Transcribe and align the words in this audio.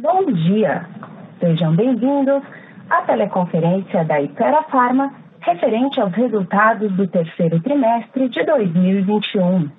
Bom 0.00 0.32
dia! 0.32 0.86
Sejam 1.40 1.76
bem-vindos 1.76 2.42
à 2.88 3.02
teleconferência 3.02 4.02
da 4.02 4.18
Itera 4.18 4.62
Pharma 4.62 5.12
referente 5.40 6.00
aos 6.00 6.10
resultados 6.14 6.90
do 6.92 7.06
terceiro 7.06 7.60
trimestre 7.60 8.30
de 8.30 8.42
2021. 8.42 9.70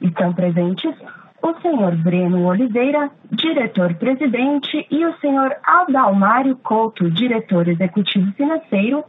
Estão 0.00 0.32
presentes 0.32 0.94
o 1.42 1.54
senhor 1.60 1.96
Breno 1.96 2.46
Oliveira, 2.46 3.10
diretor-presidente, 3.32 4.86
e 4.92 5.04
o 5.04 5.18
senhor 5.18 5.56
Adalmário 5.64 6.54
Couto, 6.58 7.10
diretor 7.10 7.66
executivo 7.66 8.30
financeiro, 8.34 9.04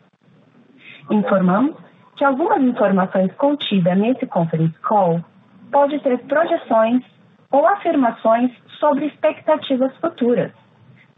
Informamos 1.11 1.77
que 2.17 2.25
algumas 2.25 2.62
informações 2.62 3.31
contidas 3.34 3.98
nesse 3.98 4.27
conference 4.27 4.78
call 4.81 5.22
pode 5.70 6.00
ter 6.00 6.19
projeções 6.20 7.05
ou 7.50 7.67
afirmações 7.67 8.50
sobre 8.81 9.05
expectativas 9.06 9.94
futuras. 9.98 10.50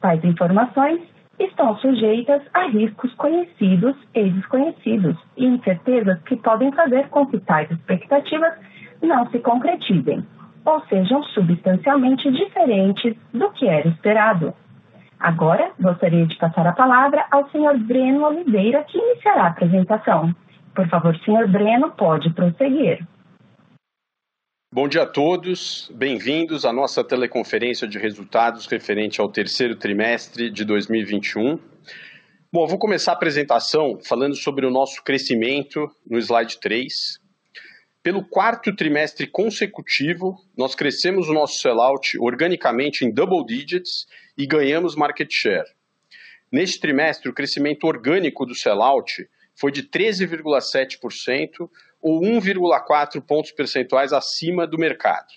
Tais 0.00 0.24
informações 0.24 1.00
estão 1.38 1.76
sujeitas 1.78 2.42
a 2.52 2.66
riscos 2.66 3.14
conhecidos 3.14 3.96
e 4.14 4.30
desconhecidos 4.30 5.16
e 5.36 5.46
incertezas 5.46 6.20
que 6.22 6.34
podem 6.36 6.72
fazer 6.72 7.08
com 7.08 7.26
que 7.26 7.38
tais 7.40 7.70
expectativas 7.70 8.54
não 9.00 9.28
se 9.30 9.38
concretizem 9.38 10.26
ou 10.68 10.82
sejam 10.86 11.22
substancialmente 11.22 12.30
diferentes 12.30 13.16
do 13.32 13.50
que 13.52 13.66
era 13.66 13.88
esperado. 13.88 14.52
Agora, 15.18 15.72
gostaria 15.80 16.26
de 16.26 16.36
passar 16.36 16.66
a 16.66 16.72
palavra 16.72 17.24
ao 17.30 17.48
Sr. 17.50 17.78
Breno 17.78 18.24
Oliveira, 18.26 18.84
que 18.84 18.98
iniciará 18.98 19.44
a 19.44 19.48
apresentação. 19.48 20.34
Por 20.74 20.86
favor, 20.88 21.16
senhor 21.24 21.48
Breno, 21.48 21.90
pode 21.92 22.30
prosseguir. 22.34 23.04
Bom 24.72 24.86
dia 24.86 25.04
a 25.04 25.06
todos, 25.06 25.90
bem-vindos 25.94 26.66
à 26.66 26.72
nossa 26.72 27.02
teleconferência 27.02 27.88
de 27.88 27.98
resultados 27.98 28.66
referente 28.66 29.18
ao 29.22 29.32
terceiro 29.32 29.74
trimestre 29.74 30.50
de 30.50 30.66
2021. 30.66 31.58
Bom, 32.52 32.66
vou 32.66 32.78
começar 32.78 33.12
a 33.12 33.14
apresentação 33.14 33.98
falando 34.06 34.36
sobre 34.36 34.66
o 34.66 34.70
nosso 34.70 35.02
crescimento 35.02 35.88
no 36.08 36.18
slide 36.18 36.60
3. 36.60 37.27
Pelo 38.08 38.24
quarto 38.24 38.74
trimestre 38.74 39.26
consecutivo, 39.26 40.34
nós 40.56 40.74
crescemos 40.74 41.28
o 41.28 41.34
nosso 41.34 41.58
sellout 41.58 42.18
organicamente 42.18 43.04
em 43.04 43.12
double 43.12 43.44
digits 43.44 44.06
e 44.34 44.46
ganhamos 44.46 44.96
market 44.96 45.30
share. 45.30 45.68
Neste 46.50 46.80
trimestre, 46.80 47.28
o 47.28 47.34
crescimento 47.34 47.86
orgânico 47.86 48.46
do 48.46 48.54
sellout 48.54 49.28
foi 49.54 49.70
de 49.70 49.82
13,7% 49.82 51.68
ou 52.00 52.22
1,4 52.22 53.20
pontos 53.20 53.52
percentuais 53.52 54.14
acima 54.14 54.66
do 54.66 54.78
mercado. 54.78 55.28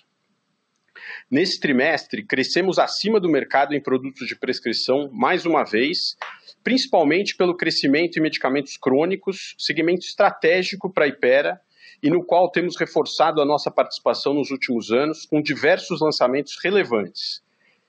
Nesse 1.30 1.60
trimestre, 1.60 2.24
crescemos 2.24 2.78
acima 2.78 3.20
do 3.20 3.28
mercado 3.28 3.74
em 3.74 3.82
produtos 3.82 4.26
de 4.26 4.34
prescrição 4.34 5.10
mais 5.12 5.44
uma 5.44 5.62
vez, 5.62 6.16
principalmente 6.64 7.36
pelo 7.36 7.54
crescimento 7.54 8.18
em 8.18 8.22
medicamentos 8.22 8.78
crônicos, 8.78 9.54
segmento 9.58 10.06
estratégico 10.06 10.90
para 10.90 11.04
a 11.04 11.08
Ipera 11.08 11.60
e 12.02 12.10
no 12.10 12.24
qual 12.24 12.50
temos 12.50 12.76
reforçado 12.76 13.40
a 13.40 13.44
nossa 13.44 13.70
participação 13.70 14.34
nos 14.34 14.50
últimos 14.50 14.90
anos 14.90 15.24
com 15.24 15.40
diversos 15.40 16.00
lançamentos 16.00 16.58
relevantes. 16.62 17.42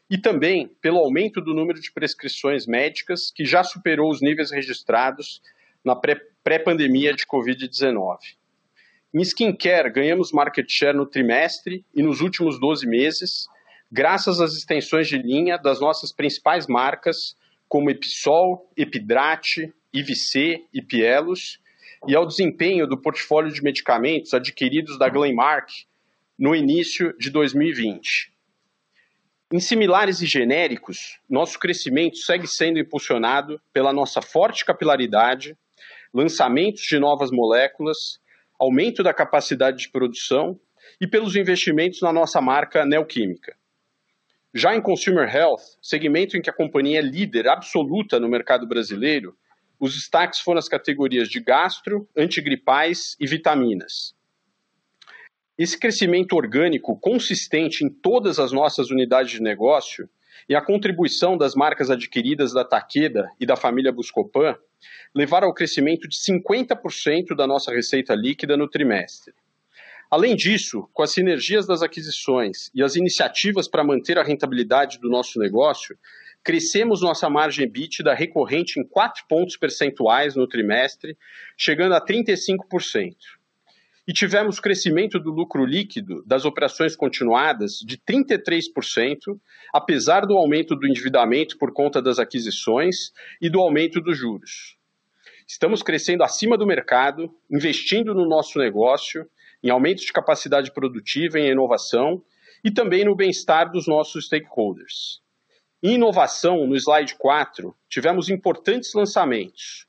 E 0.10 0.18
também 0.18 0.68
pelo 0.80 1.00
aumento 1.00 1.42
do 1.42 1.54
número 1.54 1.80
de 1.80 1.92
prescrições 1.92 2.68
médicas, 2.68 3.32
que 3.32 3.44
já 3.44 3.64
superou 3.64 4.12
os 4.12 4.22
níveis 4.22 4.52
registrados 4.52 5.42
na 5.84 5.96
pré-pandemia 5.96 7.14
de 7.14 7.26
Covid-19. 7.26 8.18
Em 9.14 9.22
skincare, 9.22 9.92
ganhamos 9.92 10.32
market 10.32 10.70
share 10.70 10.96
no 10.96 11.06
trimestre 11.06 11.84
e 11.96 12.04
nos 12.04 12.22
últimos 12.22 12.60
12 12.60 12.88
meses, 12.88 13.48
graças 13.92 14.40
às 14.40 14.54
extensões 14.54 15.08
de 15.08 15.18
linha 15.18 15.58
das 15.58 15.80
nossas 15.80 16.12
principais 16.12 16.68
marcas, 16.68 17.36
como 17.68 17.90
Episol, 17.90 18.70
Epidrate, 18.78 19.74
IVC 19.94 20.66
e 20.74 20.82
Pielos, 20.82 21.60
e 22.08 22.16
ao 22.16 22.26
desempenho 22.26 22.88
do 22.88 23.00
portfólio 23.00 23.52
de 23.52 23.62
medicamentos 23.62 24.34
adquiridos 24.34 24.98
da 24.98 25.10
Glenmark 25.10 25.70
no 26.38 26.56
início 26.56 27.16
de 27.18 27.30
2020. 27.30 28.34
Em 29.52 29.60
similares 29.60 30.22
e 30.22 30.26
genéricos, 30.26 31.20
nosso 31.30 31.60
crescimento 31.60 32.18
segue 32.18 32.48
sendo 32.48 32.80
impulsionado 32.80 33.62
pela 33.72 33.94
nossa 33.94 34.22
forte 34.22 34.66
capilaridade, 34.66 35.56
lançamentos 36.14 36.82
de 36.84 36.98
novas 36.98 37.30
moléculas, 37.32 38.20
aumento 38.60 39.04
da 39.04 39.14
capacidade 39.14 39.78
de 39.78 39.90
produção 39.90 40.60
e 41.00 41.08
pelos 41.08 41.36
investimentos 41.36 42.02
na 42.02 42.12
nossa 42.12 42.42
marca 42.42 42.86
Neoquímica. 42.86 43.56
Já 44.54 44.76
em 44.76 44.82
Consumer 44.82 45.28
Health, 45.34 45.62
segmento 45.82 46.38
em 46.38 46.42
que 46.42 46.50
a 46.50 46.54
companhia 46.54 47.00
é 47.00 47.02
líder 47.02 47.48
absoluta 47.48 48.20
no 48.20 48.30
mercado 48.30 48.68
brasileiro, 48.68 49.36
os 49.80 49.94
destaques 49.94 50.40
foram 50.40 50.60
as 50.60 50.70
categorias 50.70 51.28
de 51.28 51.40
gastro, 51.40 52.08
antigripais 52.16 53.16
e 53.20 53.28
vitaminas. 53.28 54.16
Esse 55.58 55.78
crescimento 55.78 56.36
orgânico 56.36 56.98
consistente 57.00 57.86
em 57.86 57.90
todas 57.90 58.40
as 58.40 58.52
nossas 58.52 58.90
unidades 58.90 59.32
de 59.32 59.42
negócio 59.42 60.10
e 60.50 60.56
a 60.56 60.62
contribuição 60.62 61.38
das 61.38 61.54
marcas 61.54 61.90
adquiridas 61.92 62.54
da 62.54 62.66
Takeda 62.66 63.30
e 63.40 63.46
da 63.46 63.56
família 63.56 63.92
Buscopan 63.92 64.56
levaram 65.14 65.48
ao 65.48 65.54
crescimento 65.54 66.08
de 66.08 66.18
50% 66.18 67.36
da 67.36 67.46
nossa 67.46 67.72
receita 67.72 68.16
líquida 68.16 68.58
no 68.58 68.68
trimestre. 68.68 69.34
Além 70.10 70.36
disso, 70.36 70.88
com 70.94 71.02
as 71.02 71.12
sinergias 71.12 71.66
das 71.66 71.82
aquisições 71.82 72.70
e 72.74 72.84
as 72.84 72.96
iniciativas 72.96 73.68
para 73.68 73.84
manter 73.84 74.18
a 74.18 74.24
rentabilidade 74.24 75.00
do 75.00 75.10
nosso 75.10 75.40
negócio, 75.40 75.98
crescemos 76.44 77.02
nossa 77.02 77.30
margem 77.30 77.66
EBITDA 77.66 78.14
recorrente 78.14 78.80
em 78.80 78.88
4 78.88 79.24
pontos 79.28 79.58
percentuais 79.58 80.36
no 80.36 80.48
trimestre, 80.48 81.18
chegando 81.58 81.96
a 81.96 82.06
35% 82.06 83.16
e 84.08 84.12
tivemos 84.12 84.60
crescimento 84.60 85.18
do 85.18 85.32
lucro 85.32 85.66
líquido 85.66 86.24
das 86.26 86.44
operações 86.44 86.96
continuadas 86.96 87.80
de 87.86 87.98
33%, 87.98 89.40
apesar 89.74 90.26
do 90.26 90.38
aumento 90.38 90.76
do 90.76 90.86
endividamento 90.86 91.58
por 91.58 91.72
conta 91.72 92.02
das 92.02 92.20
aquisições 92.20 93.12
e 93.42 93.50
do 93.50 93.60
aumento 93.60 94.02
dos 94.02 94.18
juros. 94.18 94.78
Estamos 95.48 95.82
crescendo 95.82 96.24
acima 96.24 96.58
do 96.58 96.66
mercado, 96.66 97.34
investindo 97.50 98.14
no 98.14 98.28
nosso 98.28 98.60
negócio, 98.60 99.26
em 99.64 99.70
aumento 99.70 100.02
de 100.02 100.12
capacidade 100.12 100.74
produtiva 100.74 101.40
em 101.40 101.50
inovação 101.50 102.22
e 102.64 102.72
também 102.72 103.06
no 103.06 103.16
bem-estar 103.16 103.72
dos 103.72 103.88
nossos 103.88 104.26
stakeholders. 104.26 105.23
Em 105.86 105.96
inovação, 105.96 106.66
no 106.66 106.78
slide 106.78 107.16
4, 107.16 107.76
tivemos 107.90 108.30
importantes 108.30 108.94
lançamentos. 108.94 109.86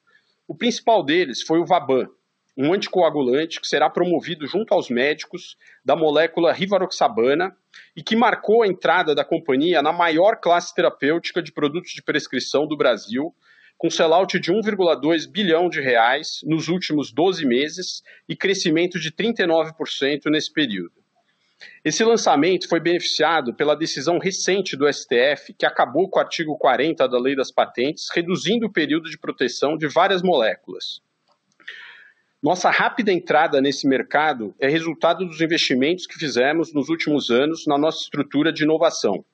O 0.48 0.52
principal 0.52 1.04
deles 1.04 1.40
foi 1.40 1.60
o 1.60 1.64
Vaban, 1.64 2.08
um 2.56 2.72
anticoagulante 2.72 3.60
que 3.60 3.68
será 3.68 3.88
promovido 3.88 4.44
junto 4.44 4.74
aos 4.74 4.90
médicos 4.90 5.56
da 5.84 5.94
molécula 5.94 6.52
rivaroxabana 6.52 7.56
e 7.94 8.02
que 8.02 8.16
marcou 8.16 8.64
a 8.64 8.66
entrada 8.66 9.14
da 9.14 9.24
companhia 9.24 9.80
na 9.82 9.92
maior 9.92 10.40
classe 10.40 10.74
terapêutica 10.74 11.40
de 11.40 11.52
produtos 11.52 11.92
de 11.92 12.02
prescrição 12.02 12.66
do 12.66 12.76
Brasil, 12.76 13.32
com 13.78 13.88
sellout 13.88 14.40
de 14.40 14.52
1,2 14.52 15.30
bilhão 15.30 15.68
de 15.68 15.80
reais 15.80 16.40
nos 16.42 16.66
últimos 16.66 17.12
12 17.12 17.46
meses 17.46 18.02
e 18.28 18.34
crescimento 18.34 18.98
de 18.98 19.12
39% 19.12 20.28
nesse 20.28 20.52
período. 20.52 21.03
Esse 21.84 22.02
lançamento 22.02 22.68
foi 22.68 22.80
beneficiado 22.80 23.54
pela 23.54 23.76
decisão 23.76 24.18
recente 24.18 24.76
do 24.76 24.90
STF, 24.90 25.54
que 25.58 25.66
acabou 25.66 26.08
com 26.08 26.18
o 26.18 26.22
artigo 26.22 26.56
40 26.58 27.06
da 27.08 27.18
Lei 27.18 27.36
das 27.36 27.52
Patentes, 27.52 28.08
reduzindo 28.12 28.66
o 28.66 28.72
período 28.72 29.10
de 29.10 29.18
proteção 29.18 29.76
de 29.76 29.86
várias 29.86 30.22
moléculas. 30.22 31.00
Nossa 32.42 32.70
rápida 32.70 33.10
entrada 33.10 33.60
nesse 33.60 33.88
mercado 33.88 34.54
é 34.58 34.68
resultado 34.68 35.24
dos 35.24 35.40
investimentos 35.40 36.06
que 36.06 36.18
fizemos 36.18 36.74
nos 36.74 36.90
últimos 36.90 37.30
anos 37.30 37.66
na 37.66 37.78
nossa 37.78 38.02
estrutura 38.02 38.52
de 38.52 38.64
inovação. 38.64 39.24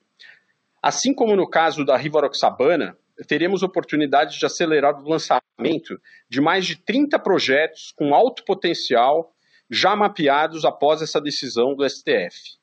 Assim 0.81 1.13
como 1.13 1.35
no 1.35 1.49
caso 1.49 1.85
da 1.85 1.97
Rivaroxabana, 1.97 2.97
teremos 3.27 3.63
oportunidade 3.63 4.39
de 4.39 4.47
acelerar 4.47 4.99
o 4.99 5.09
lançamento 5.09 6.01
de 6.29 6.41
mais 6.41 6.65
de 6.65 6.77
30 6.77 7.19
projetos 7.19 7.93
com 7.97 8.15
alto 8.15 8.45
potencial 8.45 9.35
já 9.71 9.95
mapeados 9.95 10.65
após 10.65 11.01
essa 11.01 11.21
decisão 11.21 11.75
do 11.75 11.89
STF. 11.89 12.59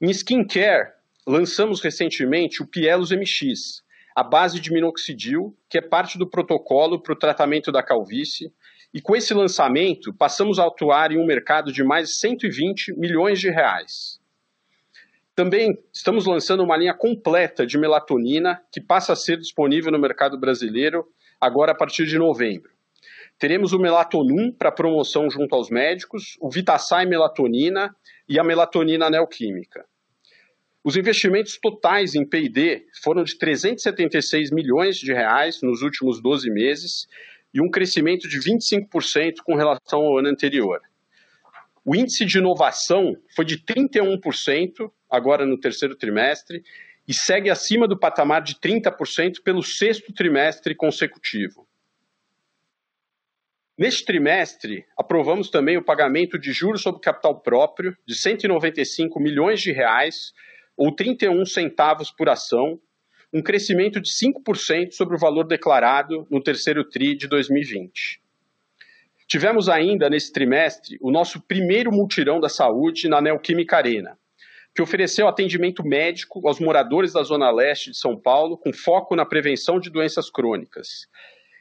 Em 0.00 0.10
skincare, 0.10 0.92
lançamos 1.26 1.80
recentemente 1.80 2.62
o 2.62 2.66
Pielos 2.66 3.10
MX, 3.10 3.82
a 4.14 4.22
base 4.22 4.60
de 4.60 4.72
minoxidil, 4.72 5.56
que 5.68 5.78
é 5.78 5.80
parte 5.80 6.18
do 6.18 6.28
protocolo 6.28 7.00
para 7.00 7.12
o 7.12 7.18
tratamento 7.18 7.72
da 7.72 7.82
calvície, 7.82 8.52
e 8.92 9.00
com 9.00 9.14
esse 9.14 9.32
lançamento, 9.32 10.12
passamos 10.12 10.58
a 10.58 10.66
atuar 10.66 11.12
em 11.12 11.18
um 11.18 11.24
mercado 11.24 11.72
de 11.72 11.82
mais 11.84 12.08
de 12.08 12.14
120 12.16 12.92
milhões 12.98 13.38
de 13.38 13.48
reais. 13.48 14.20
Também 15.34 15.78
estamos 15.92 16.26
lançando 16.26 16.62
uma 16.62 16.76
linha 16.76 16.92
completa 16.92 17.64
de 17.64 17.78
melatonina 17.78 18.60
que 18.70 18.80
passa 18.80 19.12
a 19.12 19.16
ser 19.16 19.38
disponível 19.38 19.92
no 19.92 19.98
mercado 19.98 20.38
brasileiro 20.38 21.06
agora 21.40 21.72
a 21.72 21.74
partir 21.74 22.04
de 22.04 22.18
novembro. 22.18 22.70
Teremos 23.40 23.72
o 23.72 23.78
Melatonum 23.78 24.52
para 24.52 24.70
promoção 24.70 25.30
junto 25.30 25.54
aos 25.54 25.70
médicos, 25.70 26.36
o 26.42 26.50
Vitasai 26.50 27.06
Melatonina 27.06 27.96
e 28.28 28.38
a 28.38 28.44
Melatonina 28.44 29.08
Neoquímica. 29.08 29.86
Os 30.84 30.94
investimentos 30.94 31.58
totais 31.58 32.14
em 32.14 32.28
P&D 32.28 32.84
foram 33.02 33.24
de 33.24 33.38
376 33.38 34.50
milhões 34.50 34.98
de 34.98 35.14
reais 35.14 35.62
nos 35.62 35.80
últimos 35.80 36.20
12 36.20 36.50
meses 36.50 37.08
e 37.54 37.62
um 37.62 37.70
crescimento 37.70 38.28
de 38.28 38.38
25% 38.38 39.36
com 39.42 39.54
relação 39.54 40.00
ao 40.00 40.18
ano 40.18 40.28
anterior. 40.28 40.78
O 41.82 41.96
índice 41.96 42.26
de 42.26 42.36
inovação 42.36 43.16
foi 43.34 43.46
de 43.46 43.56
31% 43.56 44.92
agora 45.10 45.46
no 45.46 45.58
terceiro 45.58 45.96
trimestre 45.96 46.62
e 47.08 47.14
segue 47.14 47.48
acima 47.48 47.88
do 47.88 47.98
patamar 47.98 48.42
de 48.42 48.56
30% 48.56 49.42
pelo 49.42 49.62
sexto 49.62 50.12
trimestre 50.12 50.74
consecutivo. 50.74 51.66
Neste 53.80 54.04
trimestre, 54.04 54.84
aprovamos 54.94 55.48
também 55.48 55.78
o 55.78 55.82
pagamento 55.82 56.38
de 56.38 56.52
juros 56.52 56.82
sobre 56.82 57.00
capital 57.00 57.40
próprio 57.40 57.96
de 58.06 58.14
195 58.14 59.18
milhões 59.18 59.62
de 59.62 59.72
reais, 59.72 60.34
ou 60.76 60.94
31 60.94 61.46
centavos 61.46 62.10
por 62.10 62.28
ação, 62.28 62.78
um 63.32 63.42
crescimento 63.42 63.98
de 63.98 64.10
5% 64.10 64.92
sobre 64.92 65.16
o 65.16 65.18
valor 65.18 65.44
declarado 65.44 66.26
no 66.30 66.42
terceiro 66.42 66.84
TRI 66.84 67.16
de 67.16 67.26
2020. 67.26 68.20
Tivemos 69.26 69.66
ainda 69.66 70.10
nesse 70.10 70.30
trimestre 70.30 70.98
o 71.00 71.10
nosso 71.10 71.40
primeiro 71.40 71.90
multirão 71.90 72.38
da 72.38 72.50
saúde 72.50 73.08
na 73.08 73.22
Neoquímica 73.22 73.78
Arena, 73.78 74.18
que 74.74 74.82
ofereceu 74.82 75.26
atendimento 75.26 75.82
médico 75.82 76.46
aos 76.46 76.60
moradores 76.60 77.14
da 77.14 77.22
Zona 77.22 77.50
Leste 77.50 77.92
de 77.92 77.96
São 77.96 78.20
Paulo 78.20 78.58
com 78.58 78.74
foco 78.74 79.16
na 79.16 79.24
prevenção 79.24 79.80
de 79.80 79.88
doenças 79.88 80.28
crônicas. 80.28 81.08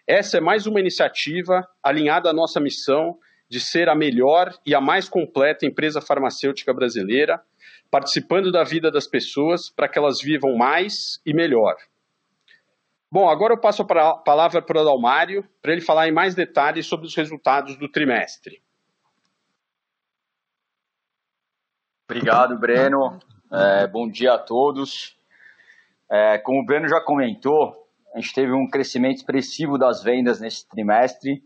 Essa 0.09 0.37
é 0.37 0.41
mais 0.41 0.65
uma 0.65 0.79
iniciativa 0.79 1.69
alinhada 1.83 2.31
à 2.31 2.33
nossa 2.33 2.59
missão 2.59 3.19
de 3.47 3.59
ser 3.59 3.87
a 3.87 3.93
melhor 3.93 4.51
e 4.65 4.73
a 4.73 4.81
mais 4.81 5.07
completa 5.07 5.67
empresa 5.67 6.01
farmacêutica 6.01 6.73
brasileira, 6.73 7.39
participando 7.91 8.51
da 8.51 8.63
vida 8.63 8.89
das 8.89 9.05
pessoas 9.05 9.69
para 9.69 9.87
que 9.87 9.99
elas 9.99 10.19
vivam 10.19 10.57
mais 10.57 11.21
e 11.23 11.31
melhor. 11.31 11.75
Bom, 13.11 13.29
agora 13.29 13.53
eu 13.53 13.59
passo 13.59 13.83
a 13.83 14.15
palavra 14.15 14.63
para 14.63 14.79
o 14.79 14.81
Adalmário, 14.81 15.47
para 15.61 15.73
ele 15.73 15.81
falar 15.81 16.07
em 16.07 16.11
mais 16.11 16.33
detalhes 16.33 16.87
sobre 16.87 17.05
os 17.05 17.15
resultados 17.15 17.77
do 17.77 17.87
trimestre. 17.87 18.63
Obrigado, 22.09 22.57
Breno. 22.57 23.19
É, 23.53 23.85
bom 23.85 24.09
dia 24.09 24.33
a 24.33 24.39
todos. 24.39 25.15
É, 26.09 26.39
como 26.39 26.61
o 26.61 26.65
Breno 26.65 26.87
já 26.87 26.99
comentou, 26.99 27.78
a 28.13 28.19
gente 28.19 28.33
teve 28.33 28.51
um 28.51 28.67
crescimento 28.67 29.17
expressivo 29.17 29.77
das 29.77 30.03
vendas 30.03 30.39
nesse 30.39 30.67
trimestre, 30.67 31.43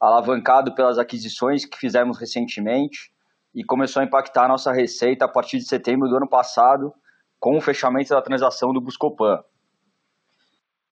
alavancado 0.00 0.74
pelas 0.74 0.98
aquisições 0.98 1.64
que 1.64 1.78
fizemos 1.78 2.18
recentemente 2.18 3.10
e 3.54 3.64
começou 3.64 4.00
a 4.02 4.04
impactar 4.04 4.44
a 4.44 4.48
nossa 4.48 4.72
receita 4.72 5.24
a 5.24 5.28
partir 5.28 5.58
de 5.58 5.66
setembro 5.66 6.08
do 6.08 6.16
ano 6.16 6.28
passado, 6.28 6.94
com 7.40 7.56
o 7.56 7.60
fechamento 7.60 8.10
da 8.10 8.22
transação 8.22 8.72
do 8.72 8.80
Buscopan. 8.80 9.42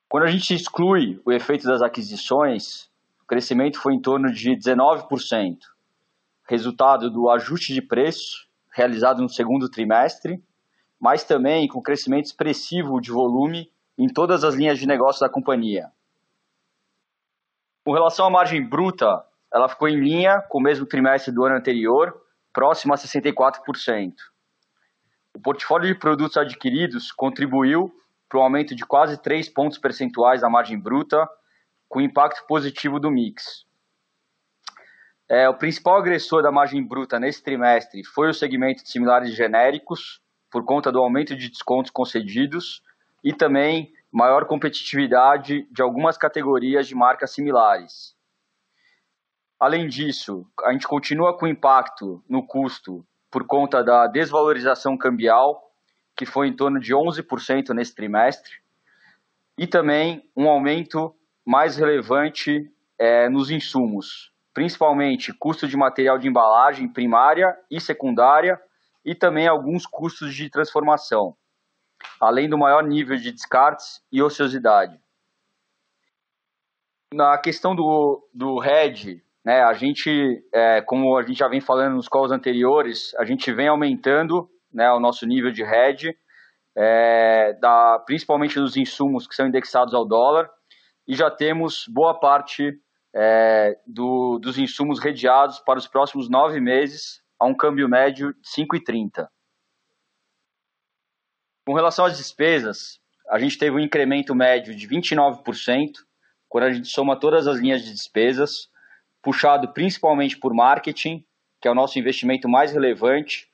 Quando 0.08 0.24
a 0.24 0.30
gente 0.30 0.54
exclui 0.54 1.20
o 1.24 1.32
efeito 1.32 1.66
das 1.66 1.82
aquisições, 1.82 2.90
o 3.22 3.26
crescimento 3.26 3.78
foi 3.78 3.94
em 3.94 4.00
torno 4.00 4.32
de 4.32 4.50
19%, 4.50 5.58
resultado 6.48 7.10
do 7.10 7.30
ajuste 7.30 7.72
de 7.72 7.82
preço 7.82 8.48
realizado 8.72 9.22
no 9.22 9.28
segundo 9.28 9.68
trimestre, 9.68 10.42
mas 11.00 11.24
também 11.24 11.68
com 11.68 11.80
crescimento 11.80 12.26
expressivo 12.26 13.00
de 13.00 13.10
volume 13.10 13.70
em 13.98 14.08
todas 14.08 14.44
as 14.44 14.54
linhas 14.54 14.78
de 14.78 14.86
negócio 14.86 15.20
da 15.20 15.32
companhia. 15.32 15.90
Com 17.84 17.92
relação 17.92 18.26
à 18.26 18.30
margem 18.30 18.66
bruta, 18.66 19.24
ela 19.52 19.68
ficou 19.68 19.88
em 19.88 20.00
linha 20.00 20.40
com 20.48 20.58
o 20.58 20.62
mesmo 20.62 20.86
trimestre 20.86 21.32
do 21.32 21.44
ano 21.44 21.56
anterior, 21.56 22.12
próximo 22.52 22.94
a 22.94 22.96
64%. 22.96 24.12
O 25.34 25.40
portfólio 25.40 25.92
de 25.92 25.98
produtos 25.98 26.36
adquiridos 26.36 27.12
contribuiu 27.12 27.92
para 28.28 28.40
um 28.40 28.42
aumento 28.42 28.74
de 28.74 28.84
quase 28.84 29.20
3 29.20 29.48
pontos 29.50 29.78
percentuais 29.78 30.40
da 30.40 30.48
margem 30.48 30.78
bruta, 30.78 31.28
com 31.88 32.00
impacto 32.00 32.46
positivo 32.46 32.98
do 32.98 33.10
mix. 33.10 33.64
É, 35.28 35.48
o 35.48 35.56
principal 35.56 35.98
agressor 35.98 36.42
da 36.42 36.50
margem 36.50 36.86
bruta 36.86 37.18
nesse 37.18 37.42
trimestre 37.42 38.04
foi 38.04 38.28
o 38.28 38.34
segmento 38.34 38.82
de 38.82 38.90
similares 38.90 39.34
genéricos, 39.34 40.20
por 40.50 40.64
conta 40.64 40.92
do 40.92 41.00
aumento 41.00 41.36
de 41.36 41.48
descontos 41.48 41.90
concedidos 41.90 42.82
e 43.24 43.32
também 43.32 43.90
maior 44.12 44.44
competitividade 44.44 45.66
de 45.72 45.82
algumas 45.82 46.18
categorias 46.18 46.86
de 46.86 46.94
marcas 46.94 47.32
similares. 47.32 48.14
Além 49.58 49.88
disso, 49.88 50.46
a 50.62 50.72
gente 50.72 50.86
continua 50.86 51.36
com 51.36 51.46
impacto 51.46 52.22
no 52.28 52.46
custo 52.46 53.04
por 53.30 53.46
conta 53.46 53.82
da 53.82 54.06
desvalorização 54.06 54.96
cambial, 54.96 55.60
que 56.14 56.26
foi 56.26 56.48
em 56.48 56.54
torno 56.54 56.78
de 56.78 56.92
11% 56.92 57.70
nesse 57.70 57.94
trimestre, 57.94 58.52
e 59.58 59.66
também 59.66 60.30
um 60.36 60.48
aumento 60.48 61.14
mais 61.44 61.76
relevante 61.76 62.70
é, 62.98 63.28
nos 63.28 63.50
insumos, 63.50 64.32
principalmente 64.52 65.32
custo 65.32 65.66
de 65.66 65.76
material 65.76 66.18
de 66.18 66.28
embalagem 66.28 66.92
primária 66.92 67.56
e 67.70 67.80
secundária, 67.80 68.60
e 69.04 69.14
também 69.14 69.48
alguns 69.48 69.86
custos 69.86 70.34
de 70.34 70.48
transformação, 70.48 71.36
além 72.20 72.48
do 72.48 72.58
maior 72.58 72.82
nível 72.82 73.16
de 73.16 73.32
descartes 73.32 74.00
e 74.10 74.22
ociosidade. 74.22 74.98
Na 77.12 77.38
questão 77.38 77.74
do, 77.74 78.28
do 78.32 78.58
RED, 78.58 79.22
né, 79.44 79.62
a 79.62 79.72
gente, 79.74 80.42
é, 80.52 80.80
como 80.80 81.16
a 81.16 81.22
gente 81.22 81.38
já 81.38 81.48
vem 81.48 81.60
falando 81.60 81.94
nos 81.94 82.08
calls 82.08 82.32
anteriores, 82.32 83.14
a 83.16 83.24
gente 83.24 83.52
vem 83.52 83.68
aumentando 83.68 84.48
né, 84.72 84.90
o 84.90 84.98
nosso 84.98 85.26
nível 85.26 85.52
de 85.52 85.62
hedge, 85.62 86.16
é, 86.76 87.52
da, 87.60 88.02
principalmente 88.04 88.58
dos 88.58 88.76
insumos 88.76 89.28
que 89.28 89.34
são 89.34 89.46
indexados 89.46 89.94
ao 89.94 90.06
dólar, 90.06 90.50
e 91.06 91.14
já 91.14 91.30
temos 91.30 91.84
boa 91.88 92.18
parte 92.18 92.72
é, 93.14 93.76
do, 93.86 94.38
dos 94.40 94.58
insumos 94.58 94.98
redeados 94.98 95.60
para 95.60 95.78
os 95.78 95.86
próximos 95.86 96.28
nove 96.28 96.60
meses 96.60 97.22
a 97.38 97.46
um 97.46 97.54
câmbio 97.54 97.88
médio 97.88 98.32
de 98.32 98.48
5,30. 98.48 99.28
Com 101.66 101.72
relação 101.72 102.04
às 102.04 102.18
despesas, 102.18 103.00
a 103.28 103.38
gente 103.38 103.56
teve 103.56 103.76
um 103.76 103.80
incremento 103.80 104.34
médio 104.34 104.74
de 104.74 104.86
29%, 104.86 105.92
quando 106.48 106.64
a 106.64 106.72
gente 106.72 106.88
soma 106.88 107.18
todas 107.18 107.48
as 107.48 107.58
linhas 107.58 107.82
de 107.82 107.90
despesas, 107.90 108.68
puxado 109.22 109.72
principalmente 109.72 110.36
por 110.36 110.52
marketing, 110.52 111.24
que 111.60 111.66
é 111.66 111.70
o 111.70 111.74
nosso 111.74 111.98
investimento 111.98 112.48
mais 112.48 112.72
relevante, 112.72 113.48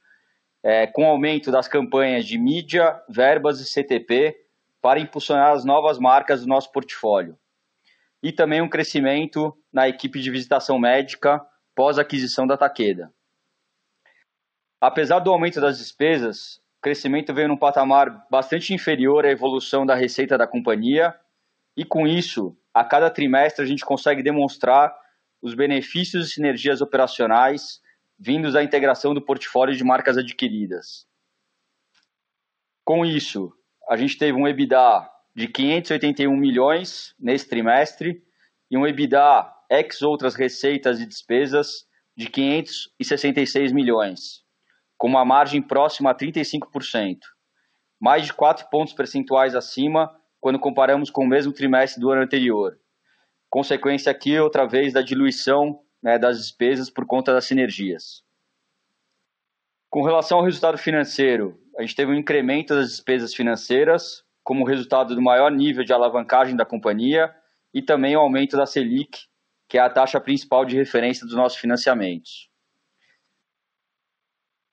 é, 0.63 0.87
com 0.87 1.07
aumento 1.07 1.53
das 1.53 1.69
campanhas 1.69 2.27
de 2.27 2.37
mídia, 2.37 3.01
verbas 3.09 3.61
e 3.61 3.65
CTP 3.65 4.37
para 4.83 4.99
impulsionar 4.99 5.53
as 5.53 5.65
novas 5.65 5.99
marcas 5.99 6.43
do 6.43 6.49
nosso 6.49 6.73
portfólio. 6.73 7.39
E 8.23 8.33
também 8.33 8.61
um 8.61 8.69
crescimento 8.69 9.57
na 9.73 9.89
equipe 9.89 10.21
de 10.21 10.31
visitação 10.31 10.79
médica 10.79 11.41
pós 11.75 11.99
aquisição 11.99 12.47
da 12.47 12.57
Taqueda. 12.57 13.13
Apesar 14.81 15.21
do 15.21 15.31
aumento 15.31 15.61
das 15.61 15.79
despesas, 15.79 16.61
o 16.81 16.83
crescimento 16.83 17.35
veio 17.35 17.47
num 17.47 17.59
patamar 17.59 18.27
bastante 18.31 18.73
inferior 18.73 19.27
à 19.27 19.31
evolução 19.31 19.85
da 19.85 19.95
receita 19.95 20.39
da 20.39 20.47
companhia, 20.47 21.15
e 21.77 21.85
com 21.85 22.07
isso 22.07 22.57
a 22.73 22.83
cada 22.83 23.11
trimestre 23.11 23.63
a 23.63 23.69
gente 23.69 23.85
consegue 23.85 24.23
demonstrar 24.23 24.97
os 25.43 25.55
benefícios 25.55 26.27
e 26.27 26.33
sinergias 26.33 26.81
operacionais 26.81 27.83
vindos 28.19 28.55
da 28.55 28.65
integração 28.65 29.13
do 29.13 29.21
portfólio 29.21 29.77
de 29.77 29.85
marcas 29.85 30.17
adquiridas. 30.17 31.07
Com 32.83 33.05
isso, 33.05 33.53
a 33.87 33.95
gente 33.95 34.17
teve 34.17 34.39
um 34.39 34.49
EBITDA 34.49 35.07
de 35.37 35.49
581 35.49 36.35
milhões 36.35 37.15
nesse 37.21 37.47
trimestre 37.47 38.23
e 38.71 38.79
um 38.79 38.87
EBITDA 38.87 39.53
ex 39.69 40.01
outras 40.01 40.35
receitas 40.35 40.99
e 40.99 41.05
despesas 41.05 41.87
de 42.17 42.31
566 42.31 43.71
milhões, 43.71 44.43
com 45.01 45.09
uma 45.09 45.25
margem 45.25 45.63
próxima 45.63 46.11
a 46.11 46.15
35%, 46.15 47.21
mais 47.99 48.27
de 48.27 48.35
4 48.35 48.69
pontos 48.69 48.93
percentuais 48.93 49.55
acima 49.55 50.15
quando 50.39 50.59
comparamos 50.59 51.09
com 51.09 51.25
o 51.25 51.27
mesmo 51.27 51.55
trimestre 51.55 51.99
do 51.99 52.11
ano 52.11 52.21
anterior. 52.21 52.79
Consequência 53.49 54.13
aqui, 54.13 54.39
outra 54.39 54.67
vez, 54.67 54.93
da 54.93 55.01
diluição 55.01 55.81
né, 56.03 56.19
das 56.19 56.37
despesas 56.37 56.91
por 56.91 57.07
conta 57.07 57.33
das 57.33 57.47
sinergias. 57.47 58.23
Com 59.89 60.03
relação 60.03 60.37
ao 60.37 60.45
resultado 60.45 60.77
financeiro, 60.77 61.59
a 61.79 61.81
gente 61.81 61.97
teve 61.97 62.13
um 62.13 62.19
incremento 62.19 62.75
das 62.75 62.91
despesas 62.91 63.35
financeiras, 63.35 64.23
como 64.45 64.67
resultado 64.67 65.15
do 65.15 65.23
maior 65.23 65.51
nível 65.51 65.83
de 65.83 65.95
alavancagem 65.95 66.55
da 66.55 66.67
companhia 66.67 67.35
e 67.73 67.81
também 67.81 68.15
o 68.19 68.21
aumento 68.21 68.55
da 68.55 68.67
Selic, 68.67 69.21
que 69.67 69.79
é 69.79 69.81
a 69.81 69.89
taxa 69.89 70.21
principal 70.21 70.67
de 70.67 70.77
referência 70.77 71.25
dos 71.25 71.35
nossos 71.35 71.59
financiamentos. 71.59 72.50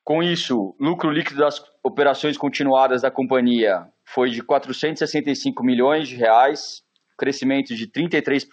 Com 0.07 0.23
isso, 0.23 0.73
lucro 0.79 1.11
líquido 1.11 1.41
das 1.41 1.61
operações 1.83 2.37
continuadas 2.37 3.01
da 3.01 3.11
companhia 3.11 3.89
foi 4.05 4.29
de 4.29 4.41
465 4.41 5.61
milhões 5.65 6.07
de 6.07 6.15
reais, 6.15 6.81
crescimento 7.17 7.75
de 7.75 7.91
33%, 7.91 8.45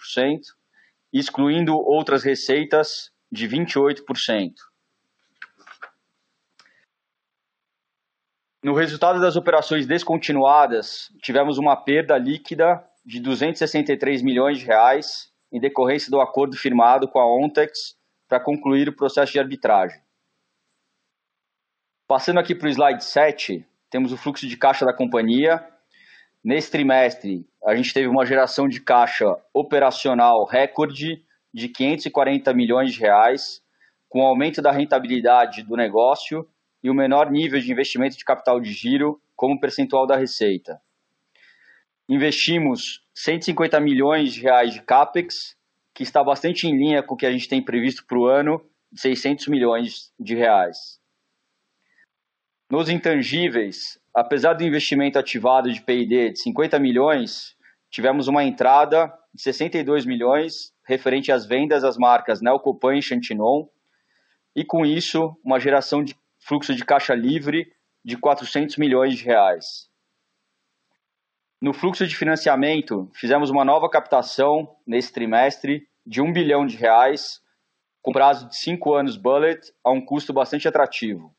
excluindo 1.13 1.73
outras 1.73 2.25
receitas 2.25 3.09
de 3.31 3.47
28%. 3.47 4.51
No 8.61 8.73
resultado 8.73 9.21
das 9.21 9.37
operações 9.37 9.87
descontinuadas, 9.87 11.07
tivemos 11.23 11.57
uma 11.57 11.77
perda 11.77 12.17
líquida 12.17 12.85
de 13.05 13.21
263 13.21 14.21
milhões 14.21 14.59
de 14.59 14.65
reais 14.65 15.31
em 15.53 15.61
decorrência 15.61 16.11
do 16.11 16.19
acordo 16.19 16.57
firmado 16.57 17.07
com 17.07 17.17
a 17.17 17.25
Ontex 17.25 17.95
para 18.27 18.43
concluir 18.43 18.89
o 18.89 18.95
processo 18.97 19.31
de 19.31 19.39
arbitragem. 19.39 20.04
Passando 22.07 22.39
aqui 22.39 22.53
para 22.53 22.67
o 22.67 22.69
slide 22.69 23.03
7, 23.03 23.65
temos 23.89 24.11
o 24.11 24.17
fluxo 24.17 24.47
de 24.47 24.55
caixa 24.55 24.85
da 24.85 24.93
companhia. 24.93 25.65
Nesse 26.43 26.69
trimestre, 26.69 27.47
a 27.65 27.75
gente 27.75 27.91
teve 27.91 28.07
uma 28.07 28.23
geração 28.27 28.67
de 28.67 28.79
caixa 28.79 29.25
operacional 29.51 30.45
recorde 30.45 31.23
de 31.51 31.67
540 31.67 32.53
milhões 32.53 32.93
de 32.93 32.99
reais, 32.99 33.59
com 34.07 34.21
aumento 34.21 34.61
da 34.61 34.71
rentabilidade 34.71 35.63
do 35.63 35.75
negócio 35.75 36.47
e 36.83 36.91
o 36.91 36.93
menor 36.93 37.31
nível 37.31 37.59
de 37.59 37.71
investimento 37.71 38.15
de 38.15 38.23
capital 38.23 38.59
de 38.61 38.71
giro 38.71 39.19
como 39.35 39.59
percentual 39.59 40.05
da 40.05 40.15
receita. 40.15 40.79
Investimos 42.07 43.01
150 43.15 43.79
milhões 43.79 44.31
de 44.31 44.41
reais 44.41 44.75
de 44.75 44.81
capex, 44.83 45.57
que 45.91 46.03
está 46.03 46.23
bastante 46.23 46.67
em 46.67 46.77
linha 46.77 47.01
com 47.01 47.15
o 47.15 47.17
que 47.17 47.25
a 47.25 47.31
gente 47.31 47.49
tem 47.49 47.63
previsto 47.63 48.05
para 48.05 48.19
o 48.19 48.27
ano, 48.27 48.63
de 48.91 49.01
600 49.01 49.47
milhões 49.47 50.13
de 50.19 50.35
reais. 50.35 51.03
Nos 52.69 52.89
intangíveis, 52.89 53.99
apesar 54.11 54.53
do 54.53 54.63
investimento 54.63 55.19
ativado 55.19 55.71
de 55.71 55.79
P&D 55.81 56.31
de 56.31 56.39
50 56.39 56.79
milhões, 56.79 57.55
tivemos 57.91 58.27
uma 58.27 58.43
entrada 58.43 59.13
de 59.31 59.43
62 59.43 60.03
milhões 60.03 60.73
referente 60.83 61.31
às 61.31 61.45
vendas 61.45 61.83
das 61.83 61.95
marcas 61.95 62.41
Neocopan 62.41 62.95
e 62.97 63.03
Chantinon, 63.03 63.67
e 64.55 64.65
com 64.65 64.83
isso, 64.83 65.37
uma 65.43 65.59
geração 65.59 66.03
de 66.03 66.15
fluxo 66.39 66.73
de 66.73 66.83
caixa 66.83 67.13
livre 67.13 67.71
de 68.03 68.17
400 68.17 68.77
milhões 68.77 69.15
de 69.15 69.23
reais. 69.23 69.87
No 71.61 71.71
fluxo 71.71 72.07
de 72.07 72.15
financiamento, 72.15 73.11
fizemos 73.13 73.51
uma 73.51 73.63
nova 73.63 73.87
captação 73.89 74.75
nesse 74.87 75.13
trimestre 75.13 75.87
de 76.05 76.19
1 76.19 76.33
bilhão 76.33 76.65
de 76.65 76.77
reais, 76.77 77.41
com 78.01 78.11
prazo 78.11 78.47
de 78.47 78.55
5 78.55 78.93
anos 78.95 79.17
bullet, 79.17 79.71
a 79.83 79.91
um 79.91 80.03
custo 80.03 80.33
bastante 80.33 80.67
atrativo, 80.67 81.35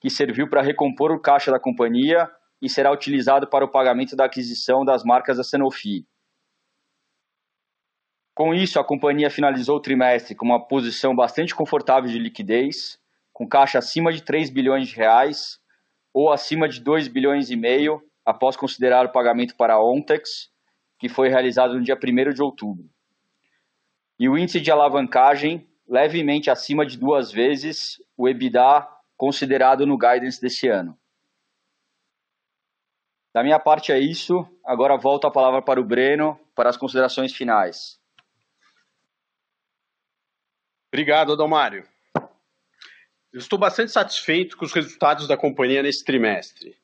que 0.00 0.08
serviu 0.08 0.48
para 0.48 0.62
recompor 0.62 1.12
o 1.12 1.20
caixa 1.20 1.50
da 1.50 1.60
companhia 1.60 2.28
e 2.60 2.68
será 2.68 2.90
utilizado 2.92 3.46
para 3.46 3.64
o 3.64 3.70
pagamento 3.70 4.16
da 4.16 4.24
aquisição 4.24 4.84
das 4.84 5.04
marcas 5.04 5.36
da 5.36 5.44
Sanofi. 5.44 6.06
Com 8.34 8.54
isso, 8.54 8.80
a 8.80 8.84
companhia 8.84 9.30
finalizou 9.30 9.76
o 9.76 9.80
trimestre 9.80 10.34
com 10.34 10.46
uma 10.46 10.66
posição 10.66 11.14
bastante 11.14 11.54
confortável 11.54 12.10
de 12.10 12.18
liquidez, 12.18 12.98
com 13.32 13.46
caixa 13.46 13.78
acima 13.78 14.12
de 14.12 14.22
3 14.22 14.50
bilhões 14.50 14.88
de 14.88 14.96
reais 14.96 15.58
ou 16.12 16.32
acima 16.32 16.68
de 16.68 16.80
2 16.80 17.08
bilhões 17.08 17.50
e 17.50 17.56
meio 17.56 18.02
após 18.24 18.56
considerar 18.56 19.06
o 19.06 19.12
pagamento 19.12 19.56
para 19.56 19.74
a 19.74 19.84
Ontex, 19.84 20.50
que 20.98 21.08
foi 21.08 21.28
realizado 21.28 21.74
no 21.74 21.82
dia 21.82 21.96
1 21.96 22.32
de 22.32 22.42
outubro. 22.42 22.88
E 24.18 24.28
o 24.28 24.36
índice 24.36 24.60
de 24.60 24.70
alavancagem 24.70 25.66
levemente 25.88 26.50
acima 26.50 26.86
de 26.86 26.96
duas 26.96 27.32
vezes 27.32 27.96
o 28.16 28.28
EBITDA 28.28 28.86
considerado 29.20 29.84
no 29.84 29.98
guidance 29.98 30.40
desse 30.40 30.66
ano. 30.66 30.98
Da 33.34 33.42
minha 33.42 33.60
parte 33.60 33.92
é 33.92 33.98
isso. 33.98 34.48
Agora 34.64 34.96
volto 34.96 35.26
a 35.26 35.30
palavra 35.30 35.60
para 35.60 35.78
o 35.78 35.84
Breno 35.84 36.40
para 36.54 36.70
as 36.70 36.76
considerações 36.78 37.34
finais. 37.34 38.00
Obrigado, 40.90 41.34
Adalmário. 41.34 41.86
Eu 43.30 43.38
estou 43.38 43.58
bastante 43.58 43.92
satisfeito 43.92 44.56
com 44.56 44.64
os 44.64 44.72
resultados 44.72 45.28
da 45.28 45.36
companhia 45.36 45.82
nesse 45.82 46.02
trimestre. 46.02 46.74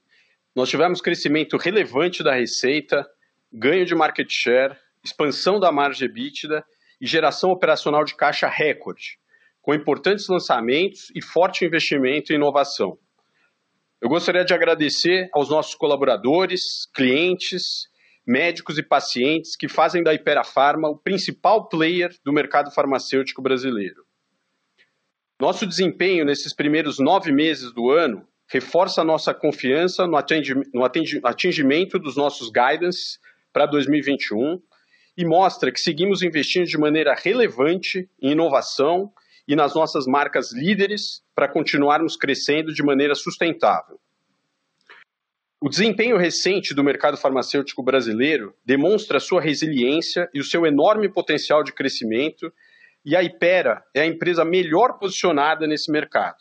Nós 0.55 0.69
tivemos 0.69 1.01
crescimento 1.01 1.57
relevante 1.57 2.23
da 2.23 2.35
receita, 2.35 3.11
ganho 3.51 3.87
de 3.87 3.95
market 3.95 4.31
share, 4.31 4.77
expansão 5.03 5.59
da 5.59 5.73
margem 5.73 6.07
EBITDA 6.07 6.63
e 7.01 7.07
geração 7.07 7.51
operacional 7.51 8.05
de 8.05 8.15
caixa 8.15 8.47
recorde, 8.47 9.19
com 9.67 9.75
importantes 9.75 10.29
lançamentos 10.29 11.11
e 11.13 11.21
forte 11.21 11.65
investimento 11.65 12.33
em 12.33 12.37
inovação. 12.37 12.97
Eu 14.01 14.09
gostaria 14.09 14.45
de 14.45 14.55
agradecer 14.55 15.29
aos 15.33 15.51
nossos 15.51 15.75
colaboradores, 15.75 16.87
clientes, 16.95 17.89
médicos 18.25 18.79
e 18.79 18.83
pacientes 18.85 19.57
que 19.57 19.67
fazem 19.67 20.05
da 20.05 20.15
Ipera 20.15 20.45
Pharma 20.45 20.89
o 20.89 20.97
principal 20.97 21.69
player 21.69 22.15
do 22.25 22.33
mercado 22.33 22.71
farmacêutico 22.71 23.43
brasileiro. 23.43 24.05
Nosso 25.41 25.67
desempenho 25.67 26.25
nesses 26.25 26.55
primeiros 26.55 27.01
nove 27.01 27.33
meses 27.33 27.73
do 27.73 27.91
ano 27.91 28.25
reforça 28.49 29.01
a 29.01 29.05
nossa 29.05 29.35
confiança 29.35 30.07
no 30.07 30.85
atingimento 31.25 31.99
dos 31.99 32.17
nossos 32.17 32.51
guidance 32.51 33.19
para 33.53 33.67
2021 33.67 34.63
e 35.19 35.25
mostra 35.25 35.73
que 35.73 35.81
seguimos 35.81 36.23
investindo 36.23 36.67
de 36.67 36.79
maneira 36.79 37.17
relevante 37.17 38.09
em 38.23 38.31
inovação 38.31 39.13
e 39.47 39.55
nas 39.55 39.75
nossas 39.75 40.07
marcas 40.07 40.53
líderes 40.53 41.23
para 41.35 41.49
continuarmos 41.49 42.17
crescendo 42.17 42.73
de 42.73 42.83
maneira 42.83 43.15
sustentável. 43.15 43.99
O 45.61 45.69
desempenho 45.69 46.19
recente 46.19 46.75
do 46.75 46.85
mercado 46.85 47.17
farmacêutico 47.17 47.83
brasileiro 47.83 48.55
demonstra 48.65 49.19
sua 49.19 49.41
resiliência 49.41 50.29
e 50.35 50.41
o 50.41 50.45
seu 50.45 50.67
enorme 50.67 51.09
potencial 51.11 51.63
de 51.63 51.73
crescimento 51.73 52.53
e 53.05 53.17
a 53.17 53.23
Ipera 53.23 53.83
é 53.95 54.03
a 54.03 54.07
empresa 54.07 54.45
melhor 54.45 54.99
posicionada 54.99 55.67
nesse 55.67 55.91
mercado. 55.91 56.37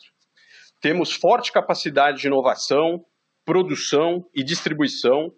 Temos 0.80 1.12
forte 1.12 1.50
capacidade 1.50 2.20
de 2.20 2.26
inovação, 2.26 3.04
produção 3.44 4.28
e 4.34 4.44
distribuição, 4.44 5.32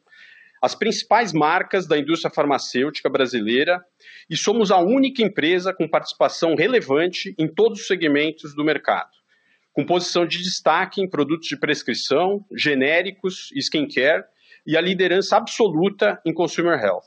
as 0.60 0.74
principais 0.74 1.32
marcas 1.32 1.86
da 1.86 1.98
indústria 1.98 2.32
farmacêutica 2.32 3.08
brasileira 3.08 3.80
e 4.28 4.36
somos 4.36 4.70
a 4.70 4.78
única 4.78 5.22
empresa 5.22 5.72
com 5.72 5.88
participação 5.88 6.54
relevante 6.54 7.34
em 7.38 7.46
todos 7.46 7.80
os 7.80 7.86
segmentos 7.86 8.54
do 8.54 8.64
mercado, 8.64 9.10
com 9.72 9.86
posição 9.86 10.26
de 10.26 10.38
destaque 10.38 11.00
em 11.00 11.08
produtos 11.08 11.48
de 11.48 11.56
prescrição, 11.56 12.44
genéricos 12.52 13.50
e 13.54 13.60
skincare 13.60 14.24
e 14.66 14.76
a 14.76 14.80
liderança 14.80 15.36
absoluta 15.36 16.20
em 16.26 16.32
consumer 16.32 16.78
health. 16.78 17.06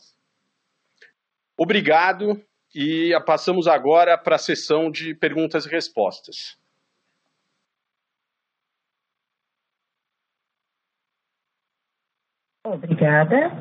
Obrigado 1.58 2.42
e 2.74 3.12
passamos 3.26 3.68
agora 3.68 4.18
para 4.18 4.36
a 4.36 4.40
sessão 4.40 4.90
de 4.90 5.14
perguntas 5.14 5.66
e 5.66 5.70
respostas. 5.70 6.61
Obrigada. 12.64 13.52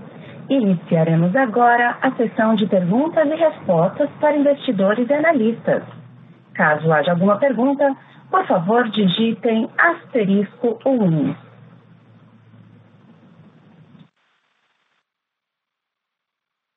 Iniciaremos 0.50 1.34
agora 1.34 1.96
a 2.02 2.10
sessão 2.16 2.54
de 2.54 2.66
perguntas 2.66 3.26
e 3.26 3.34
respostas 3.34 4.10
para 4.20 4.36
investidores 4.36 5.08
e 5.08 5.14
analistas. 5.14 5.82
Caso 6.52 6.92
haja 6.92 7.12
alguma 7.12 7.38
pergunta, 7.38 7.96
por 8.30 8.46
favor, 8.46 8.90
digitem 8.90 9.70
asterisco 9.78 10.78
1. 10.84 11.34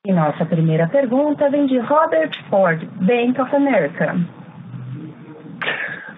E 0.06 0.14
nossa 0.14 0.46
primeira 0.46 0.88
pergunta 0.88 1.50
vem 1.50 1.66
de 1.66 1.78
Robert 1.80 2.42
Ford, 2.50 2.86
Bank 3.02 3.42
of 3.42 3.54
America. 3.54 4.16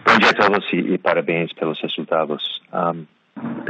Bom 0.06 0.20
dia 0.20 0.30
a 0.30 0.34
todos 0.34 0.72
e, 0.72 0.98
parabéns 1.00 1.52
pelos 1.54 1.82
resultados. 1.82 2.62
Um, 2.72 3.08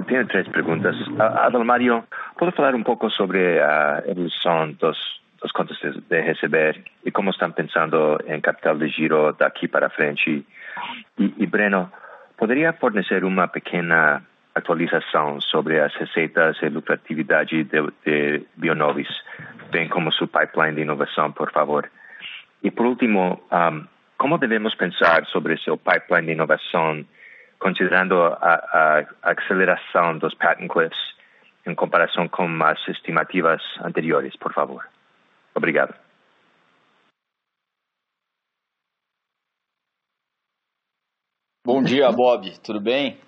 tenho 0.03 0.27
três 0.27 0.47
perguntas. 0.47 0.95
Adalmario, 1.19 2.03
pode 2.37 2.55
falar 2.55 2.75
um 2.75 2.83
pouco 2.83 3.09
sobre 3.09 3.59
a 3.59 4.03
evolução 4.05 4.71
dos, 4.73 4.97
dos 5.41 5.51
de, 5.79 6.01
de 6.01 6.21
receber 6.21 6.83
e 7.05 7.11
como 7.11 7.29
estão 7.29 7.51
pensando 7.51 8.19
em 8.27 8.41
capital 8.41 8.77
de 8.77 8.87
giro 8.89 9.33
daqui 9.33 9.67
para 9.67 9.89
frente? 9.89 10.45
E, 11.17 11.33
e 11.37 11.45
Breno, 11.45 11.91
poderia 12.37 12.73
fornecer 12.73 13.23
uma 13.23 13.47
pequena 13.47 14.23
atualização 14.53 15.41
sobre 15.41 15.79
as 15.79 15.93
receitas 15.95 16.57
e 16.61 16.69
lucratividade 16.69 17.63
de, 17.65 17.81
de 18.05 18.45
Bionovis, 18.55 19.09
bem 19.69 19.89
como 19.89 20.13
seu 20.13 20.27
pipeline 20.27 20.75
de 20.75 20.81
inovação, 20.81 21.31
por 21.31 21.51
favor. 21.51 21.89
E 22.63 22.71
por 22.71 22.85
último, 22.85 23.41
um, 23.51 23.85
como 24.17 24.37
devemos 24.37 24.73
pensar 24.75 25.25
sobre 25.25 25.57
seu 25.57 25.77
pipeline 25.77 26.27
de 26.27 26.33
inovação, 26.33 27.05
considerando 27.65 28.21
a, 28.21 29.07
a 29.23 29.31
aceleração 29.31 30.19
dos 30.19 30.35
patent 30.35 30.69
cliffs 30.71 30.99
em 31.65 31.73
comparação 31.73 32.27
com 32.27 32.45
as 32.63 32.77
estimativas 32.87 33.59
anteriores, 33.83 34.37
por 34.37 34.53
favor? 34.53 34.87
Obrigado. 35.55 35.95
Bom 41.65 41.81
dia, 41.81 42.11
Bob. 42.11 42.55
Tudo 42.59 42.79
bem? 42.79 43.19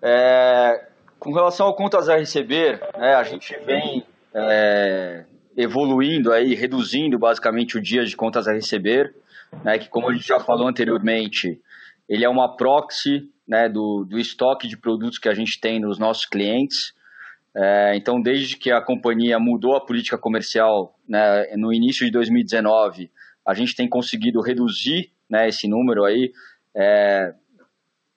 É, 0.00 0.90
com 1.18 1.32
relação 1.32 1.66
ao 1.66 1.74
contas 1.74 2.08
a 2.08 2.16
receber, 2.16 2.78
né, 2.96 3.16
a 3.16 3.24
gente 3.24 3.58
vem 3.64 4.06
é, 4.32 5.24
evoluindo 5.56 6.32
aí, 6.32 6.54
reduzindo 6.54 7.18
basicamente 7.18 7.76
o 7.76 7.82
dia 7.82 8.04
de 8.04 8.14
contas 8.14 8.46
a 8.46 8.52
receber, 8.52 9.12
né, 9.64 9.80
que 9.80 9.88
como 9.88 10.08
a 10.08 10.14
gente 10.14 10.28
já 10.28 10.38
falou 10.38 10.68
anteriormente, 10.68 11.60
ele 12.08 12.24
é 12.24 12.28
uma 12.28 12.56
proxy 12.56 13.28
né, 13.48 13.68
do, 13.68 14.04
do 14.04 14.18
estoque 14.18 14.68
de 14.68 14.76
produtos 14.76 15.18
que 15.18 15.28
a 15.28 15.34
gente 15.34 15.58
tem 15.58 15.80
nos 15.80 15.98
nossos 15.98 16.26
clientes. 16.26 16.92
É, 17.56 17.96
então, 17.96 18.20
desde 18.20 18.56
que 18.56 18.70
a 18.70 18.84
companhia 18.84 19.38
mudou 19.38 19.74
a 19.74 19.84
política 19.84 20.18
comercial 20.18 20.94
né, 21.08 21.44
no 21.56 21.72
início 21.72 22.04
de 22.04 22.12
2019, 22.12 23.10
a 23.46 23.54
gente 23.54 23.74
tem 23.74 23.88
conseguido 23.88 24.42
reduzir 24.42 25.10
né, 25.28 25.48
esse 25.48 25.66
número 25.66 26.04
aí. 26.04 26.30
É, 26.76 27.32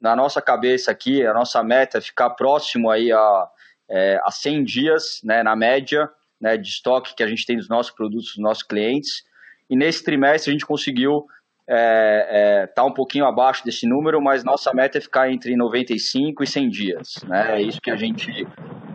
na 0.01 0.15
nossa 0.15 0.41
cabeça 0.41 0.91
aqui, 0.91 1.25
a 1.25 1.33
nossa 1.33 1.63
meta 1.63 1.99
é 1.99 2.01
ficar 2.01 2.31
próximo 2.31 2.89
aí 2.89 3.11
a, 3.11 3.47
é, 3.89 4.19
a 4.25 4.31
100 4.31 4.63
dias, 4.63 5.03
né, 5.23 5.41
na 5.43 5.55
média, 5.55 6.09
né, 6.39 6.57
de 6.57 6.67
estoque 6.67 7.15
que 7.15 7.23
a 7.23 7.27
gente 7.27 7.45
tem 7.45 7.55
dos 7.55 7.69
nossos 7.69 7.93
produtos, 7.93 8.33
dos 8.35 8.43
nossos 8.43 8.63
clientes. 8.63 9.23
E 9.69 9.77
nesse 9.77 10.03
trimestre 10.03 10.51
a 10.51 10.53
gente 10.53 10.65
conseguiu 10.65 11.25
é, 11.73 12.27
é, 12.63 12.67
tá 12.67 12.83
um 12.83 12.93
pouquinho 12.93 13.25
abaixo 13.25 13.63
desse 13.63 13.87
número, 13.87 14.21
mas 14.21 14.43
nossa 14.43 14.73
meta 14.73 14.97
é 14.97 15.01
ficar 15.01 15.31
entre 15.31 15.55
95 15.55 16.43
e 16.43 16.47
100 16.47 16.69
dias. 16.69 17.15
Né? 17.25 17.59
É 17.59 17.61
isso 17.61 17.79
que 17.79 17.89
a 17.89 17.95
gente, 17.95 18.45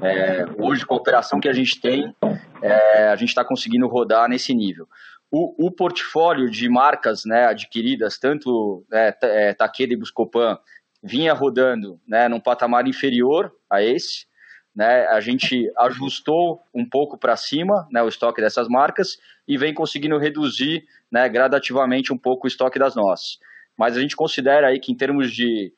é, 0.03 0.45
hoje, 0.59 0.85
com 0.85 0.93
a 0.93 0.99
operação 0.99 1.41
que 1.41 1.49
a 1.49 1.55
gente 1.55 1.81
tem, 1.81 2.15
é, 2.61 3.09
a 3.09 3.17
gente 3.17 3.31
está 3.31 3.43
conseguindo 3.43 3.89
rodar 3.89 4.29
nesse 4.29 4.55
nível. 4.55 4.87
O, 5.31 5.67
o, 5.67 5.71
portfólio 5.71 6.51
de 6.51 6.69
marcas 6.69 7.25
né, 7.25 7.47
adquiridas, 7.47 8.19
tanto 8.19 8.85
né, 8.91 9.15
é, 9.23 9.55
Takeda 9.55 9.95
e 9.95 9.97
Buscopan, 9.97 10.59
vinha 11.03 11.33
rodando 11.33 11.99
né, 12.07 12.29
num 12.29 12.41
patamar 12.41 12.87
inferior 12.87 13.53
a 13.71 13.83
esse. 13.83 14.27
Né, 14.75 15.07
a 15.07 15.21
gente 15.21 15.73
ajustou 15.79 16.61
um 16.75 16.87
pouco 16.87 17.17
para 17.17 17.35
cima 17.37 17.89
né, 17.91 18.03
o 18.03 18.09
estoque 18.09 18.43
dessas 18.43 18.69
marcas 18.69 19.17
e 19.49 19.57
vem 19.57 19.73
conseguindo 19.73 20.19
reduzir 20.19 20.85
né, 21.11 21.29
gradativamente 21.29 22.13
um 22.13 22.19
pouco 22.19 22.47
o 22.47 22.49
estoque 22.49 22.79
das 22.79 22.95
nossas. 22.95 23.39
Mas 23.77 23.97
a 23.97 24.01
gente 24.01 24.17
considera 24.17 24.69
aí 24.69 24.81
que 24.81 24.93
em 24.93 24.97
termos 24.97 25.33
de 25.33 25.73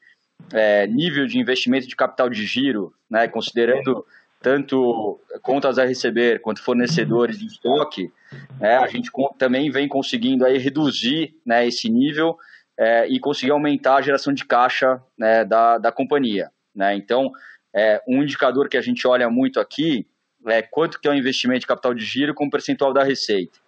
é, 0.53 0.87
nível 0.87 1.27
de 1.27 1.39
investimento 1.39 1.87
de 1.87 1.97
capital 1.97 2.29
de 2.29 2.45
giro, 2.45 2.93
né, 3.11 3.29
considerando 3.29 4.05
tanto 4.41 5.21
contas 5.43 5.79
a 5.79 5.85
receber 5.85 6.41
quanto 6.41 6.63
fornecedores 6.63 7.39
de 7.39 7.47
estoque, 7.47 8.13
né, 8.61 8.77
a 8.77 8.87
gente 8.87 9.11
também 9.37 9.71
vem 9.71 9.89
conseguindo 9.89 10.45
aí 10.45 10.59
reduzir 10.59 11.35
né, 11.45 11.67
esse 11.67 11.91
nível 11.91 12.37
é, 12.79 13.09
e 13.09 13.19
conseguir 13.19 13.51
aumentar 13.51 13.97
a 13.97 14.03
geração 14.03 14.33
de 14.33 14.45
caixa 14.45 15.03
né, 15.19 15.45
da, 15.45 15.79
da 15.79 15.91
companhia. 15.91 16.51
Né? 16.75 16.95
Então, 16.95 17.33
é, 17.75 18.01
um 18.07 18.23
indicador 18.23 18.69
que 18.69 18.77
a 18.77 18.81
gente 18.81 19.07
olha 19.07 19.29
muito 19.29 19.59
aqui 19.59 20.07
é 20.51 20.63
quanto 20.63 21.01
que 21.01 21.09
é 21.09 21.11
o 21.11 21.15
investimento 21.15 21.61
de 21.61 21.67
capital 21.67 21.95
de 21.95 22.05
giro 22.05 22.35
com 22.35 22.47
o 22.47 22.51
percentual 22.51 22.93
da 22.93 23.03
receita. 23.03 23.59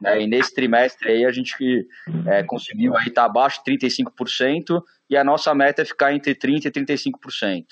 Né? 0.00 0.22
E 0.22 0.26
nesse 0.26 0.54
trimestre 0.54 1.10
aí 1.10 1.24
a 1.24 1.32
gente 1.32 1.86
é, 2.26 2.42
conseguiu 2.42 2.94
estar 2.94 3.10
tá 3.12 3.24
abaixo 3.24 3.62
de 3.64 3.72
35% 3.72 4.82
e 5.08 5.16
a 5.16 5.24
nossa 5.24 5.54
meta 5.54 5.82
é 5.82 5.84
ficar 5.84 6.12
entre 6.12 6.34
30% 6.34 6.66
e 6.66 6.70
35%. 6.70 7.64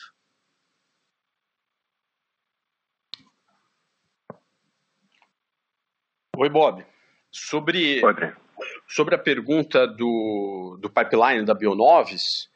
Oi, 6.37 6.49
Bob. 6.49 6.85
Sobre, 7.31 8.05
Oi, 8.05 8.15
sobre 8.89 9.15
a 9.15 9.19
pergunta 9.19 9.87
do, 9.87 10.79
do 10.81 10.91
pipeline 10.91 11.45
da 11.45 11.55
Bionoves 11.55 12.51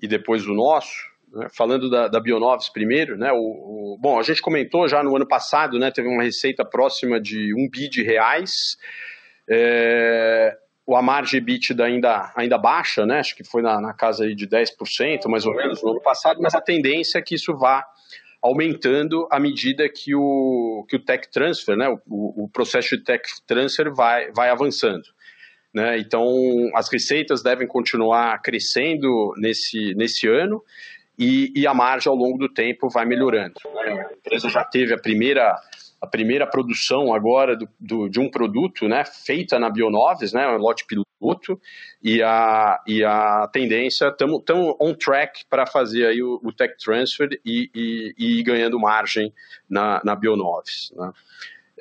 e 0.00 0.08
depois 0.08 0.44
do 0.44 0.54
nosso, 0.54 1.09
né, 1.32 1.48
falando 1.56 1.88
da, 1.88 2.08
da 2.08 2.20
Bionoves 2.20 2.68
primeiro, 2.68 3.16
né, 3.16 3.30
o, 3.32 3.36
o, 3.36 3.98
bom, 4.00 4.18
a 4.18 4.22
gente 4.22 4.40
comentou 4.40 4.88
já 4.88 5.02
no 5.02 5.14
ano 5.14 5.26
passado, 5.26 5.78
né, 5.78 5.90
teve 5.90 6.08
uma 6.08 6.22
receita 6.22 6.64
próxima 6.64 7.20
de 7.20 7.54
um 7.54 7.68
bi 7.68 7.88
de 7.88 8.02
reais, 8.02 8.76
é, 9.48 10.56
a 10.88 11.02
margem 11.02 11.38
EBITDA 11.38 11.84
ainda, 11.84 12.32
ainda 12.34 12.58
baixa, 12.58 13.06
né, 13.06 13.20
acho 13.20 13.36
que 13.36 13.44
foi 13.44 13.62
na, 13.62 13.80
na 13.80 13.94
casa 13.94 14.24
aí 14.24 14.34
de 14.34 14.46
10% 14.46 15.28
mais 15.28 15.46
ou 15.46 15.54
menos 15.54 15.82
no 15.82 15.90
ano 15.90 16.02
passado, 16.02 16.40
mas 16.42 16.54
a 16.54 16.60
tendência 16.60 17.18
é 17.18 17.22
que 17.22 17.34
isso 17.34 17.56
vá 17.56 17.84
aumentando 18.42 19.28
à 19.30 19.38
medida 19.38 19.88
que 19.88 20.14
o, 20.14 20.84
que 20.88 20.96
o 20.96 21.04
tech 21.04 21.30
transfer, 21.30 21.76
né, 21.76 21.88
o, 22.06 22.44
o 22.44 22.48
processo 22.48 22.96
de 22.96 23.04
tech 23.04 23.22
transfer 23.46 23.92
vai, 23.92 24.32
vai 24.32 24.50
avançando. 24.50 25.04
Né? 25.72 25.98
Então, 25.98 26.26
as 26.74 26.90
receitas 26.90 27.42
devem 27.42 27.66
continuar 27.66 28.40
crescendo 28.42 29.32
nesse, 29.36 29.94
nesse 29.94 30.26
ano 30.26 30.62
e, 31.20 31.52
e, 31.54 31.66
a 31.66 31.74
margem 31.74 32.10
ao 32.10 32.16
longo 32.16 32.38
do 32.38 32.48
tempo 32.48 32.88
vai 32.88 33.04
melhorando. 33.04 33.54
Né? 33.74 34.06
A 34.08 34.14
empresa 34.14 34.48
já 34.48 34.64
teve 34.64 34.94
a 34.94 34.98
primeira, 34.98 35.54
a 36.00 36.06
primeira 36.06 36.46
produção 36.46 37.12
agora 37.12 37.54
do, 37.54 37.68
do, 37.78 38.08
de 38.08 38.18
um 38.18 38.30
produto 38.30 38.88
né, 38.88 39.04
feita 39.04 39.58
na 39.58 39.68
Bionoves, 39.68 40.32
né, 40.32 40.48
um 40.48 40.56
lote 40.56 40.86
piloto, 40.86 41.60
e 42.02 42.22
a, 42.22 42.80
e 42.86 43.04
a 43.04 43.46
tendência, 43.52 44.08
estamos 44.08 44.42
on 44.80 44.94
track 44.94 45.44
para 45.50 45.66
fazer 45.66 46.06
aí 46.06 46.22
o, 46.22 46.40
o 46.42 46.50
tech 46.50 46.74
transfer 46.82 47.28
e, 47.44 47.70
e, 47.74 48.14
e 48.16 48.42
ganhando 48.42 48.80
margem 48.80 49.30
na, 49.68 50.00
na 50.02 50.16
Bionoves. 50.16 50.90
Né? 50.96 51.12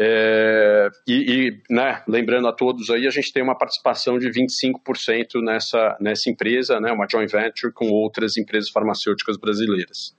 É, 0.02 0.90
e, 1.06 1.14
e 1.14 1.74
né, 1.74 2.02
lembrando 2.08 2.48
a 2.48 2.54
todos 2.54 2.90
aí, 2.90 3.06
a 3.06 3.10
gente 3.10 3.34
tem 3.34 3.44
uma 3.44 3.58
participação 3.58 4.18
de 4.18 4.30
25% 4.30 5.42
nessa, 5.44 5.98
nessa 6.00 6.30
empresa, 6.30 6.80
né, 6.80 6.90
uma 6.92 7.06
joint 7.10 7.30
venture 7.30 7.74
com 7.74 7.90
outras 7.90 8.38
empresas 8.38 8.70
farmacêuticas 8.70 9.36
brasileiras. 9.36 10.16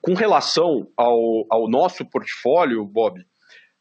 Com 0.00 0.14
relação 0.14 0.86
ao, 0.96 1.46
ao 1.50 1.68
nosso 1.68 2.04
portfólio, 2.04 2.84
Bob, 2.84 3.24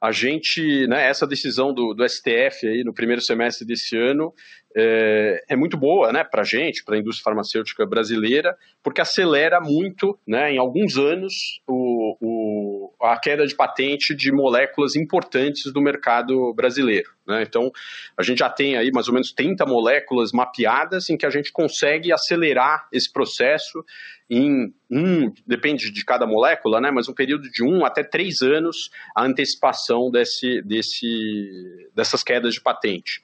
a 0.02 0.12
gente, 0.12 0.88
né, 0.88 1.08
essa 1.08 1.28
decisão 1.28 1.74
do, 1.74 1.94
do 1.94 2.04
STF 2.08 2.68
aí 2.68 2.84
no 2.84 2.94
primeiro 2.94 3.22
semestre 3.22 3.66
desse 3.66 3.96
ano 3.96 4.34
é, 4.76 5.44
é 5.50 5.56
muito 5.56 5.78
boa 5.78 6.12
né, 6.12 6.24
para 6.24 6.42
a 6.42 6.46
gente, 6.46 6.84
para 6.84 6.96
a 6.96 7.00
indústria 7.00 7.24
farmacêutica 7.24 7.86
brasileira, 7.86 8.54
porque 8.84 9.00
acelera 9.00 9.62
muito, 9.62 10.20
né, 10.28 10.52
em 10.52 10.58
alguns 10.58 10.98
anos, 10.98 11.62
o, 11.66 12.18
o, 12.20 12.62
a 13.04 13.20
queda 13.20 13.46
de 13.46 13.54
patente 13.54 14.16
de 14.16 14.32
moléculas 14.32 14.96
importantes 14.96 15.72
do 15.74 15.82
mercado 15.82 16.54
brasileiro. 16.54 17.12
Né? 17.28 17.44
Então, 17.44 17.70
a 18.18 18.24
gente 18.24 18.39
já 18.39 18.50
tem 18.50 18.78
aí 18.78 18.92
mais 18.92 19.08
ou 19.08 19.13
menos 19.13 19.34
30 19.34 19.66
moléculas 19.66 20.32
mapeadas 20.32 21.10
em 21.10 21.18
que 21.18 21.26
a 21.26 21.30
gente 21.30 21.52
consegue 21.52 22.13
acelerar 22.13 22.88
esse 22.92 23.12
processo 23.12 23.84
em 24.30 24.74
um, 24.89 25.32
depende 25.46 25.92
de 25.92 26.06
cada 26.06 26.26
molécula, 26.26 26.80
né, 26.80 26.92
mas 26.92 27.10
um 27.10 27.13
período 27.13 27.50
de 27.50 27.63
um 27.63 27.86
até 27.86 28.04
três 28.04 28.42
anos 28.42 28.89
a 29.16 29.26
antecipação 29.26 30.10
desse, 30.10 30.62
desse, 30.62 31.89
dessas 31.94 32.24
quedas 32.24 32.54
de 32.54 32.62
patente. 32.62 33.22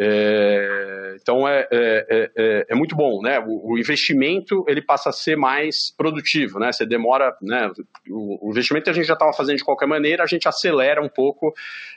É, 0.00 1.16
então 1.20 1.48
é, 1.48 1.66
é, 1.72 2.30
é, 2.36 2.66
é, 2.68 2.74
muito 2.76 2.94
bom, 2.94 3.20
né? 3.20 3.40
O, 3.40 3.72
o, 3.72 3.78
investimento 3.78 4.64
ele 4.68 4.80
passa 4.80 5.08
a 5.08 5.12
ser 5.12 5.36
mais 5.36 5.92
produtivo, 5.96 6.60
né? 6.60 6.70
Você 6.70 6.86
demora, 6.86 7.36
né? 7.42 7.68
O, 8.08 8.48
o 8.48 8.50
investimento 8.52 8.88
a 8.88 8.92
gente 8.92 9.06
já 9.06 9.14
estava 9.14 9.32
fazendo 9.32 9.56
de 9.56 9.64
qualquer 9.64 9.86
maneira, 9.86 10.22
a 10.22 10.26
gente 10.26 10.46
acelera 10.46 11.02
um 11.02 11.08
pouco 11.08 11.52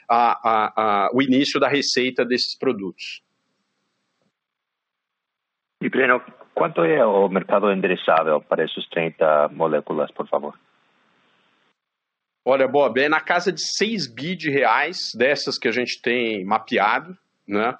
a, 0.08 0.32
a, 0.32 0.72
a, 0.76 1.10
o 1.14 1.22
início 1.22 1.60
da 1.60 1.68
receita 1.68 2.24
desses 2.24 2.58
produtos. 2.58 3.22
E 5.80 5.88
Breno, 5.88 6.20
quanto 6.54 6.82
é 6.82 7.06
o 7.06 7.28
mercado 7.28 7.70
endereçável 7.70 8.40
para 8.40 8.64
essas 8.64 8.84
30 8.88 9.48
moléculas, 9.52 10.10
por 10.10 10.26
favor? 10.28 10.58
Olha, 12.44 12.66
Bob, 12.66 13.00
é 13.00 13.08
na 13.08 13.20
casa 13.20 13.52
de 13.52 13.60
6 13.76 14.12
bi 14.12 14.34
de 14.34 14.50
reais 14.50 15.12
dessas 15.16 15.56
que 15.56 15.68
a 15.68 15.72
gente 15.72 16.02
tem 16.02 16.44
mapeado, 16.44 17.16
né? 17.46 17.76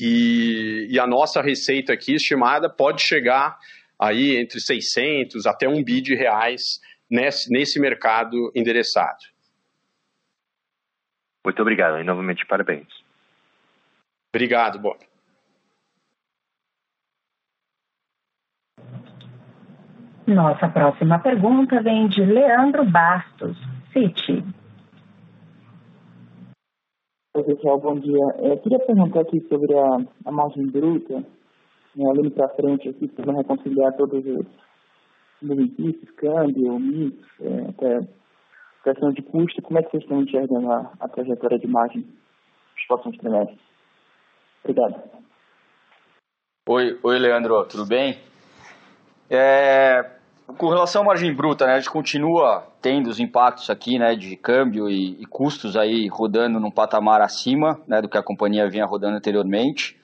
E, 0.00 0.86
e 0.90 0.98
a 0.98 1.06
nossa 1.06 1.42
receita 1.42 1.92
aqui 1.92 2.14
estimada 2.14 2.68
pode 2.70 3.02
chegar 3.02 3.58
aí 3.98 4.36
entre 4.36 4.60
600 4.60 5.46
até 5.46 5.68
1 5.68 5.82
bi 5.82 6.00
de 6.00 6.14
reais 6.14 6.80
nesse, 7.10 7.50
nesse 7.50 7.80
mercado 7.80 8.52
endereçado. 8.54 9.18
Muito 11.44 11.60
obrigado 11.62 11.98
e 11.98 12.04
novamente 12.04 12.46
parabéns. 12.46 12.88
Obrigado, 14.34 14.78
Bob. 14.78 14.98
Nossa 20.26 20.68
próxima 20.68 21.18
pergunta 21.18 21.80
vem 21.80 22.06
de 22.06 22.22
Leandro 22.22 22.84
Bastos, 22.84 23.56
Citi. 23.92 24.44
Pessoal, 27.44 27.78
bom 27.78 27.94
dia. 28.00 28.18
Eu 28.38 28.58
queria 28.58 28.78
perguntar 28.80 29.20
aqui 29.20 29.40
sobre 29.48 29.72
a, 29.78 29.98
a 30.24 30.32
margem 30.32 30.66
bruta, 30.66 31.18
né, 31.94 32.08
olhando 32.08 32.30
para 32.32 32.48
frente 32.50 32.88
aqui, 32.88 33.06
para 33.08 33.32
reconciliar 33.32 33.96
todos 33.96 34.24
os 34.26 34.46
benefícios, 35.40 36.10
câmbio, 36.16 36.78
mix, 36.78 37.16
é, 37.40 37.68
até 37.68 38.00
questão 38.82 39.12
de 39.12 39.22
custo, 39.22 39.62
como 39.62 39.78
é 39.78 39.82
que 39.82 39.90
vocês 39.90 40.02
estão 40.02 40.20
enxergando 40.20 40.70
a, 40.72 40.92
a 41.00 41.08
trajetória 41.08 41.58
de 41.58 41.66
margem 41.68 42.02
nos 42.02 42.86
próximos 42.88 43.16
trimestres? 43.18 43.60
Obrigado. 44.64 45.02
Oi, 46.68 46.98
oi 47.02 47.18
Leandro, 47.18 47.64
tudo 47.66 47.86
bem? 47.86 48.18
É, 49.30 50.17
com 50.56 50.68
relação 50.68 51.02
à 51.02 51.04
margem 51.04 51.34
bruta, 51.34 51.66
né, 51.66 51.74
a 51.74 51.78
gente 51.78 51.90
continua 51.90 52.66
tendo 52.80 53.08
os 53.08 53.20
impactos 53.20 53.68
aqui, 53.68 53.98
né, 53.98 54.14
de 54.14 54.36
câmbio 54.36 54.88
e, 54.88 55.20
e 55.20 55.26
custos 55.26 55.76
aí 55.76 56.08
rodando 56.08 56.58
num 56.58 56.70
patamar 56.70 57.20
acima, 57.20 57.80
né, 57.86 58.00
do 58.00 58.08
que 58.08 58.16
a 58.16 58.22
companhia 58.22 58.68
vinha 58.68 58.86
rodando 58.86 59.16
anteriormente. 59.16 59.98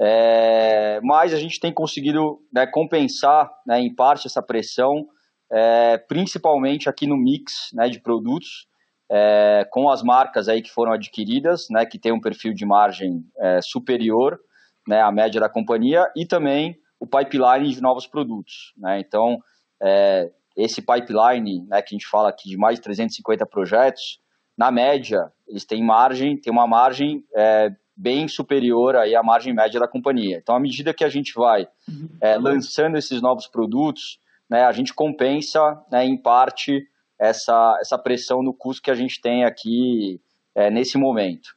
É, 0.00 1.00
mas 1.02 1.34
a 1.34 1.36
gente 1.36 1.58
tem 1.58 1.72
conseguido 1.72 2.38
né, 2.52 2.66
compensar, 2.66 3.50
né, 3.66 3.80
em 3.80 3.92
parte, 3.92 4.28
essa 4.28 4.40
pressão, 4.40 5.06
é, 5.50 5.98
principalmente 5.98 6.88
aqui 6.88 7.06
no 7.06 7.16
mix 7.16 7.70
né, 7.72 7.88
de 7.88 8.00
produtos, 8.00 8.68
é, 9.10 9.66
com 9.70 9.90
as 9.90 10.02
marcas 10.02 10.48
aí 10.48 10.62
que 10.62 10.70
foram 10.70 10.92
adquiridas, 10.92 11.66
né, 11.70 11.84
que 11.84 11.98
tem 11.98 12.12
um 12.12 12.20
perfil 12.20 12.54
de 12.54 12.64
margem 12.64 13.24
é, 13.38 13.60
superior 13.60 14.38
né, 14.86 15.00
à 15.00 15.10
média 15.10 15.40
da 15.40 15.48
companhia, 15.48 16.06
e 16.14 16.24
também 16.24 16.76
o 17.00 17.06
pipeline 17.06 17.74
de 17.74 17.80
novos 17.80 18.06
produtos. 18.06 18.72
Né? 18.76 19.00
Então, 19.00 19.38
é, 19.82 20.30
esse 20.56 20.82
pipeline, 20.82 21.64
né, 21.68 21.80
que 21.82 21.94
a 21.94 21.96
gente 21.96 22.06
fala 22.06 22.28
aqui 22.28 22.48
de 22.48 22.56
mais 22.56 22.76
de 22.76 22.82
350 22.82 23.46
projetos, 23.46 24.20
na 24.56 24.72
média, 24.72 25.32
eles 25.46 25.64
têm 25.64 25.84
margem, 25.84 26.36
tem 26.36 26.52
uma 26.52 26.66
margem 26.66 27.24
é, 27.36 27.70
bem 27.96 28.26
superior 28.26 28.96
aí 28.96 29.14
à 29.14 29.22
margem 29.22 29.54
média 29.54 29.78
da 29.78 29.86
companhia. 29.86 30.38
Então, 30.38 30.54
à 30.54 30.60
medida 30.60 30.92
que 30.92 31.04
a 31.04 31.08
gente 31.08 31.32
vai 31.34 31.68
uhum. 31.88 32.08
é, 32.20 32.36
lançando 32.36 32.96
esses 32.96 33.22
novos 33.22 33.46
produtos, 33.46 34.18
né, 34.50 34.64
a 34.64 34.72
gente 34.72 34.92
compensa, 34.92 35.60
né, 35.90 36.04
em 36.04 36.16
parte, 36.16 36.84
essa, 37.18 37.76
essa 37.80 37.98
pressão 37.98 38.42
no 38.42 38.52
custo 38.54 38.82
que 38.82 38.90
a 38.90 38.94
gente 38.94 39.20
tem 39.20 39.44
aqui 39.44 40.20
é, 40.54 40.70
nesse 40.70 40.98
momento. 40.98 41.50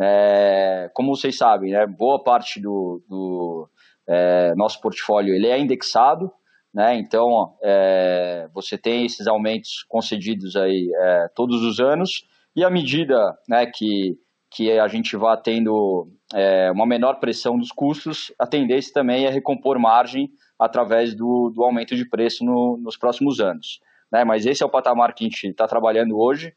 É, 0.00 0.90
como 0.94 1.16
vocês 1.16 1.36
sabem, 1.36 1.72
né, 1.72 1.86
boa 1.86 2.22
parte 2.22 2.60
do, 2.60 3.02
do 3.08 3.68
é, 4.06 4.54
nosso 4.54 4.80
portfólio 4.80 5.34
ele 5.34 5.46
é 5.46 5.58
indexado, 5.58 6.30
né? 6.76 6.94
Então, 6.98 7.56
é, 7.62 8.50
você 8.52 8.76
tem 8.76 9.06
esses 9.06 9.26
aumentos 9.26 9.82
concedidos 9.88 10.56
aí 10.56 10.92
é, 10.94 11.28
todos 11.34 11.62
os 11.62 11.80
anos 11.80 12.26
e 12.54 12.62
à 12.62 12.68
medida 12.68 13.16
né, 13.48 13.64
que, 13.64 14.14
que 14.50 14.70
a 14.78 14.86
gente 14.86 15.16
vá 15.16 15.38
tendo 15.38 16.06
é, 16.34 16.70
uma 16.70 16.86
menor 16.86 17.14
pressão 17.14 17.56
dos 17.56 17.72
custos, 17.72 18.30
a 18.38 18.46
tendência 18.46 18.92
também 18.92 19.24
é 19.24 19.30
recompor 19.30 19.78
margem 19.78 20.28
através 20.58 21.14
do, 21.14 21.50
do 21.54 21.64
aumento 21.64 21.96
de 21.96 22.06
preço 22.06 22.44
no, 22.44 22.76
nos 22.76 22.98
próximos 22.98 23.40
anos. 23.40 23.80
Né? 24.12 24.22
Mas 24.22 24.44
esse 24.44 24.62
é 24.62 24.66
o 24.66 24.70
patamar 24.70 25.14
que 25.14 25.24
a 25.24 25.28
gente 25.28 25.46
está 25.48 25.66
trabalhando 25.66 26.18
hoje. 26.18 26.52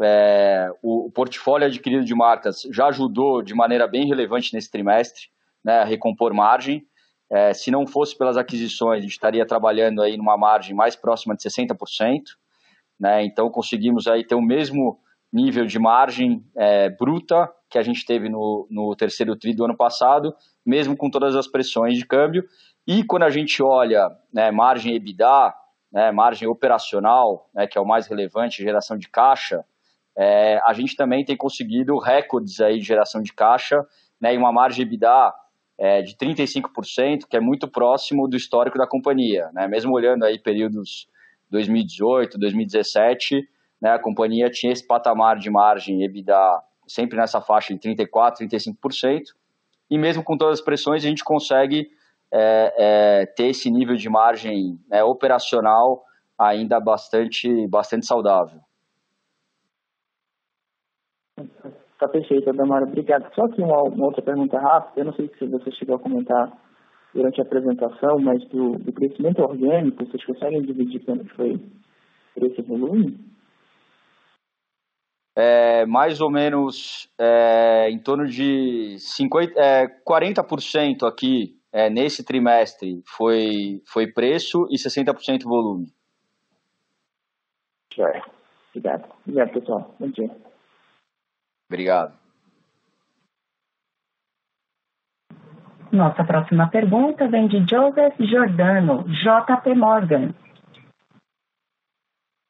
É, 0.00 0.68
o, 0.80 1.08
o, 1.08 1.10
portfólio 1.10 1.66
adquirido 1.66 2.04
de 2.04 2.14
marcas 2.14 2.62
já 2.72 2.86
ajudou 2.86 3.42
de 3.42 3.52
maneira 3.52 3.88
bem 3.88 4.06
relevante 4.06 4.54
nesse 4.54 4.70
trimestre 4.70 5.22
né, 5.64 5.80
a 5.80 5.84
recompor 5.84 6.32
margem. 6.32 6.86
É, 7.30 7.52
se 7.52 7.70
não 7.70 7.86
fosse 7.86 8.16
pelas 8.16 8.36
aquisições, 8.36 8.98
a 8.98 9.02
gente 9.02 9.12
estaria 9.12 9.46
trabalhando 9.46 10.02
aí 10.02 10.16
numa 10.16 10.36
margem 10.36 10.74
mais 10.74 10.96
próxima 10.96 11.36
de 11.36 11.42
60%, 11.42 11.76
né? 12.98 13.24
Então 13.24 13.48
conseguimos 13.50 14.08
aí 14.08 14.26
ter 14.26 14.34
o 14.34 14.42
mesmo 14.42 14.98
nível 15.32 15.64
de 15.64 15.78
margem 15.78 16.44
é, 16.56 16.90
bruta 16.90 17.48
que 17.70 17.78
a 17.78 17.82
gente 17.82 18.04
teve 18.04 18.28
no, 18.28 18.66
no 18.68 18.96
terceiro 18.96 19.36
tri 19.36 19.54
do 19.54 19.64
ano 19.64 19.76
passado, 19.76 20.34
mesmo 20.66 20.96
com 20.96 21.08
todas 21.08 21.36
as 21.36 21.46
pressões 21.46 21.96
de 21.96 22.04
câmbio. 22.04 22.44
E 22.84 23.04
quando 23.04 23.22
a 23.22 23.30
gente 23.30 23.62
olha 23.62 24.10
né, 24.32 24.50
margem 24.50 24.96
EBITDA, 24.96 25.54
né, 25.92 26.10
margem 26.10 26.48
operacional, 26.48 27.48
né, 27.54 27.68
que 27.68 27.78
é 27.78 27.80
o 27.80 27.86
mais 27.86 28.08
relevante, 28.08 28.62
geração 28.62 28.98
de 28.98 29.08
caixa, 29.08 29.64
é, 30.18 30.60
a 30.64 30.72
gente 30.72 30.96
também 30.96 31.24
tem 31.24 31.36
conseguido 31.36 31.96
recordes 31.96 32.60
aí 32.60 32.78
de 32.78 32.84
geração 32.84 33.22
de 33.22 33.32
caixa 33.32 33.86
né, 34.20 34.34
e 34.34 34.36
uma 34.36 34.52
margem 34.52 34.84
EBITDA 34.84 35.32
é, 35.80 36.02
de 36.02 36.14
35%, 36.14 37.26
que 37.26 37.38
é 37.38 37.40
muito 37.40 37.66
próximo 37.66 38.28
do 38.28 38.36
histórico 38.36 38.76
da 38.76 38.86
companhia. 38.86 39.48
Né? 39.54 39.66
Mesmo 39.66 39.94
olhando 39.94 40.26
aí 40.26 40.38
períodos 40.38 41.08
2018, 41.50 42.38
2017, 42.38 43.48
né, 43.80 43.92
a 43.92 43.98
companhia 43.98 44.50
tinha 44.50 44.72
esse 44.72 44.86
patamar 44.86 45.38
de 45.38 45.48
margem 45.48 46.04
EBITDA 46.04 46.36
sempre 46.86 47.16
nessa 47.16 47.40
faixa 47.40 47.74
de 47.74 47.80
34%, 47.80 48.06
35%, 48.42 49.22
e 49.90 49.96
mesmo 49.96 50.22
com 50.22 50.36
todas 50.36 50.58
as 50.58 50.64
pressões 50.64 51.02
a 51.02 51.08
gente 51.08 51.24
consegue 51.24 51.88
é, 52.30 52.74
é, 53.22 53.26
ter 53.26 53.46
esse 53.46 53.70
nível 53.70 53.96
de 53.96 54.08
margem 54.10 54.78
né, 54.86 55.02
operacional 55.02 56.04
ainda 56.38 56.78
bastante, 56.78 57.66
bastante 57.68 58.06
saudável. 58.06 58.60
Tá 62.00 62.08
perfeito, 62.08 62.48
Adamara. 62.48 62.86
Obrigado. 62.86 63.30
Só 63.34 63.46
que 63.48 63.60
uma, 63.60 63.82
uma, 63.82 64.06
outra 64.06 64.22
pergunta 64.22 64.58
rápida. 64.58 65.02
Eu 65.02 65.04
não 65.04 65.12
sei 65.12 65.30
se 65.38 65.46
você 65.46 65.70
chegou 65.72 65.96
a 65.96 66.00
comentar 66.00 66.50
durante 67.14 67.38
a 67.40 67.44
apresentação, 67.44 68.18
mas 68.18 68.42
do, 68.48 68.78
do 68.78 68.90
crescimento 68.90 69.42
orgânico, 69.42 70.06
vocês 70.06 70.24
conseguem 70.24 70.62
dividir 70.62 71.04
quanto 71.04 71.28
foi 71.34 71.60
por 72.34 72.46
esse 72.46 72.62
volume? 72.62 73.18
É, 75.36 75.84
mais 75.84 76.22
ou 76.22 76.30
menos 76.30 77.06
é, 77.18 77.90
em 77.90 77.98
torno 77.98 78.26
de 78.26 78.96
50, 78.98 79.60
é, 79.60 79.86
40% 80.02 81.06
aqui 81.06 81.54
é, 81.70 81.90
nesse 81.90 82.24
trimestre 82.24 83.02
foi, 83.06 83.82
foi 83.86 84.10
preço 84.10 84.66
e 84.70 84.76
60% 84.76 85.42
volume. 85.44 85.86
Certo. 87.94 88.30
Obrigado. 88.70 89.12
Obrigado, 89.26 89.52
pessoal. 89.52 89.94
Bom 90.00 90.08
dia. 90.08 90.30
Obrigado. 91.70 92.12
Nossa 95.92 96.24
próxima 96.24 96.68
pergunta 96.68 97.28
vem 97.28 97.46
de 97.46 97.58
Joseph 97.58 98.16
Giordano, 98.18 99.04
JP 99.04 99.74
Morgan. 99.76 100.34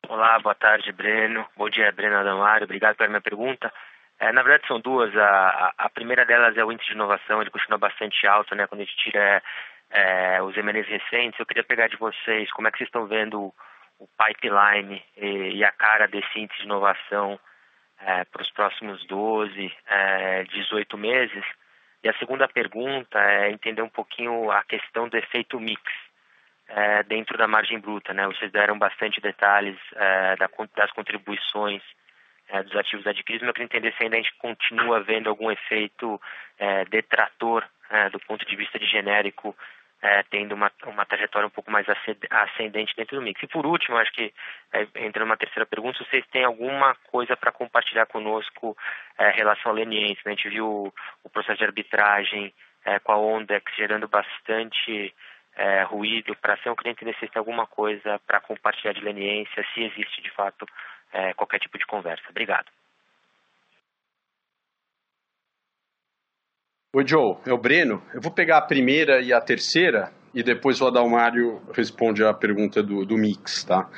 Olá, 0.09 0.39
boa 0.41 0.55
tarde, 0.55 0.91
Breno. 0.93 1.47
Bom 1.55 1.69
dia, 1.69 1.93
Breno 1.93 2.17
Adamário. 2.17 2.65
Obrigado 2.65 2.97
pela 2.97 3.11
minha 3.11 3.21
pergunta. 3.21 3.71
É, 4.19 4.33
na 4.33 4.43
verdade, 4.43 4.67
são 4.67 4.81
duas. 4.81 5.15
A, 5.15 5.75
a, 5.77 5.91
primeira 5.91 6.25
delas 6.25 6.57
é 6.57 6.65
o 6.65 6.73
índice 6.73 6.89
de 6.89 6.95
inovação, 6.95 7.43
ele 7.43 7.51
continua 7.51 7.79
bastante 7.79 8.27
alto, 8.27 8.55
né? 8.55 8.67
Quando 8.67 8.81
a 8.81 8.85
gente 8.85 8.97
tira 8.97 9.43
é, 9.91 10.43
os 10.43 10.57
M&As 10.57 10.87
recentes, 10.87 11.39
eu 11.39 11.47
queria 11.47 11.65
pegar 11.65 11.89
de 11.89 11.97
vocês 11.99 12.51
como 12.53 12.69
é 12.69 12.71
que 12.71 12.79
vocês 12.79 12.89
estão 12.89 13.07
vendo 13.07 13.53
o 13.99 14.09
pipeline 14.17 15.03
e, 15.17 15.57
e 15.57 15.65
a 15.65 15.73
cara 15.73 16.07
desse 16.09 16.39
índice 16.39 16.59
de 16.61 16.65
inovação 16.65 17.39
é, 18.01 18.25
para 18.25 18.43
os 18.43 18.51
próximos 18.51 19.05
12, 19.07 19.73
é, 19.87 20.45
18 20.45 20.97
meses. 20.99 21.45
E 22.03 22.09
a 22.09 22.15
segunda 22.15 22.49
pergunta 22.49 23.19
é 23.19 23.51
entender 23.51 23.83
um 23.83 23.89
pouquinho 23.89 24.51
a 24.51 24.63
questão 24.65 25.09
do 25.09 25.17
efeito 25.17 25.61
mix 25.61 25.83
é, 26.69 27.03
dentro 27.03 27.37
da 27.37 27.47
margem 27.47 27.79
bruta. 27.79 28.15
Né? 28.15 28.27
Vocês 28.27 28.51
deram 28.51 28.79
bastante 28.79 29.21
detalhes 29.21 29.77
é, 29.95 30.37
das 30.77 30.91
contribuições 30.93 31.83
é, 32.49 32.63
dos 32.63 32.75
ativos 32.75 33.07
adquiridos, 33.07 33.43
mas 33.43 33.49
eu 33.49 33.55
queria 33.55 33.67
entender 33.67 33.95
se 33.97 34.03
ainda 34.03 34.17
a 34.17 34.21
gente 34.21 34.35
continua 34.39 35.03
vendo 35.03 35.29
algum 35.29 35.51
efeito 35.51 36.21
é, 36.59 36.85
detrator 36.87 37.65
do 38.13 38.21
ponto 38.21 38.47
de 38.47 38.55
vista 38.55 38.79
de 38.79 38.87
genérico 38.87 39.53
é, 40.03 40.23
tendo 40.25 40.55
uma, 40.55 40.71
uma 40.87 41.05
trajetória 41.05 41.47
um 41.47 41.51
pouco 41.51 41.71
mais 41.71 41.87
ascendente 42.31 42.95
dentro 42.97 43.17
do 43.17 43.23
mix. 43.23 43.43
E 43.43 43.47
por 43.47 43.67
último, 43.67 43.97
acho 43.97 44.13
que 44.13 44.33
é, 44.73 44.83
entrando 44.97 45.27
numa 45.27 45.37
terceira 45.37 45.67
pergunta, 45.67 45.99
se 45.99 46.09
vocês 46.09 46.27
têm 46.29 46.45
alguma 46.45 46.95
coisa 47.11 47.37
para 47.37 47.53
compartilhar 47.53 48.07
conosco 48.07 48.77
é, 49.19 49.31
em 49.31 49.37
relação 49.37 49.71
ao 49.71 49.77
leniense. 49.77 50.21
Né? 50.25 50.33
A 50.33 50.35
gente 50.35 50.49
viu 50.49 50.67
o, 50.67 50.95
o 51.25 51.31
processo 51.31 51.59
de 51.59 51.65
arbitragem 51.65 52.53
é, 52.85 52.99
com 52.99 53.13
a 53.13 53.19
Ondex 53.19 53.71
gerando 53.77 54.09
bastante 54.09 55.15
é, 55.57 55.83
ruído 55.83 56.35
para 56.37 56.55
ação. 56.55 56.73
Eu 56.73 56.77
queria 56.77 56.93
entender 56.93 57.13
se 57.15 57.21
vocês 57.21 57.31
têm 57.33 57.41
alguma 57.41 57.67
coisa 57.67 58.19
para 58.27 58.41
compartilhar 58.41 58.93
de 58.95 59.03
leniência, 59.03 59.67
se 59.75 59.83
existe 59.83 60.23
de 60.23 60.31
fato 60.31 60.67
é, 61.13 61.35
qualquer 61.35 61.59
tipo 61.59 61.77
de 61.79 61.87
conversa. 61.87 62.25
Obrigado. 62.31 62.67
Oi, 66.93 67.07
Joe, 67.07 67.37
é 67.47 67.53
o 67.53 67.57
Breno. 67.57 68.03
Eu 68.13 68.21
vou 68.21 68.33
pegar 68.33 68.59
a 68.59 68.67
primeira 68.67 69.21
e 69.23 69.33
a 69.33 69.41
terceira 69.41 70.13
e 70.35 70.43
depois 70.43 70.81
o 70.81 70.89
Adalmário 70.89 71.63
responde 71.73 72.25
a 72.25 72.35
pergunta 72.35 72.83
do, 72.83 73.07
do 73.07 73.17
Mix, 73.17 73.63
tá? 73.63 73.89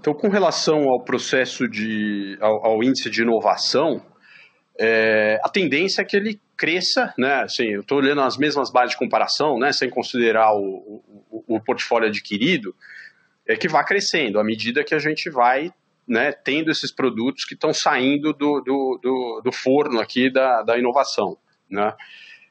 Então, 0.00 0.14
com 0.14 0.30
relação 0.30 0.78
ao 0.88 1.04
processo 1.04 1.68
de, 1.68 2.38
ao, 2.40 2.68
ao 2.68 2.82
índice 2.82 3.10
de 3.10 3.20
inovação, 3.20 4.00
é, 4.80 5.38
a 5.44 5.50
tendência 5.50 6.00
é 6.00 6.06
que 6.06 6.16
ele 6.16 6.40
cresça, 6.56 7.12
né? 7.18 7.42
Assim, 7.42 7.66
eu 7.66 7.82
estou 7.82 7.98
olhando 7.98 8.22
as 8.22 8.38
mesmas 8.38 8.72
bases 8.72 8.92
de 8.92 8.98
comparação, 8.98 9.58
né? 9.58 9.70
Sem 9.70 9.90
considerar 9.90 10.54
o, 10.54 11.02
o, 11.30 11.56
o 11.56 11.60
portfólio 11.60 12.08
adquirido, 12.08 12.74
é 13.46 13.56
que 13.56 13.68
vá 13.68 13.84
crescendo 13.84 14.40
à 14.40 14.44
medida 14.44 14.82
que 14.82 14.94
a 14.94 14.98
gente 14.98 15.28
vai 15.28 15.70
né, 16.08 16.32
tendo 16.32 16.70
esses 16.70 16.90
produtos 16.90 17.44
que 17.44 17.52
estão 17.52 17.74
saindo 17.74 18.32
do, 18.32 18.62
do, 18.62 19.00
do, 19.02 19.42
do, 19.44 19.52
forno 19.52 20.00
aqui 20.00 20.32
da, 20.32 20.62
da 20.62 20.78
inovação. 20.78 21.36
Né? 21.70 21.92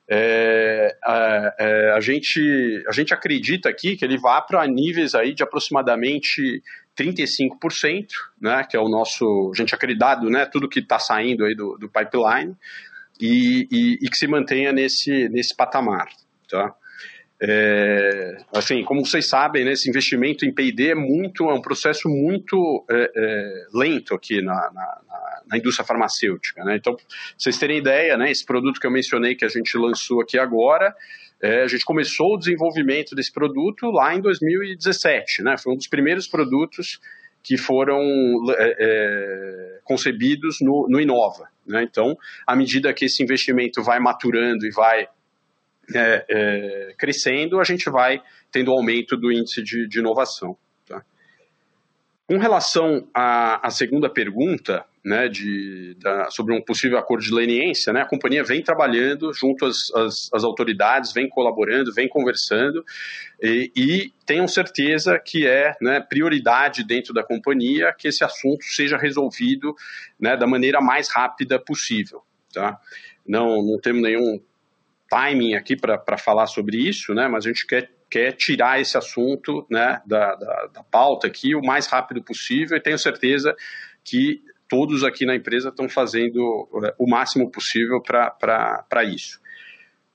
É, 0.08 0.96
a, 1.04 1.56
é, 1.60 1.92
a, 1.92 2.00
gente, 2.00 2.84
a 2.88 2.92
gente 2.92 3.14
acredita 3.14 3.70
aqui 3.70 3.98
que 3.98 4.06
ele 4.06 4.18
vá 4.18 4.40
para 4.42 4.68
níveis 4.68 5.16
aí 5.16 5.34
de 5.34 5.42
aproximadamente 5.42 6.62
35%, 6.96 8.08
né, 8.40 8.64
que 8.70 8.78
é 8.78 8.80
o 8.80 8.88
nosso, 8.88 9.52
a 9.54 9.58
gente 9.58 9.74
acreditado, 9.74 10.30
né, 10.30 10.46
tudo 10.46 10.70
que 10.70 10.80
está 10.80 11.00
saindo 11.00 11.44
aí 11.44 11.56
do, 11.56 11.78
do 11.78 11.90
pipeline, 11.90 12.56
e, 13.20 13.68
e, 13.72 14.06
e, 14.06 14.10
que 14.10 14.18
se 14.18 14.28
mantenha 14.28 14.72
nesse, 14.72 15.30
nesse 15.30 15.56
patamar. 15.56 16.08
Tá? 16.50 16.74
É, 17.42 18.38
assim, 18.54 18.84
como 18.84 19.06
vocês 19.06 19.28
sabem, 19.28 19.66
né, 19.66 19.74
esse 19.74 19.90
investimento 19.90 20.46
em 20.46 20.54
P&D 20.54 20.92
é 20.92 20.96
muito, 20.96 21.50
é 21.50 21.54
um 21.54 21.62
processo 21.62 22.08
muito 22.08 22.86
é, 22.90 23.12
é, 23.14 23.66
lento 23.74 24.14
aqui 24.14 24.42
na, 24.42 24.54
na, 24.72 25.02
na, 25.46 25.58
indústria 25.58 25.86
farmacêutica. 25.86 26.64
Né? 26.64 26.78
Então, 26.78 26.96
vocês 27.38 27.58
terem 27.58 27.78
ideia, 27.78 28.16
né, 28.16 28.32
esse 28.32 28.46
produto 28.46 28.80
que 28.80 28.88
eu 28.88 28.92
mencionei 28.92 29.36
que 29.36 29.44
a 29.44 29.50
gente 29.50 29.78
lançou 29.78 30.22
aqui 30.22 30.40
agora, 30.40 30.96
é, 31.42 31.64
a 31.64 31.68
gente 31.68 31.84
começou 31.84 32.36
o 32.36 32.38
desenvolvimento 32.38 33.14
desse 33.14 33.32
produto 33.32 33.92
lá 33.92 34.16
em 34.16 34.22
2017, 34.22 35.44
né? 35.44 35.58
Foi 35.58 35.74
um 35.74 35.76
dos 35.76 35.88
primeiros 35.88 36.28
produtos 36.28 37.00
que 37.44 37.58
foram 37.58 38.02
é, 38.58 38.76
é, 38.80 39.80
concebidos 39.84 40.58
no, 40.62 40.88
no 40.90 41.00
Inova. 41.00 41.48
Né? 41.68 41.84
Então, 41.84 42.18
à 42.48 42.56
medida 42.56 42.92
que 42.94 43.06
esse 43.06 43.22
investimento 43.22 43.84
vai 43.84 44.00
maturando 44.00 44.66
e 44.66 44.72
vai 44.72 45.08
é, 45.94 46.26
é, 46.30 46.94
crescendo, 46.98 47.60
a 47.60 47.64
gente 47.64 47.90
vai 47.90 48.22
tendo 48.52 48.72
aumento 48.72 49.16
do 49.18 49.32
índice 49.32 49.62
de, 49.62 49.88
de 49.88 50.00
inovação. 50.00 50.58
Tá? 50.88 51.04
Com 52.28 52.38
relação 52.38 53.08
à, 53.14 53.68
à 53.68 53.70
segunda 53.70 54.10
pergunta, 54.10 54.86
né, 55.06 55.30
de, 55.30 55.96
da, 56.00 56.32
sobre 56.32 56.56
um 56.56 56.62
possível 56.62 56.98
acordo 56.98 57.24
de 57.24 57.32
leniência, 57.32 57.94
né, 57.94 58.02
a 58.02 58.08
companhia 58.08 58.44
vem 58.44 58.64
trabalhando 58.64 59.32
junto 59.32 59.66
às, 59.68 59.94
às, 59.94 60.34
às 60.34 60.44
autoridades, 60.44 61.14
vem 61.14 61.30
colaborando, 61.30 61.94
vem 61.94 62.10
conversando 62.10 62.84
e, 63.40 63.72
e 63.76 64.14
tenham 64.26 64.48
certeza 64.48 65.20
que 65.20 65.46
é 65.46 65.76
né, 65.80 66.00
prioridade 66.00 66.84
dentro 66.84 67.14
da 67.14 67.24
companhia 67.24 67.94
que 67.96 68.08
esse 68.08 68.24
assunto 68.24 68.64
seja 68.64 68.98
resolvido 68.98 69.76
né, 70.20 70.36
da 70.36 70.48
maneira 70.48 70.82
mais 70.82 71.08
rápida 71.08 71.60
possível. 71.60 72.24
Tá? 72.52 72.80
Não, 73.28 73.62
não 73.62 73.80
temos 73.80 74.02
nenhum 74.02 74.42
timing 75.16 75.56
aqui 75.56 75.78
para 75.78 76.18
falar 76.18 76.46
sobre 76.46 76.78
isso, 76.78 77.14
né, 77.14 77.30
mas 77.30 77.46
a 77.46 77.48
gente 77.50 77.66
quer, 77.66 77.90
quer 78.10 78.34
tirar 78.34 78.82
esse 78.82 78.98
assunto 78.98 79.66
né, 79.72 80.02
da, 80.06 80.36
da, 80.36 80.68
da 80.74 80.84
pauta 80.84 81.26
aqui 81.26 81.56
o 81.56 81.62
mais 81.62 81.88
rápido 81.88 82.22
possível 82.22 82.76
e 82.76 82.82
tenho 82.82 83.00
certeza 83.00 83.56
que 84.04 84.42
todos 84.68 85.06
aqui 85.06 85.26
na 85.26 85.34
empresa 85.34 85.70
estão 85.70 85.88
fazendo 85.88 86.68
é, 86.84 86.94
o 87.00 87.10
máximo 87.10 87.50
possível 87.50 88.02
para 88.02 89.04
isso. 89.06 89.40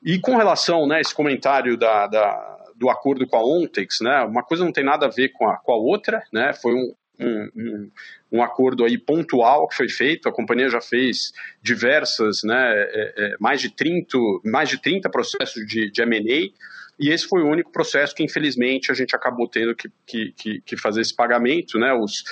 E 0.02 0.18
com 0.18 0.36
relação 0.36 0.86
né, 0.86 0.96
a 0.96 1.00
esse 1.00 1.14
comentário 1.14 1.78
da, 1.78 2.06
da, 2.06 2.58
do 2.76 2.90
acordo 2.90 3.26
com 3.26 3.36
a 3.36 3.42
Ontex, 3.42 4.00
né, 4.02 4.22
uma 4.24 4.42
coisa 4.42 4.64
não 4.64 4.72
tem 4.72 4.84
nada 4.84 5.06
a 5.06 5.10
ver 5.10 5.30
com 5.30 5.48
a, 5.48 5.56
com 5.56 5.72
a 5.72 5.76
outra, 5.76 6.22
né, 6.30 6.52
foi 6.52 6.74
um, 6.74 6.92
um, 7.20 7.90
um, 8.32 8.42
acordo 8.42 8.84
aí 8.84 8.98
pontual 8.98 9.68
que 9.68 9.76
foi 9.76 9.88
feito, 9.88 10.28
a 10.28 10.32
companhia 10.32 10.70
já 10.70 10.80
fez 10.80 11.32
diversas, 11.62 12.42
né, 12.44 12.72
é, 12.74 13.14
é, 13.16 13.36
mais, 13.38 13.60
de 13.60 13.70
30, 13.74 14.16
mais 14.44 14.68
de 14.68 14.80
30 14.80 15.08
processos 15.10 15.66
de, 15.66 15.90
de 15.90 16.02
M&A, 16.02 16.50
e 16.98 17.08
esse 17.08 17.26
foi 17.26 17.42
o 17.42 17.48
único 17.48 17.72
processo 17.72 18.14
que, 18.14 18.22
infelizmente, 18.22 18.90
a 18.90 18.94
gente 18.94 19.16
acabou 19.16 19.48
tendo 19.48 19.74
que, 19.74 19.90
que, 20.06 20.60
que 20.60 20.76
fazer 20.76 21.00
esse 21.00 21.14
pagamento, 21.14 21.78
né, 21.78 21.92
os 21.92 22.22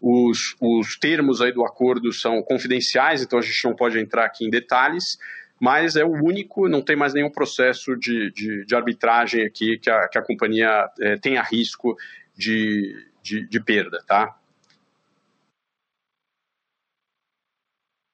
os, 0.00 0.54
os 0.60 0.96
termos 0.98 1.40
aí 1.40 1.52
do 1.52 1.64
acordo 1.64 2.12
são 2.12 2.42
confidenciais, 2.42 3.22
então 3.22 3.38
a 3.38 3.42
gente 3.42 3.64
não 3.64 3.74
pode 3.74 3.98
entrar 3.98 4.24
aqui 4.24 4.44
em 4.44 4.50
detalhes, 4.50 5.18
mas 5.60 5.96
é 5.96 6.04
o 6.04 6.12
único, 6.12 6.68
não 6.68 6.82
tem 6.82 6.96
mais 6.96 7.14
nenhum 7.14 7.30
processo 7.30 7.96
de, 7.96 8.30
de, 8.30 8.64
de 8.64 8.74
arbitragem 8.74 9.44
aqui 9.44 9.78
que 9.78 9.90
a, 9.90 10.06
que 10.08 10.18
a 10.18 10.22
companhia 10.22 10.88
é, 11.00 11.16
tenha 11.16 11.42
risco 11.42 11.96
de, 12.36 12.94
de, 13.26 13.46
de, 13.48 13.60
perda, 13.60 14.02
tá? 14.06 14.38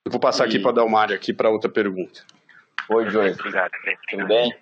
Eu 0.05 0.11
vou 0.11 0.21
passar 0.21 0.47
e... 0.47 0.49
aqui 0.49 0.59
para 0.59 0.73
dar 0.73 0.85
uma 0.85 1.01
área 1.01 1.15
aqui 1.15 1.33
para 1.33 1.51
outra 1.51 1.71
pergunta. 1.71 2.25
Oi, 2.89 3.11
Joey. 3.11 3.33
Obrigado. 3.33 3.71
Tudo 4.09 4.27
bem? 4.27 4.53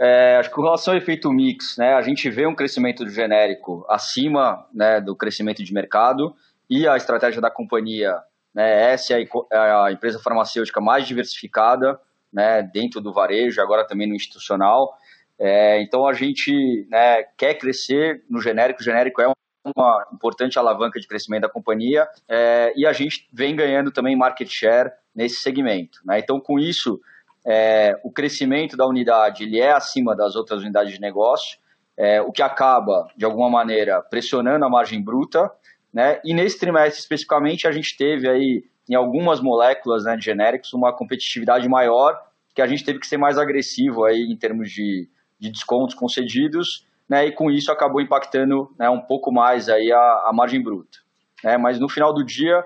É, 0.00 0.36
acho 0.36 0.48
que 0.48 0.54
com 0.54 0.62
relação 0.62 0.94
ao 0.94 0.98
efeito 0.98 1.32
mix, 1.32 1.76
né, 1.76 1.94
a 1.94 2.02
gente 2.02 2.30
vê 2.30 2.46
um 2.46 2.54
crescimento 2.54 3.04
do 3.04 3.10
genérico 3.10 3.84
acima 3.88 4.64
né, 4.72 5.00
do 5.00 5.16
crescimento 5.16 5.62
de 5.64 5.72
mercado 5.72 6.36
e 6.70 6.86
a 6.86 6.96
estratégia 6.96 7.40
da 7.40 7.50
companhia, 7.50 8.14
né, 8.54 8.92
essa 8.92 9.14
é 9.18 9.26
a, 9.52 9.86
a 9.86 9.92
empresa 9.92 10.20
farmacêutica 10.20 10.80
mais 10.80 11.04
diversificada 11.04 11.98
né, 12.32 12.62
dentro 12.62 13.00
do 13.00 13.12
varejo, 13.12 13.60
agora 13.60 13.84
também 13.84 14.06
no 14.06 14.14
institucional. 14.14 14.96
É, 15.36 15.82
então 15.82 16.06
a 16.06 16.12
gente 16.12 16.86
né, 16.88 17.24
quer 17.36 17.54
crescer 17.54 18.22
no 18.30 18.40
genérico, 18.40 18.80
o 18.80 18.84
genérico 18.84 19.20
é 19.20 19.28
uma 19.76 20.06
importante 20.12 20.58
alavanca 20.58 21.00
de 21.00 21.06
crescimento 21.06 21.42
da 21.42 21.48
companhia 21.48 22.08
é, 22.28 22.72
e 22.76 22.86
a 22.86 22.92
gente 22.92 23.28
vem 23.32 23.54
ganhando 23.54 23.90
também 23.90 24.16
market 24.16 24.48
share 24.48 24.90
nesse 25.14 25.40
segmento. 25.40 26.00
Né? 26.04 26.18
Então 26.18 26.40
com 26.40 26.58
isso 26.58 27.00
é, 27.46 27.98
o 28.04 28.10
crescimento 28.10 28.76
da 28.76 28.86
unidade 28.86 29.44
ele 29.44 29.58
é 29.58 29.72
acima 29.72 30.14
das 30.14 30.36
outras 30.36 30.62
unidades 30.62 30.92
de 30.92 31.00
negócio, 31.00 31.58
é, 31.96 32.20
o 32.20 32.30
que 32.30 32.42
acaba, 32.42 33.08
de 33.16 33.24
alguma 33.24 33.50
maneira, 33.50 34.00
pressionando 34.02 34.64
a 34.64 34.70
margem 34.70 35.02
bruta. 35.02 35.50
Né? 35.92 36.20
E 36.24 36.32
nesse 36.32 36.58
trimestre, 36.58 37.00
especificamente, 37.00 37.66
a 37.66 37.72
gente 37.72 37.96
teve 37.96 38.28
aí, 38.28 38.64
em 38.88 38.94
algumas 38.94 39.40
moléculas 39.40 40.04
né, 40.04 40.16
de 40.16 40.24
genéricos, 40.24 40.72
uma 40.72 40.92
competitividade 40.92 41.68
maior, 41.68 42.16
que 42.54 42.62
a 42.62 42.66
gente 42.66 42.84
teve 42.84 43.00
que 43.00 43.06
ser 43.06 43.16
mais 43.16 43.36
agressivo 43.36 44.04
aí 44.04 44.22
em 44.30 44.36
termos 44.36 44.70
de, 44.70 45.08
de 45.40 45.50
descontos 45.50 45.94
concedidos, 45.94 46.86
né? 47.08 47.26
e 47.26 47.32
com 47.32 47.50
isso 47.50 47.72
acabou 47.72 48.00
impactando 48.00 48.70
né, 48.78 48.88
um 48.90 49.00
pouco 49.00 49.32
mais 49.32 49.68
aí 49.68 49.92
a, 49.92 49.98
a 50.26 50.30
margem 50.32 50.62
bruta. 50.62 50.98
Né? 51.42 51.56
Mas 51.56 51.78
no 51.78 51.88
final 51.88 52.12
do 52.12 52.24
dia, 52.24 52.64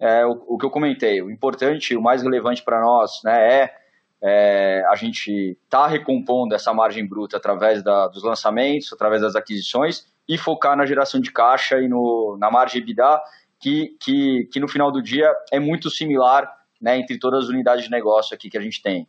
é, 0.00 0.24
o, 0.26 0.42
o 0.48 0.58
que 0.58 0.66
eu 0.66 0.70
comentei, 0.70 1.22
o 1.22 1.30
importante, 1.30 1.96
o 1.96 2.02
mais 2.02 2.22
relevante 2.22 2.62
para 2.62 2.80
nós 2.80 3.20
né, 3.24 3.62
é 3.62 3.84
é, 4.26 4.82
a 4.88 4.96
gente 4.96 5.58
está 5.64 5.86
recompondo 5.86 6.54
essa 6.54 6.72
margem 6.72 7.06
bruta 7.06 7.36
através 7.36 7.82
da, 7.82 8.08
dos 8.08 8.24
lançamentos, 8.24 8.90
através 8.90 9.20
das 9.20 9.36
aquisições 9.36 10.06
e 10.26 10.38
focar 10.38 10.74
na 10.74 10.86
geração 10.86 11.20
de 11.20 11.30
caixa 11.30 11.78
e 11.78 11.86
no, 11.86 12.38
na 12.40 12.50
margem 12.50 12.80
EBITDA, 12.80 13.20
que, 13.60 13.94
que, 14.00 14.48
que 14.50 14.58
no 14.58 14.66
final 14.66 14.90
do 14.90 15.02
dia 15.02 15.30
é 15.52 15.60
muito 15.60 15.90
similar 15.90 16.50
né, 16.80 16.98
entre 16.98 17.18
todas 17.18 17.44
as 17.44 17.50
unidades 17.50 17.84
de 17.84 17.90
negócio 17.90 18.34
aqui 18.34 18.48
que 18.48 18.56
a 18.56 18.62
gente 18.62 18.80
tem. 18.80 19.06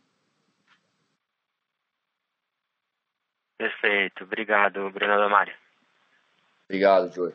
Perfeito. 3.58 4.24
Obrigado, 4.24 4.90
Bruno 4.90 5.16
Damário. 5.16 5.54
Obrigado, 6.68 7.12
Joey. 7.14 7.34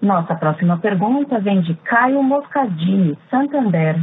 Nossa 0.00 0.36
próxima 0.36 0.78
pergunta 0.78 1.40
vem 1.40 1.62
de 1.62 1.74
Caio 1.76 2.22
Moscardini, 2.22 3.18
Santander. 3.28 3.96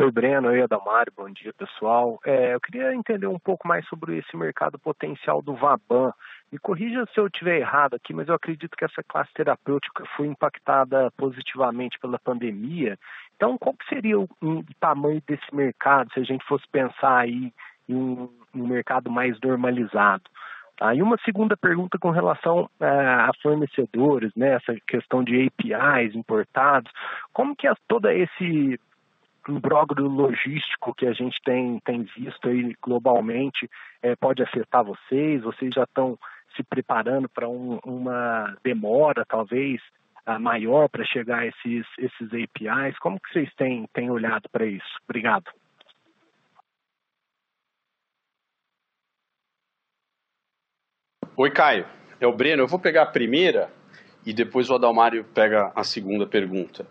Oi, 0.00 0.12
Breno. 0.12 0.48
Oi, 0.48 0.62
Adamário. 0.62 1.12
Bom 1.16 1.30
dia, 1.30 1.52
pessoal. 1.54 2.20
É, 2.24 2.54
eu 2.54 2.60
queria 2.60 2.94
entender 2.94 3.26
um 3.26 3.38
pouco 3.38 3.66
mais 3.66 3.84
sobre 3.88 4.18
esse 4.18 4.36
mercado 4.36 4.78
potencial 4.78 5.40
do 5.40 5.54
Vaban. 5.54 6.12
Me 6.52 6.58
corrija 6.58 7.04
se 7.12 7.18
eu 7.18 7.26
estiver 7.26 7.58
errado 7.58 7.94
aqui, 7.94 8.14
mas 8.14 8.28
eu 8.28 8.34
acredito 8.34 8.76
que 8.76 8.84
essa 8.84 9.02
classe 9.02 9.32
terapêutica 9.34 10.04
foi 10.16 10.28
impactada 10.28 11.10
positivamente 11.16 11.98
pela 11.98 12.18
pandemia. 12.18 12.96
Então, 13.38 13.56
qual 13.56 13.72
seria 13.88 14.18
o, 14.18 14.28
o 14.42 14.64
tamanho 14.80 15.22
desse 15.24 15.54
mercado 15.54 16.12
se 16.12 16.18
a 16.18 16.24
gente 16.24 16.44
fosse 16.44 16.66
pensar 16.72 17.18
aí 17.18 17.52
em 17.88 17.94
um, 17.94 18.28
um 18.52 18.66
mercado 18.66 19.08
mais 19.08 19.38
normalizado? 19.40 20.24
Tá? 20.76 20.92
E 20.92 21.00
uma 21.00 21.16
segunda 21.24 21.56
pergunta 21.56 21.98
com 22.00 22.10
relação 22.10 22.68
é, 22.80 22.84
a 22.84 23.30
fornecedores, 23.40 24.32
né, 24.34 24.54
essa 24.54 24.74
questão 24.84 25.22
de 25.22 25.46
APIs 25.46 26.16
importados, 26.16 26.90
como 27.32 27.54
que 27.54 27.68
é 27.68 27.72
todo 27.86 28.10
esse 28.10 28.78
imbróglio 29.48 30.08
logístico 30.08 30.92
que 30.94 31.06
a 31.06 31.12
gente 31.12 31.38
tem, 31.44 31.78
tem 31.84 32.02
visto 32.16 32.48
aí 32.48 32.74
globalmente 32.82 33.70
é, 34.02 34.16
pode 34.16 34.42
afetar 34.42 34.84
vocês? 34.84 35.42
Vocês 35.42 35.72
já 35.72 35.84
estão 35.84 36.18
se 36.56 36.64
preparando 36.64 37.28
para 37.28 37.48
um, 37.48 37.78
uma 37.84 38.56
demora, 38.64 39.24
talvez, 39.24 39.80
maior 40.36 40.88
para 40.88 41.04
chegar 41.04 41.38
a 41.38 41.46
esses, 41.46 41.86
esses 41.96 42.28
APIs? 42.32 42.98
Como 42.98 43.20
que 43.20 43.32
vocês 43.32 43.48
têm, 43.54 43.86
têm 43.94 44.10
olhado 44.10 44.48
para 44.50 44.66
isso? 44.66 44.98
Obrigado. 45.08 45.48
Oi, 51.36 51.52
Caio. 51.52 51.86
É 52.20 52.26
o 52.26 52.32
Breno. 52.32 52.64
Eu 52.64 52.66
vou 52.66 52.80
pegar 52.80 53.02
a 53.02 53.06
primeira 53.06 53.70
e 54.26 54.32
depois 54.32 54.68
o 54.68 54.74
Adalmário 54.74 55.24
pega 55.32 55.70
a 55.72 55.84
segunda 55.84 56.26
pergunta. 56.26 56.84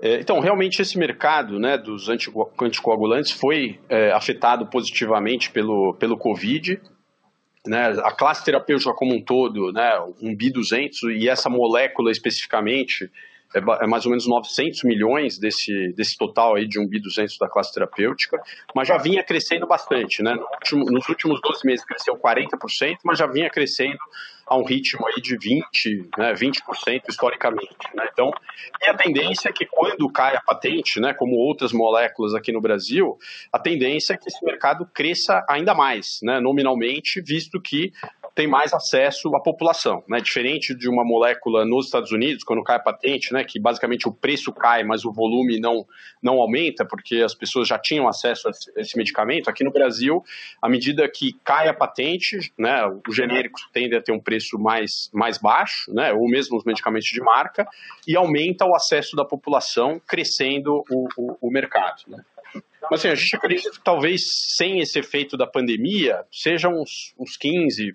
É, 0.00 0.20
então, 0.20 0.38
realmente 0.38 0.80
esse 0.80 0.96
mercado 0.96 1.58
né, 1.58 1.76
dos 1.76 2.08
anticoagulantes 2.08 3.32
foi 3.32 3.80
é, 3.88 4.12
afetado 4.12 4.66
positivamente 4.66 5.50
pelo, 5.50 5.94
pelo 5.94 6.16
Covid. 6.16 6.80
Né, 7.66 7.90
a 8.02 8.10
classe 8.10 8.42
terapêutica 8.42 8.94
como 8.94 9.14
um 9.14 9.22
todo, 9.22 9.70
né, 9.70 9.92
um 10.22 10.34
B200, 10.34 11.14
e 11.14 11.28
essa 11.28 11.50
molécula 11.50 12.10
especificamente, 12.10 13.10
é, 13.54 13.58
é, 13.58 13.86
mais 13.86 14.04
ou 14.04 14.10
menos 14.10 14.26
900 14.26 14.84
milhões 14.84 15.38
desse, 15.38 15.92
desse 15.92 16.16
total 16.16 16.56
aí 16.56 16.66
de 16.66 16.78
um 16.78 16.86
bi 16.86 17.00
200 17.00 17.36
da 17.38 17.48
classe 17.48 17.72
terapêutica, 17.74 18.40
mas 18.74 18.86
já 18.86 18.96
vinha 18.96 19.24
crescendo 19.24 19.66
bastante, 19.66 20.22
né? 20.22 20.36
Nos 20.72 21.08
últimos 21.08 21.40
12 21.40 21.66
meses 21.66 21.84
cresceu 21.84 22.16
40%, 22.16 22.98
mas 23.04 23.18
já 23.18 23.26
vinha 23.26 23.50
crescendo 23.50 23.98
a 24.50 24.56
um 24.56 24.64
ritmo 24.64 25.06
aí 25.06 25.22
de 25.22 25.38
20, 25.38 26.10
né, 26.18 26.34
20% 26.34 27.02
historicamente, 27.08 27.76
né? 27.94 28.08
Então, 28.12 28.32
e 28.82 28.90
a 28.90 28.94
tendência 28.94 29.48
é 29.48 29.52
que 29.52 29.64
quando 29.64 30.10
cai 30.10 30.34
a 30.34 30.40
patente, 30.40 30.98
né, 31.00 31.14
como 31.14 31.36
outras 31.36 31.72
moléculas 31.72 32.34
aqui 32.34 32.50
no 32.50 32.60
Brasil, 32.60 33.16
a 33.52 33.60
tendência 33.60 34.14
é 34.14 34.16
que 34.16 34.28
esse 34.28 34.44
mercado 34.44 34.84
cresça 34.92 35.44
ainda 35.48 35.72
mais, 35.72 36.18
né, 36.24 36.40
nominalmente, 36.40 37.20
visto 37.20 37.60
que 37.60 37.92
tem 38.40 38.48
mais 38.48 38.72
acesso 38.72 39.36
à 39.36 39.40
população, 39.42 40.02
né? 40.08 40.18
Diferente 40.18 40.74
de 40.74 40.88
uma 40.88 41.04
molécula 41.04 41.66
nos 41.66 41.84
Estados 41.84 42.10
Unidos, 42.10 42.42
quando 42.42 42.62
cai 42.62 42.76
a 42.76 42.80
patente, 42.80 43.34
né? 43.34 43.44
Que 43.44 43.60
basicamente 43.60 44.08
o 44.08 44.14
preço 44.14 44.50
cai, 44.50 44.82
mas 44.82 45.04
o 45.04 45.12
volume 45.12 45.60
não, 45.60 45.84
não 46.22 46.40
aumenta, 46.40 46.86
porque 46.86 47.16
as 47.16 47.34
pessoas 47.34 47.68
já 47.68 47.78
tinham 47.78 48.08
acesso 48.08 48.48
a 48.48 48.80
esse 48.80 48.96
medicamento. 48.96 49.50
Aqui 49.50 49.62
no 49.62 49.70
Brasil, 49.70 50.24
à 50.62 50.70
medida 50.70 51.06
que 51.06 51.34
cai 51.44 51.68
a 51.68 51.74
patente, 51.74 52.50
né? 52.58 52.80
Os 53.06 53.14
genéricos 53.14 53.60
tendem 53.74 53.98
a 53.98 54.02
ter 54.02 54.12
um 54.12 54.20
preço 54.20 54.58
mais, 54.58 55.10
mais 55.12 55.36
baixo, 55.36 55.92
né? 55.92 56.10
Ou 56.14 56.26
mesmo 56.26 56.56
os 56.56 56.64
medicamentos 56.64 57.08
de 57.08 57.20
marca, 57.20 57.66
e 58.08 58.16
aumenta 58.16 58.64
o 58.64 58.74
acesso 58.74 59.14
da 59.16 59.24
população, 59.24 60.00
crescendo 60.08 60.82
o, 60.90 61.08
o, 61.18 61.36
o 61.42 61.50
mercado, 61.50 62.04
né? 62.08 62.24
Mas 62.90 63.00
assim, 63.00 63.08
a 63.08 63.14
gente 63.14 63.36
acredita 63.36 63.70
que 63.70 63.84
talvez 63.84 64.22
sem 64.56 64.80
esse 64.80 64.98
efeito 64.98 65.36
da 65.36 65.46
pandemia, 65.46 66.24
sejam 66.32 66.72
uns, 66.72 67.14
uns 67.18 67.36
15, 67.36 67.94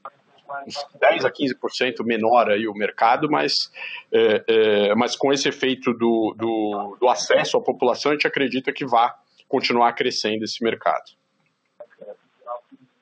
uns 0.67 0.85
10 0.99 1.25
a 1.25 1.31
15% 1.31 2.03
menor 2.03 2.49
aí 2.49 2.67
o 2.67 2.73
mercado, 2.73 3.29
mas, 3.29 3.71
é, 4.11 4.43
é, 4.47 4.95
mas 4.95 5.15
com 5.15 5.31
esse 5.31 5.49
efeito 5.49 5.93
do, 5.93 6.35
do, 6.37 6.97
do, 6.99 7.09
acesso 7.09 7.57
à 7.57 7.61
população, 7.61 8.11
a 8.11 8.15
gente 8.15 8.27
acredita 8.27 8.71
que 8.71 8.85
vai 8.85 9.11
continuar 9.47 9.93
crescendo 9.93 10.43
esse 10.43 10.63
mercado. 10.63 11.11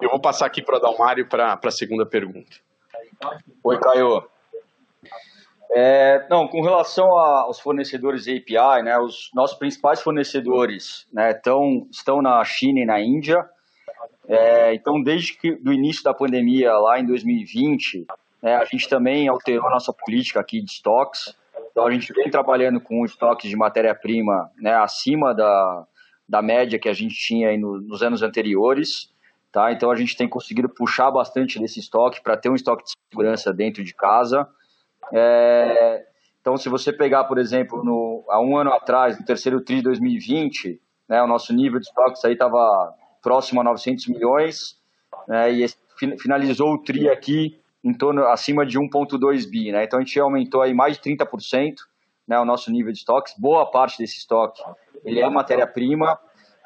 Eu 0.02 0.10
vou 0.10 0.20
passar 0.20 0.46
aqui 0.46 0.62
para 0.62 0.80
Dalmário 0.80 1.28
para 1.28 1.60
a 1.64 1.72
segunda 1.72 2.06
pergunta. 2.06 2.58
Oi, 3.64 3.80
Caio. 3.80 4.28
É, 5.76 6.28
não, 6.30 6.48
com 6.48 6.62
relação 6.62 7.06
aos 7.18 7.60
fornecedores 7.60 8.28
API, 8.28 8.84
né, 8.84 8.98
os 9.00 9.32
nossos 9.34 9.58
principais 9.58 10.02
fornecedores 10.02 11.08
né, 11.12 11.34
tão, 11.34 11.88
estão 11.92 12.22
na 12.22 12.44
China 12.44 12.82
e 12.82 12.86
na 12.86 13.02
Índia, 13.02 13.44
é, 14.28 14.74
então, 14.74 15.02
desde 15.02 15.38
que 15.38 15.56
do 15.56 15.74
início 15.74 16.04
da 16.04 16.14
pandemia, 16.14 16.74
lá 16.74 17.00
em 17.00 17.06
2020, 17.06 18.06
né, 18.42 18.56
a 18.56 18.66
gente 18.66 18.88
também 18.88 19.28
alterou 19.28 19.70
nossa 19.70 19.94
política 19.94 20.40
aqui 20.40 20.62
de 20.62 20.72
estoques. 20.72 21.36
Então, 21.72 21.86
a 21.86 21.92
gente 21.92 22.14
vem 22.14 22.30
trabalhando 22.30 22.80
com 22.80 23.04
estoques 23.04 23.50
de 23.50 23.56
matéria-prima 23.56 24.50
né, 24.58 24.76
acima 24.76 25.34
da, 25.34 25.86
da 26.28 26.42
média 26.42 26.80
que 26.80 26.88
a 26.88 26.94
gente 26.94 27.16
tinha 27.16 27.58
no, 27.58 27.82
nos 27.82 28.02
anos 28.02 28.22
anteriores. 28.22 29.12
Tá? 29.52 29.72
Então, 29.72 29.92
a 29.92 29.96
gente 29.96 30.16
tem 30.16 30.28
conseguido 30.28 30.70
puxar 30.70 31.12
bastante 31.12 31.60
desse 31.60 31.80
estoque 31.80 32.22
para 32.22 32.38
ter 32.38 32.50
um 32.50 32.56
estoque 32.56 32.84
de 32.84 32.92
segurança 33.12 33.54
dentro 33.54 33.84
de 33.84 33.94
casa. 33.94 34.48
É, 35.12 36.06
então, 36.42 36.58
se 36.58 36.70
você 36.70 36.92
pegar, 36.92 37.26
por 37.26 37.38
exemplo, 37.38 37.84
no, 37.84 38.26
há 38.30 38.42
um 38.42 38.58
ano 38.58 38.72
atrás, 38.72 39.20
no 39.20 39.26
terceiro 39.26 39.62
TRI 39.62 39.78
de 39.78 39.84
2020, 39.84 40.82
né, 41.08 41.22
o 41.22 41.28
nosso 41.28 41.54
nível 41.54 41.80
de 41.80 41.86
estoques 41.86 42.24
aí 42.26 42.34
estava 42.34 42.94
próximo 43.24 43.62
a 43.62 43.64
900 43.64 44.08
milhões, 44.10 44.78
né, 45.28 45.52
e 45.52 45.66
finalizou 46.20 46.74
o 46.74 46.78
TRI 46.78 47.10
aqui 47.10 47.58
em 47.84 47.94
torno, 47.94 48.26
acima 48.28 48.66
de 48.66 48.78
1,2 48.78 49.50
bi. 49.50 49.72
Né, 49.72 49.86
então 49.86 49.98
a 49.98 50.02
gente 50.04 50.20
aumentou 50.20 50.62
aí 50.62 50.74
mais 50.74 50.98
de 50.98 51.04
30% 51.10 51.76
né, 52.28 52.38
o 52.38 52.46
nosso 52.46 52.70
nível 52.70 52.92
de 52.92 53.00
estoques. 53.00 53.34
Boa 53.38 53.66
parte 53.72 53.98
desse 53.98 54.18
estoque 54.18 54.62
ele 55.06 55.20
é 55.20 55.30
matéria-prima, 55.30 56.18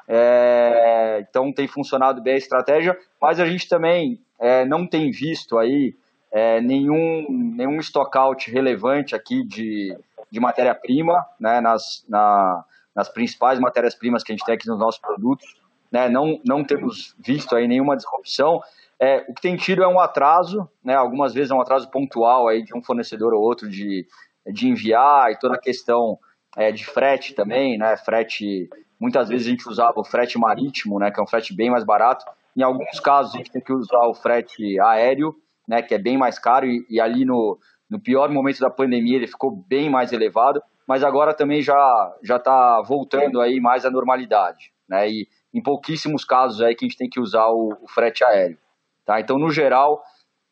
é, 0.06 1.24
então 1.28 1.52
tem 1.52 1.66
funcionado 1.66 2.22
bem 2.22 2.34
a 2.34 2.38
estratégia, 2.38 2.96
mas 3.20 3.40
a 3.40 3.46
gente 3.46 3.68
também 3.68 4.20
é, 4.38 4.64
não 4.64 4.86
tem 4.86 5.10
visto 5.10 5.58
aí 5.58 5.94
é, 6.30 6.60
nenhum, 6.60 7.26
nenhum 7.30 7.78
stockout 7.80 8.50
relevante 8.50 9.14
aqui 9.14 9.44
de, 9.44 9.96
de 10.30 10.40
matéria-prima, 10.40 11.26
né, 11.40 11.60
nas, 11.60 12.04
na, 12.08 12.64
nas 12.94 13.08
principais 13.08 13.58
matérias-primas 13.58 14.22
que 14.22 14.32
a 14.32 14.36
gente 14.36 14.46
tem 14.46 14.54
aqui 14.54 14.68
nos 14.68 14.78
nossos 14.78 15.00
produtos 15.00 15.57
né, 15.90 16.08
não, 16.08 16.40
não 16.46 16.64
temos 16.64 17.14
visto 17.18 17.54
aí 17.56 17.66
nenhuma 17.66 17.96
disrupção. 17.96 18.60
É, 19.00 19.24
o 19.28 19.34
que 19.34 19.40
tem 19.40 19.56
tido 19.56 19.82
é 19.82 19.88
um 19.88 20.00
atraso, 20.00 20.68
né, 20.84 20.94
algumas 20.94 21.32
vezes 21.32 21.50
é 21.50 21.54
um 21.54 21.60
atraso 21.60 21.90
pontual 21.90 22.48
aí 22.48 22.64
de 22.64 22.76
um 22.76 22.82
fornecedor 22.82 23.32
ou 23.32 23.40
outro 23.40 23.68
de, 23.68 24.06
de 24.46 24.68
enviar 24.68 25.30
e 25.30 25.38
toda 25.38 25.54
a 25.54 25.60
questão 25.60 26.18
é, 26.56 26.72
de 26.72 26.84
frete 26.84 27.34
também, 27.34 27.78
né, 27.78 27.96
frete, 27.96 28.68
muitas 28.98 29.28
vezes 29.28 29.46
a 29.46 29.50
gente 29.50 29.68
usava 29.68 30.00
o 30.00 30.04
frete 30.04 30.36
marítimo, 30.38 30.98
né, 30.98 31.10
que 31.10 31.20
é 31.20 31.22
um 31.22 31.26
frete 31.26 31.54
bem 31.54 31.70
mais 31.70 31.84
barato, 31.84 32.24
em 32.56 32.62
alguns 32.62 32.98
casos 32.98 33.34
a 33.34 33.38
gente 33.38 33.52
tem 33.52 33.62
que 33.62 33.72
usar 33.72 34.06
o 34.08 34.14
frete 34.14 34.80
aéreo, 34.80 35.32
né, 35.66 35.80
que 35.80 35.94
é 35.94 35.98
bem 35.98 36.18
mais 36.18 36.38
caro 36.38 36.66
e, 36.66 36.84
e 36.90 37.00
ali 37.00 37.24
no, 37.24 37.56
no 37.88 38.00
pior 38.00 38.28
momento 38.30 38.58
da 38.58 38.70
pandemia 38.70 39.16
ele 39.16 39.28
ficou 39.28 39.54
bem 39.68 39.88
mais 39.88 40.12
elevado, 40.12 40.60
mas 40.88 41.04
agora 41.04 41.32
também 41.32 41.62
já 41.62 42.16
já 42.24 42.36
está 42.36 42.82
voltando 42.82 43.40
aí 43.40 43.60
mais 43.60 43.84
à 43.84 43.90
normalidade, 43.90 44.72
né, 44.88 45.08
e 45.08 45.28
em 45.58 45.62
pouquíssimos 45.62 46.24
casos 46.24 46.62
aí 46.62 46.74
que 46.74 46.84
a 46.84 46.88
gente 46.88 46.96
tem 46.96 47.10
que 47.10 47.20
usar 47.20 47.48
o, 47.48 47.76
o 47.82 47.88
frete 47.88 48.24
aéreo. 48.24 48.58
Tá? 49.04 49.20
Então, 49.20 49.38
no 49.38 49.50
geral, 49.50 50.02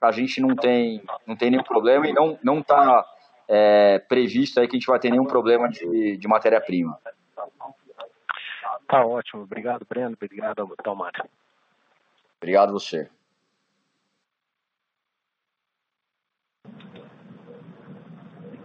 a 0.01 0.11
gente 0.11 0.40
não 0.40 0.55
tem, 0.57 1.03
não 1.27 1.37
tem 1.37 1.51
nenhum 1.51 1.62
problema 1.62 2.07
e 2.09 2.12
não 2.12 2.38
não 2.42 2.59
está 2.59 3.05
é, 3.49 3.99
previsto 4.01 4.59
aí 4.59 4.66
que 4.66 4.77
a 4.77 4.79
gente 4.79 4.88
vai 4.88 4.99
ter 4.99 5.11
nenhum 5.11 5.25
problema 5.25 5.69
de, 5.69 6.16
de 6.16 6.29
matéria-prima. 6.29 6.99
Tá 8.88 9.05
ótimo. 9.05 9.42
Obrigado, 9.42 9.87
Breno. 9.88 10.16
Obrigado, 10.21 10.75
Dalmário. 10.85 11.25
Obrigado 12.38 12.73
você. 12.73 13.09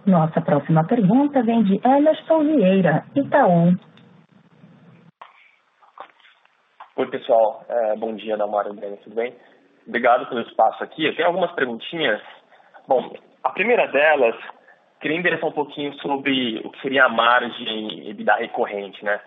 Nossa 0.06 0.42
próxima 0.42 0.84
pergunta 0.84 1.44
vem 1.44 1.64
de 1.64 1.80
Emerson 1.86 2.44
Vieira, 2.44 3.06
Itaú. 3.16 3.78
Oi, 6.94 7.08
pessoal. 7.08 7.64
É, 7.70 7.96
bom 7.96 8.14
dia, 8.16 8.36
Damara 8.36 8.74
Breno, 8.74 8.98
tudo 8.98 9.16
bem? 9.16 9.34
Obrigado 9.88 10.28
pelo 10.28 10.42
espaço 10.42 10.84
aqui. 10.84 11.06
Eu 11.06 11.16
tenho 11.16 11.30
algumas 11.30 11.50
perguntinhas. 11.54 12.22
Bom, 12.86 13.14
a 13.42 13.50
primeira 13.52 13.88
delas, 13.88 14.36
queria 15.00 15.18
endereçar 15.18 15.48
um 15.48 15.54
pouquinho 15.54 15.94
sobre 16.02 16.60
o 16.66 16.70
que 16.70 16.82
seria 16.82 17.06
a 17.06 17.10
margem 17.10 18.10
EBITDA 18.10 18.36
recorrente, 18.36 19.06
né? 19.06 19.22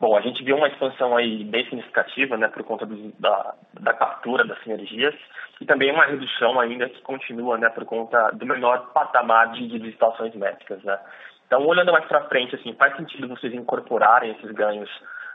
Bom, 0.00 0.16
a 0.16 0.22
gente 0.22 0.42
viu 0.42 0.56
uma 0.56 0.68
expansão 0.68 1.14
aí 1.14 1.44
bem 1.44 1.62
significativa, 1.64 2.38
né, 2.38 2.48
por 2.48 2.64
conta 2.64 2.86
do, 2.86 3.12
da, 3.20 3.54
da 3.78 3.92
captura 3.92 4.42
das 4.46 4.58
sinergias 4.62 5.14
e 5.60 5.66
também 5.66 5.92
uma 5.92 6.06
redução 6.06 6.58
ainda 6.58 6.88
que 6.88 7.02
continua, 7.02 7.58
né, 7.58 7.68
por 7.68 7.84
conta 7.84 8.30
do 8.32 8.46
menor 8.46 8.92
patamar 8.94 9.52
de, 9.52 9.68
de 9.68 9.76
licitações 9.76 10.34
métricas, 10.34 10.82
né? 10.84 10.98
Então, 11.46 11.66
olhando 11.66 11.92
mais 11.92 12.06
para 12.06 12.24
frente, 12.28 12.54
assim, 12.54 12.72
faz 12.74 12.96
sentido 12.96 13.28
vocês 13.28 13.52
incorporarem 13.52 14.30
esses 14.30 14.50
ganhos 14.52 14.88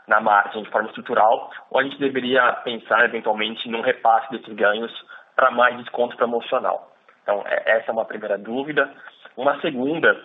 na 0.06 0.20
margem 0.20 0.62
de 0.62 0.70
forma 0.70 0.88
estrutural, 0.88 1.50
ou 1.70 1.80
a 1.80 1.82
gente 1.82 1.98
deveria 1.98 2.52
pensar 2.64 3.04
eventualmente 3.04 3.68
num 3.68 3.80
repasse 3.80 4.30
desses 4.30 4.54
ganhos 4.54 4.92
para 5.34 5.50
mais 5.50 5.76
desconto 5.78 6.16
promocional. 6.16 6.92
Então, 7.22 7.42
é, 7.46 7.78
essa 7.78 7.90
é 7.90 7.92
uma 7.92 8.04
primeira 8.04 8.38
dúvida. 8.38 8.90
Uma 9.36 9.60
segunda, 9.60 10.16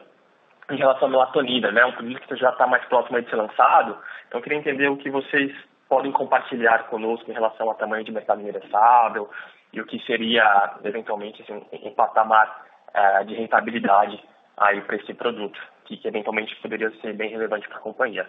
em 0.70 0.78
relação 0.78 1.08
à 1.08 1.12
melatonina, 1.12 1.72
né, 1.72 1.84
um 1.84 1.92
produto 1.94 2.22
que 2.28 2.36
já 2.36 2.52
está 2.52 2.68
mais 2.68 2.86
próximo 2.86 3.22
de 3.22 3.30
ser 3.30 3.36
lançado, 3.36 3.98
então 4.28 4.40
eu 4.40 4.44
queria 4.44 4.60
entender 4.60 4.88
o 4.88 4.98
que 4.98 5.10
vocês 5.10 5.52
podem 5.90 6.12
compartilhar 6.12 6.88
conosco 6.88 7.30
em 7.30 7.34
relação 7.34 7.68
ao 7.68 7.76
tamanho 7.76 8.04
de 8.04 8.12
mercado 8.12 8.40
endereçável 8.40 9.30
e 9.74 9.82
o 9.82 9.86
que 9.86 10.00
seria, 10.06 10.76
eventualmente, 10.84 11.42
assim, 11.42 11.66
um 11.84 11.94
patamar 11.94 12.66
é, 12.94 13.24
de 13.26 13.36
rentabilidade 13.36 14.24
aí 14.58 14.80
para 14.82 14.96
esse 14.96 15.14
produto, 15.14 15.60
que, 15.86 15.98
que 15.98 16.08
eventualmente 16.08 16.56
poderia 16.62 16.92
ser 17.02 17.14
bem 17.14 17.30
relevante 17.30 17.68
para 17.68 17.78
a 17.78 17.82
companhia. 17.82 18.28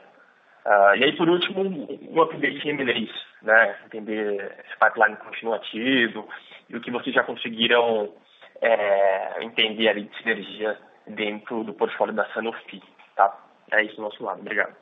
Uh, 0.65 0.95
e 0.97 1.05
aí, 1.05 1.17
por 1.17 1.29
último, 1.29 1.63
um 1.63 2.23
update 2.23 2.67
em 2.67 2.71
M&As, 2.71 3.11
né? 3.43 3.77
Entender 3.87 4.65
se 4.69 4.75
o 4.77 4.79
pipeline 4.79 5.17
continua 5.17 5.57
ativo 5.57 6.29
e 6.69 6.77
o 6.77 6.81
que 6.81 6.91
vocês 6.91 7.15
já 7.15 7.25
conseguiram 7.25 8.15
é, 8.61 9.45
entender 9.45 9.89
ali 9.89 10.05
de 10.05 10.17
sinergia 10.19 10.79
dentro 11.07 11.65
do 11.65 11.75
portfólio 11.75 12.15
da 12.15 12.33
Sanofi, 12.33 12.81
tá? 13.17 13.37
É 13.73 13.83
isso 13.83 13.97
do 13.97 14.03
nosso 14.03 14.23
lado. 14.23 14.41
Obrigado. 14.41 14.77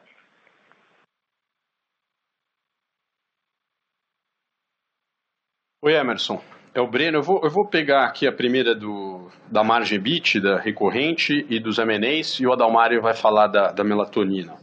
Oi, 5.83 5.95
Emerson. 5.95 6.43
É 6.75 6.81
o 6.81 6.87
Breno. 6.87 7.19
Eu 7.19 7.23
vou, 7.23 7.41
eu 7.43 7.51
vou 7.51 7.67
pegar 7.69 8.05
aqui 8.05 8.27
a 8.27 8.33
primeira 8.33 8.75
do, 8.75 9.31
da 9.51 9.65
margem 9.65 9.99
bit, 9.99 10.39
da 10.39 10.59
recorrente 10.59 11.47
e 11.49 11.59
dos 11.59 11.79
M&As, 11.79 12.39
e 12.39 12.47
o 12.47 12.53
Adalmário 12.53 13.01
vai 13.01 13.15
falar 13.15 13.47
da, 13.47 13.73
da 13.73 13.83
melatonina. 13.83 14.59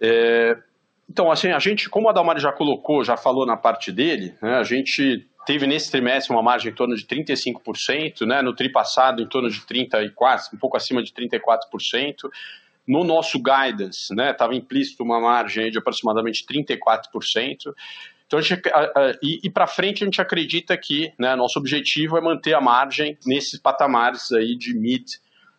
É, 0.00 0.56
então, 1.08 1.30
assim, 1.30 1.48
a 1.48 1.58
gente, 1.58 1.88
como 1.88 2.06
o 2.06 2.10
Adalmário 2.10 2.40
já 2.40 2.52
colocou, 2.52 3.02
já 3.02 3.16
falou 3.16 3.46
na 3.46 3.56
parte 3.56 3.90
dele, 3.90 4.34
né, 4.42 4.56
a 4.56 4.62
gente 4.62 5.26
teve 5.46 5.66
nesse 5.66 5.90
trimestre 5.90 6.32
uma 6.32 6.42
margem 6.42 6.70
em 6.70 6.74
torno 6.74 6.94
de 6.94 7.06
35%, 7.06 8.26
né, 8.26 8.42
no 8.42 8.54
tri 8.54 8.70
passado 8.70 9.22
em 9.22 9.26
torno 9.26 9.48
de 9.48 9.60
34%, 9.60 10.52
um 10.54 10.58
pouco 10.58 10.76
acima 10.76 11.02
de 11.02 11.10
34%. 11.12 12.28
No 12.86 13.04
nosso 13.04 13.38
guidance, 13.38 14.14
estava 14.14 14.52
né, 14.52 14.58
implícito 14.58 15.02
uma 15.02 15.20
margem 15.20 15.70
de 15.70 15.78
aproximadamente 15.78 16.44
34%. 16.46 17.74
Então, 18.26 18.40
gente, 18.42 18.60
e, 19.22 19.40
e 19.44 19.50
para 19.50 19.66
frente 19.66 20.04
a 20.04 20.06
gente 20.06 20.20
acredita 20.20 20.76
que 20.76 21.12
né, 21.18 21.34
nosso 21.34 21.58
objetivo 21.58 22.18
é 22.18 22.20
manter 22.20 22.54
a 22.54 22.60
margem 22.60 23.16
nesses 23.26 23.58
patamares 23.58 24.30
aí 24.32 24.54
de 24.56 24.74
mid 24.74 25.04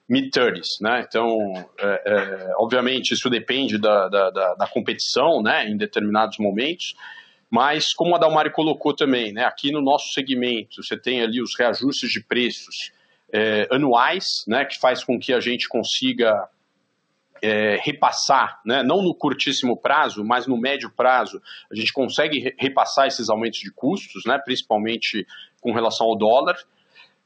mid-30s, 0.09 0.81
né? 0.81 1.05
Então, 1.07 1.37
é, 1.77 2.01
é, 2.05 2.53
obviamente, 2.57 3.13
isso 3.13 3.29
depende 3.29 3.77
da, 3.77 4.09
da, 4.09 4.29
da, 4.31 4.55
da, 4.55 4.67
competição, 4.67 5.41
né, 5.43 5.69
em 5.69 5.77
determinados 5.77 6.39
momentos, 6.39 6.95
mas 7.49 7.93
como 7.93 8.15
a 8.15 8.17
Dalmari 8.17 8.51
colocou 8.51 8.95
também, 8.95 9.31
né, 9.31 9.45
aqui 9.45 9.71
no 9.71 9.81
nosso 9.81 10.11
segmento, 10.13 10.83
você 10.83 10.97
tem 10.97 11.21
ali 11.21 11.41
os 11.41 11.57
reajustes 11.57 12.09
de 12.09 12.23
preços 12.23 12.91
é, 13.31 13.67
anuais, 13.71 14.25
né, 14.47 14.65
que 14.65 14.79
faz 14.79 15.03
com 15.03 15.19
que 15.19 15.31
a 15.31 15.39
gente 15.39 15.67
consiga 15.67 16.49
é, 17.41 17.77
repassar, 17.83 18.59
né, 18.65 18.81
não 18.81 19.03
no 19.03 19.13
curtíssimo 19.13 19.77
prazo, 19.77 20.23
mas 20.25 20.47
no 20.47 20.57
médio 20.57 20.91
prazo, 20.91 21.39
a 21.71 21.75
gente 21.75 21.93
consegue 21.93 22.53
repassar 22.57 23.07
esses 23.07 23.29
aumentos 23.29 23.59
de 23.59 23.71
custos, 23.71 24.23
né, 24.25 24.39
principalmente 24.43 25.25
com 25.61 25.71
relação 25.71 26.07
ao 26.07 26.17
dólar, 26.17 26.57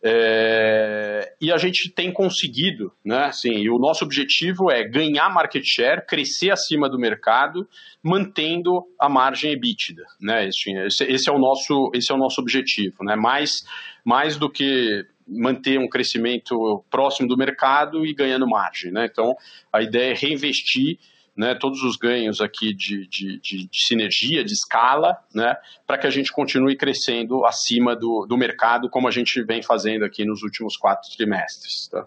é, 0.05 1.33
e 1.39 1.49
a 1.49 1.57
gente 1.57 1.89
tem 1.89 2.11
conseguido, 2.11 2.91
né? 3.05 3.25
Assim, 3.25 3.53
e 3.53 3.69
o 3.69 3.79
nosso 3.79 4.03
objetivo 4.03 4.69
é 4.69 4.83
ganhar 4.83 5.29
market 5.29 5.63
share, 5.65 6.05
crescer 6.05 6.51
acima 6.51 6.89
do 6.89 6.99
mercado, 6.99 7.65
mantendo 8.03 8.83
a 8.99 9.07
margem 9.07 9.53
EBITDA, 9.53 10.03
né? 10.19 10.49
Esse, 10.49 11.05
esse, 11.05 11.29
é 11.29 11.31
o 11.31 11.39
nosso, 11.39 11.89
esse 11.93 12.11
é 12.11 12.15
o 12.15 12.17
nosso 12.17 12.41
objetivo, 12.41 12.97
né? 13.01 13.15
Mais, 13.15 13.63
mais 14.03 14.35
do 14.35 14.49
que 14.49 15.05
manter 15.25 15.79
um 15.79 15.87
crescimento 15.87 16.83
próximo 16.91 17.29
do 17.29 17.37
mercado 17.37 18.05
e 18.05 18.13
ganhando 18.13 18.45
margem, 18.45 18.91
né? 18.91 19.07
Então, 19.09 19.33
a 19.71 19.81
ideia 19.81 20.11
é 20.11 20.15
reinvestir 20.15 20.99
né, 21.35 21.55
todos 21.55 21.81
os 21.81 21.97
ganhos 21.97 22.39
aqui 22.41 22.73
de, 22.73 23.07
de, 23.07 23.39
de, 23.39 23.67
de 23.67 23.85
sinergia, 23.87 24.43
de 24.43 24.53
escala, 24.53 25.17
né, 25.33 25.55
para 25.87 25.97
que 25.97 26.05
a 26.05 26.09
gente 26.09 26.31
continue 26.31 26.75
crescendo 26.77 27.45
acima 27.45 27.95
do, 27.95 28.25
do 28.27 28.37
mercado, 28.37 28.89
como 28.89 29.07
a 29.07 29.11
gente 29.11 29.43
vem 29.43 29.61
fazendo 29.61 30.05
aqui 30.05 30.25
nos 30.25 30.43
últimos 30.43 30.77
quatro 30.77 31.09
trimestres. 31.15 31.87
Tá? 31.89 32.05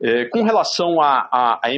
É, 0.00 0.24
com 0.26 0.42
relação 0.42 1.00
a, 1.00 1.28
a, 1.30 1.60
a 1.62 1.70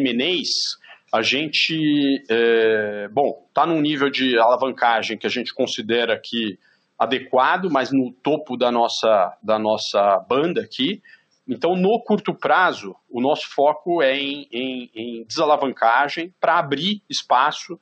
a 1.12 1.22
gente, 1.22 2.24
é, 2.28 3.08
bom, 3.08 3.44
está 3.48 3.64
num 3.64 3.80
nível 3.80 4.10
de 4.10 4.36
alavancagem 4.36 5.16
que 5.16 5.28
a 5.28 5.30
gente 5.30 5.54
considera 5.54 6.20
que 6.20 6.58
adequado, 6.98 7.70
mas 7.70 7.92
no 7.92 8.12
topo 8.12 8.56
da 8.56 8.72
nossa, 8.72 9.36
da 9.40 9.56
nossa 9.56 10.18
banda 10.28 10.60
aqui, 10.60 11.00
então, 11.46 11.76
no 11.76 12.02
curto 12.02 12.34
prazo, 12.34 12.96
o 13.10 13.20
nosso 13.20 13.48
foco 13.54 14.02
é 14.02 14.16
em, 14.16 14.48
em, 14.50 14.90
em 14.94 15.24
desalavancagem 15.24 16.34
para 16.40 16.58
abrir 16.58 17.02
espaço 17.08 17.78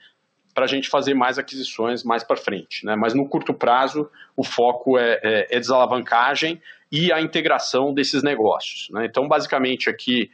para 0.54 0.64
a 0.64 0.68
gente 0.68 0.88
fazer 0.88 1.14
mais 1.14 1.38
aquisições 1.38 2.04
mais 2.04 2.22
para 2.24 2.36
frente. 2.36 2.84
Né? 2.84 2.94
Mas 2.96 3.14
no 3.14 3.26
curto 3.28 3.54
prazo, 3.54 4.10
o 4.36 4.44
foco 4.44 4.98
é, 4.98 5.18
é, 5.22 5.56
é 5.56 5.58
desalavancagem 5.58 6.60
e 6.90 7.12
a 7.12 7.20
integração 7.20 7.94
desses 7.94 8.22
negócios. 8.22 8.88
Né? 8.90 9.06
Então, 9.06 9.26
basicamente, 9.26 9.88
aqui 9.88 10.30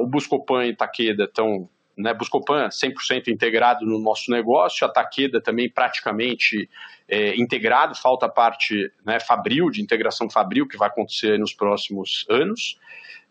o 0.00 0.06
Buscopan 0.06 0.66
e 0.66 0.76
Takeda 0.76 1.24
estão 1.24 1.68
né, 1.96 2.12
Buscopan 2.12 2.68
100% 2.68 3.28
integrado 3.28 3.86
no 3.86 3.98
nosso 3.98 4.30
negócio, 4.30 4.86
a 4.86 4.90
Takeda 4.90 5.40
também 5.40 5.70
praticamente 5.70 6.68
é, 7.08 7.34
integrado, 7.36 7.94
falta 7.94 8.26
a 8.26 8.28
parte 8.28 8.92
né, 9.04 9.18
Fabril, 9.18 9.70
de 9.70 9.80
integração 9.80 10.28
Fabril, 10.28 10.68
que 10.68 10.76
vai 10.76 10.88
acontecer 10.88 11.38
nos 11.38 11.54
próximos 11.54 12.26
anos. 12.28 12.78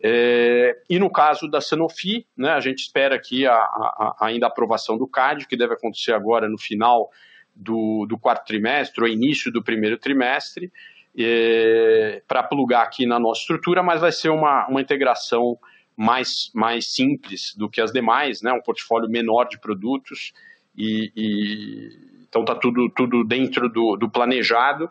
É, 0.02 0.76
e 0.90 0.98
no 0.98 1.10
caso 1.10 1.48
da 1.48 1.60
Sanofi, 1.60 2.26
né, 2.36 2.50
a 2.50 2.60
gente 2.60 2.80
espera 2.80 3.14
aqui 3.14 3.46
a, 3.46 3.54
a, 3.54 4.16
a, 4.20 4.26
ainda 4.26 4.46
a 4.46 4.48
aprovação 4.48 4.98
do 4.98 5.06
CAD, 5.06 5.46
que 5.46 5.56
deve 5.56 5.74
acontecer 5.74 6.12
agora 6.12 6.48
no 6.48 6.58
final 6.58 7.10
do, 7.54 8.04
do 8.06 8.18
quarto 8.18 8.46
trimestre, 8.46 9.02
ou 9.02 9.08
início 9.08 9.50
do 9.52 9.62
primeiro 9.62 9.96
trimestre, 9.96 10.70
é, 11.18 12.20
para 12.28 12.42
plugar 12.42 12.82
aqui 12.82 13.06
na 13.06 13.18
nossa 13.18 13.40
estrutura, 13.40 13.82
mas 13.82 14.00
vai 14.00 14.12
ser 14.12 14.28
uma, 14.28 14.66
uma 14.68 14.80
integração 14.80 15.58
mais, 15.96 16.50
mais 16.54 16.92
simples 16.92 17.54
do 17.56 17.70
que 17.70 17.80
as 17.80 17.90
demais, 17.90 18.42
né? 18.42 18.52
um 18.52 18.60
portfólio 18.60 19.08
menor 19.08 19.44
de 19.48 19.58
produtos, 19.58 20.32
e, 20.76 21.10
e 21.16 22.24
então 22.28 22.42
está 22.42 22.54
tudo, 22.54 22.90
tudo 22.90 23.24
dentro 23.24 23.68
do, 23.68 23.96
do 23.96 24.10
planejado, 24.10 24.90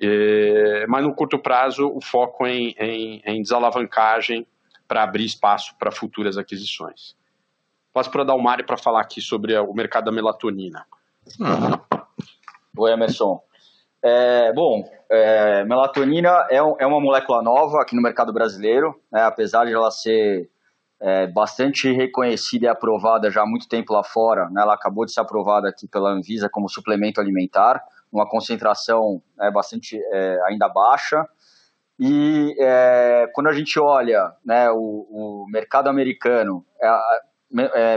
é, 0.00 0.86
mas 0.86 1.02
no 1.02 1.14
curto 1.14 1.38
prazo 1.38 1.88
o 1.88 2.00
foco 2.00 2.46
é 2.46 2.54
em, 2.54 2.74
em, 2.78 3.22
em 3.24 3.42
desalavancagem 3.42 4.46
para 4.86 5.02
abrir 5.02 5.24
espaço 5.24 5.74
para 5.78 5.90
futuras 5.90 6.38
aquisições. 6.38 7.16
Passo 7.92 8.10
para 8.10 8.22
o 8.22 8.24
Dalmari 8.24 8.64
para 8.64 8.76
falar 8.76 9.00
aqui 9.00 9.20
sobre 9.20 9.56
o 9.58 9.72
mercado 9.72 10.04
da 10.04 10.12
melatonina. 10.12 10.86
Oi, 12.76 12.92
Emerson. 12.92 13.42
É, 14.08 14.52
bom, 14.52 14.84
é, 15.10 15.64
melatonina 15.64 16.46
é, 16.48 16.58
é, 16.58 16.86
uma 16.86 17.00
molécula 17.00 17.42
nova 17.42 17.82
aqui 17.82 17.96
no 17.96 18.00
mercado 18.00 18.32
brasileiro, 18.32 18.94
né, 19.10 19.22
apesar 19.22 19.64
de 19.64 19.72
ela 19.72 19.90
ser 19.90 20.48
é, 21.02 21.26
bastante 21.26 21.90
reconhecida 21.90 22.66
e 22.66 22.68
aprovada 22.68 23.32
já 23.32 23.42
há 23.42 23.46
muito 23.46 23.68
tempo 23.68 23.92
lá 23.92 24.04
fora. 24.04 24.48
Né, 24.48 24.62
ela 24.62 24.74
acabou 24.74 25.04
de 25.04 25.12
ser 25.12 25.18
aprovada 25.18 25.68
aqui 25.68 25.88
pela 25.88 26.10
Anvisa 26.10 26.48
como 26.48 26.68
suplemento 26.68 27.20
alimentar, 27.20 27.82
uma 28.12 28.28
concentração 28.28 29.20
né, 29.36 29.50
bastante 29.50 30.00
é, 30.12 30.38
ainda 30.46 30.68
baixa. 30.68 31.26
E 31.98 32.54
é, 32.60 33.28
quando 33.34 33.48
a 33.48 33.52
gente 33.52 33.76
olha 33.80 34.30
né, 34.44 34.70
o, 34.70 34.76
o 35.10 35.46
mercado 35.50 35.88
americano, 35.88 36.64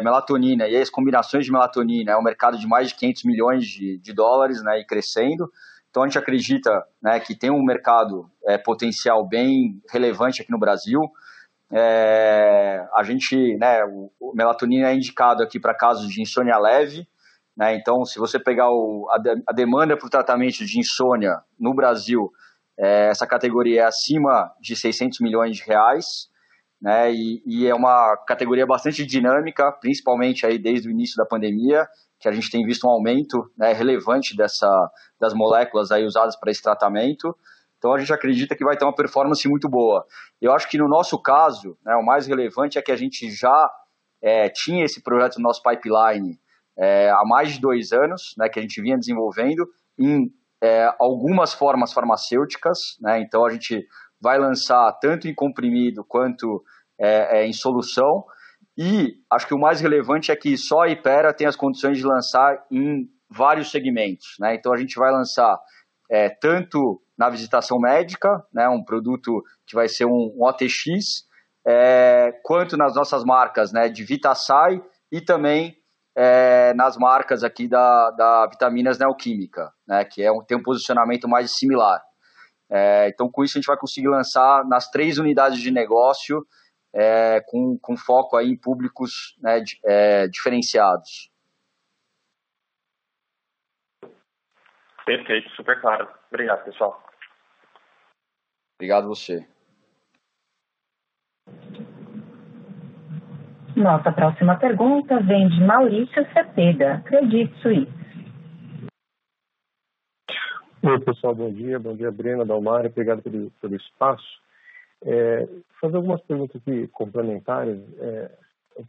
melatonina 0.04 0.68
e 0.68 0.76
as 0.76 0.90
combinações 0.90 1.46
de 1.46 1.52
melatonina 1.52 2.14
é 2.14 2.18
um 2.18 2.24
mercado 2.24 2.58
de 2.58 2.66
mais 2.66 2.88
de 2.88 2.96
500 2.96 3.24
milhões 3.26 3.66
de, 3.68 4.00
de 4.00 4.12
dólares 4.12 4.64
né, 4.64 4.80
e 4.80 4.86
crescendo. 4.86 5.52
Então 5.90 6.04
a 6.04 6.08
gente 6.08 6.18
acredita 6.18 6.84
né, 7.02 7.20
que 7.20 7.36
tem 7.36 7.50
um 7.50 7.64
mercado 7.64 8.30
é, 8.46 8.58
potencial 8.58 9.28
bem 9.28 9.82
relevante 9.92 10.42
aqui 10.42 10.52
no 10.52 10.60
Brasil. 10.60 11.02
É, 11.72 12.86
a 12.94 13.04
gente, 13.04 13.58
né, 13.58 13.84
o, 13.86 14.12
o, 14.20 14.34
melatonina 14.36 14.90
é 14.90 14.96
indicado 14.96 15.44
aqui 15.44 15.60
para 15.60 15.74
casos 15.74 16.08
de 16.10 16.22
insônia 16.22 16.58
leve. 16.58 17.08
Né, 17.58 17.76
então, 17.76 18.06
se 18.06 18.20
você 18.20 18.40
pegar 18.40 18.70
o, 18.70 19.08
a, 19.12 19.18
de, 19.18 19.44
a 19.48 19.52
demanda 19.52 19.98
para 19.98 20.06
o 20.06 20.10
tratamento 20.10 20.66
de 20.66 20.80
insônia 20.80 21.42
no 21.60 21.74
Brasil, 21.74 22.32
é, 22.78 23.10
essa 23.10 23.28
categoria 23.28 23.82
é 23.82 23.86
acima 23.86 24.52
de 24.62 24.76
600 24.76 25.20
milhões 25.20 25.58
de 25.58 25.64
reais. 25.64 26.30
Né, 26.82 27.12
e, 27.12 27.44
e 27.46 27.68
é 27.68 27.76
uma 27.76 28.16
categoria 28.28 28.66
bastante 28.66 29.06
dinâmica, 29.06 29.72
principalmente 29.82 30.46
aí 30.46 30.58
desde 30.58 30.88
o 30.88 30.92
início 30.92 31.18
da 31.18 31.26
pandemia 31.26 31.86
que 32.20 32.28
a 32.28 32.32
gente 32.32 32.52
tem 32.52 32.66
visto 32.66 32.86
um 32.86 32.90
aumento 32.90 33.50
né, 33.58 33.72
relevante 33.74 34.36
dessa, 34.36 34.68
das 35.20 35.34
moléculas 35.34 35.92
aí 35.92 36.04
usadas 36.06 36.38
para 36.38 36.52
esse 36.52 36.62
tratamento. 36.62 37.36
Então 37.78 37.94
a 37.94 37.98
gente 37.98 38.12
acredita 38.14 38.56
que 38.56 38.64
vai 38.64 38.76
ter 38.76 38.84
uma 38.84 38.94
performance 38.94 39.48
muito 39.48 39.70
boa. 39.70 40.06
Eu 40.42 40.52
acho 40.54 40.70
que 40.70 40.78
no 40.78 40.88
nosso 40.88 41.20
caso, 41.22 41.78
né, 41.86 41.96
o 41.96 42.06
mais 42.06 42.28
relevante 42.28 42.78
é 42.78 42.82
que 42.82 42.92
a 42.92 42.96
gente 42.96 43.32
já 43.32 43.70
é, 44.22 44.50
tinha 44.50 44.84
esse 44.84 45.02
projeto 45.02 45.38
no 45.38 45.44
nosso 45.44 45.64
pipeline 45.64 46.38
é, 46.78 47.10
há 47.10 47.24
mais 47.26 47.54
de 47.54 47.62
dois 47.62 47.94
anos, 47.94 48.34
né, 48.38 48.50
que 48.50 48.60
a 48.60 48.62
gente 48.62 48.82
vinha 48.82 48.98
desenvolvendo 48.98 49.66
em 49.98 50.30
é, 50.62 50.94
algumas 51.00 51.54
formas 51.54 51.94
farmacêuticas. 51.94 52.98
Né, 53.02 53.22
então 53.22 53.46
a 53.46 53.50
gente 53.50 53.86
vai 54.22 54.38
lançar 54.38 54.92
tanto 55.00 55.28
em 55.30 55.34
comprimido 55.34 56.04
quanto 56.04 56.62
é, 57.00 57.40
é, 57.40 57.48
em 57.48 57.54
solução. 57.54 58.26
E 58.82 59.18
acho 59.30 59.46
que 59.46 59.54
o 59.54 59.60
mais 59.60 59.82
relevante 59.82 60.32
é 60.32 60.36
que 60.38 60.58
só 60.58 60.84
a 60.84 60.88
Ipera 60.88 61.34
tem 61.34 61.46
as 61.46 61.58
condições 61.58 61.98
de 61.98 62.06
lançar 62.06 62.66
em 62.72 63.10
vários 63.30 63.72
segmentos. 63.72 64.38
Né? 64.40 64.56
Então 64.56 64.72
a 64.72 64.78
gente 64.78 64.98
vai 64.98 65.12
lançar 65.12 65.60
é, 66.10 66.30
tanto 66.30 67.02
na 67.18 67.30
visitação 67.30 67.78
médica, 67.78 68.42
né, 68.54 68.70
um 68.70 68.82
produto 68.82 69.44
que 69.68 69.76
vai 69.76 69.90
ser 69.90 70.06
um, 70.06 70.34
um 70.34 70.46
OTX, 70.46 71.28
é, 71.68 72.32
quanto 72.42 72.78
nas 72.78 72.96
nossas 72.96 73.26
marcas 73.26 73.74
né, 73.74 73.90
de 73.90 74.06
VitaSai 74.06 74.82
e 75.12 75.20
também 75.20 75.76
é, 76.16 76.74
nas 76.74 76.96
marcas 76.96 77.44
aqui 77.44 77.68
da, 77.68 78.12
da 78.12 78.48
Vitaminas 78.48 78.98
Neoquímica, 78.98 79.74
né, 79.86 80.06
que 80.06 80.24
é 80.24 80.32
um, 80.32 80.42
tem 80.42 80.58
um 80.58 80.64
posicionamento 80.64 81.28
mais 81.28 81.52
similar. 81.52 82.02
É, 82.72 83.10
então, 83.10 83.30
com 83.30 83.44
isso, 83.44 83.58
a 83.58 83.60
gente 83.60 83.68
vai 83.68 83.78
conseguir 83.78 84.08
lançar 84.08 84.64
nas 84.66 84.90
três 84.90 85.18
unidades 85.18 85.60
de 85.60 85.70
negócio 85.70 86.46
é, 86.94 87.42
com, 87.42 87.78
com 87.80 87.98
foco 87.98 88.36
aí 88.36 88.48
em 88.48 88.58
públicos 88.58 89.38
né, 89.42 89.64
é, 89.86 90.28
diferenciados. 90.28 91.30
Perfeito, 95.06 95.50
super 95.56 95.80
claro. 95.82 96.08
Obrigado, 96.30 96.64
pessoal. 96.64 97.04
Obrigado 98.78 99.08
você. 99.08 99.48
Nossa 103.76 104.12
próxima 104.12 104.58
pergunta 104.58 105.20
vem 105.22 105.48
de 105.48 105.64
Maurício 105.64 106.26
Cepeda, 106.34 107.02
Credit 107.06 107.54
Suisse. 107.62 108.00
Oi, 110.82 111.00
pessoal, 111.02 111.36
bom 111.36 111.52
dia. 111.52 111.78
Bom 111.80 111.96
dia, 111.96 112.12
Brena, 112.12 112.46
Dalmar, 112.46 112.86
obrigado 112.86 113.22
pelo, 113.22 113.52
pelo 113.62 113.76
espaço. 113.76 114.42
É, 115.04 115.48
fazer 115.80 115.96
algumas 115.96 116.22
perguntas 116.22 116.62
aqui 116.62 116.88
complementares. 116.90 117.80
É, 118.00 118.32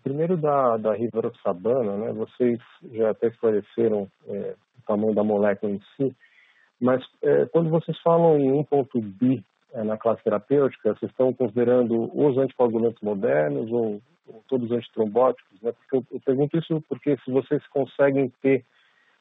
primeiro 0.03 0.37
da, 0.37 0.77
da 0.77 0.95
Rivaroxabana, 0.95 1.97
né, 1.97 2.13
vocês 2.13 2.59
já 2.93 3.11
até 3.11 3.29
esclareceram 3.29 4.09
é, 4.27 4.55
o 4.79 4.83
tamanho 4.87 5.15
da 5.15 5.25
molécula 5.25 5.73
em 5.73 5.81
si, 5.97 6.15
mas 6.81 7.05
é, 7.23 7.47
quando 7.47 7.71
vocês 7.71 7.99
falam 8.01 8.39
em 8.39 8.65
1.B 8.65 9.43
é, 9.73 9.85
na 9.85 9.97
classe 9.97 10.23
terapêutica, 10.25 10.95
vocês 10.95 11.11
estão 11.11 11.33
considerando 11.33 12.11
os 12.15 12.39
anticoagulantes 12.39 13.01
modernos 13.03 13.71
ou, 13.71 14.01
ou 14.27 14.43
todos 14.49 14.71
os 14.71 14.77
antitrombóticos? 14.77 15.61
Né? 15.61 15.73
Porque 15.73 15.97
eu, 15.97 16.05
eu, 16.17 16.21
pergunto 16.21 16.57
isso 16.57 16.83
porque 16.89 17.17
se 17.19 17.31
vocês 17.31 17.65
conseguem 17.69 18.33
ter 18.41 18.65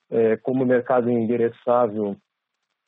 é, 0.10 0.38
como 0.38 0.66
mercado 0.66 1.10
endereçável 1.10 2.16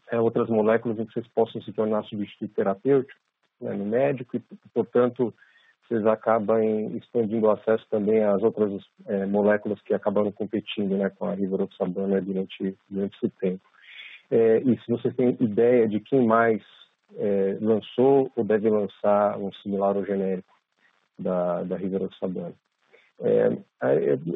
é, 0.10 0.20
outras 0.20 0.50
moléculas 0.50 1.00
em 1.00 1.06
que 1.06 1.14
vocês 1.14 1.28
possam 1.28 1.62
se 1.62 1.72
tornar 1.74 2.04
substituto 2.04 2.54
terapêutico 2.54 3.20
né, 3.62 3.74
no 3.74 3.86
médico 3.86 4.38
e, 4.38 4.42
portanto, 4.74 5.34
vocês 5.88 6.06
acabam 6.06 6.64
expandindo 6.96 7.48
o 7.48 7.52
acesso 7.52 7.86
também 7.90 8.24
às 8.24 8.42
outras 8.42 8.72
é, 9.06 9.26
moléculas 9.26 9.82
que 9.82 9.94
acabaram 9.94 10.32
competindo 10.32 10.98
né, 10.98 11.10
com 11.10 11.26
a 11.26 11.34
rivaroxabana 11.34 12.22
durante, 12.22 12.78
durante 12.90 13.18
esse 13.18 13.30
tempo. 13.40 13.64
É, 14.30 14.60
e 14.60 14.80
se 14.80 14.90
vocês 14.90 15.14
têm 15.16 15.36
ideia 15.42 15.88
de 15.90 16.00
quem 16.00 16.26
mais 16.26 16.62
é, 17.18 17.58
lançou 17.60 18.32
ou 18.36 18.44
deve 18.44 18.70
lançar 18.70 19.38
um 19.38 19.52
similar 19.62 19.98
ao 19.98 20.06
genérico 20.06 20.56
da, 21.20 21.64
da 21.64 21.76
rivaroxabana. 21.76 22.54
É, 23.20 23.50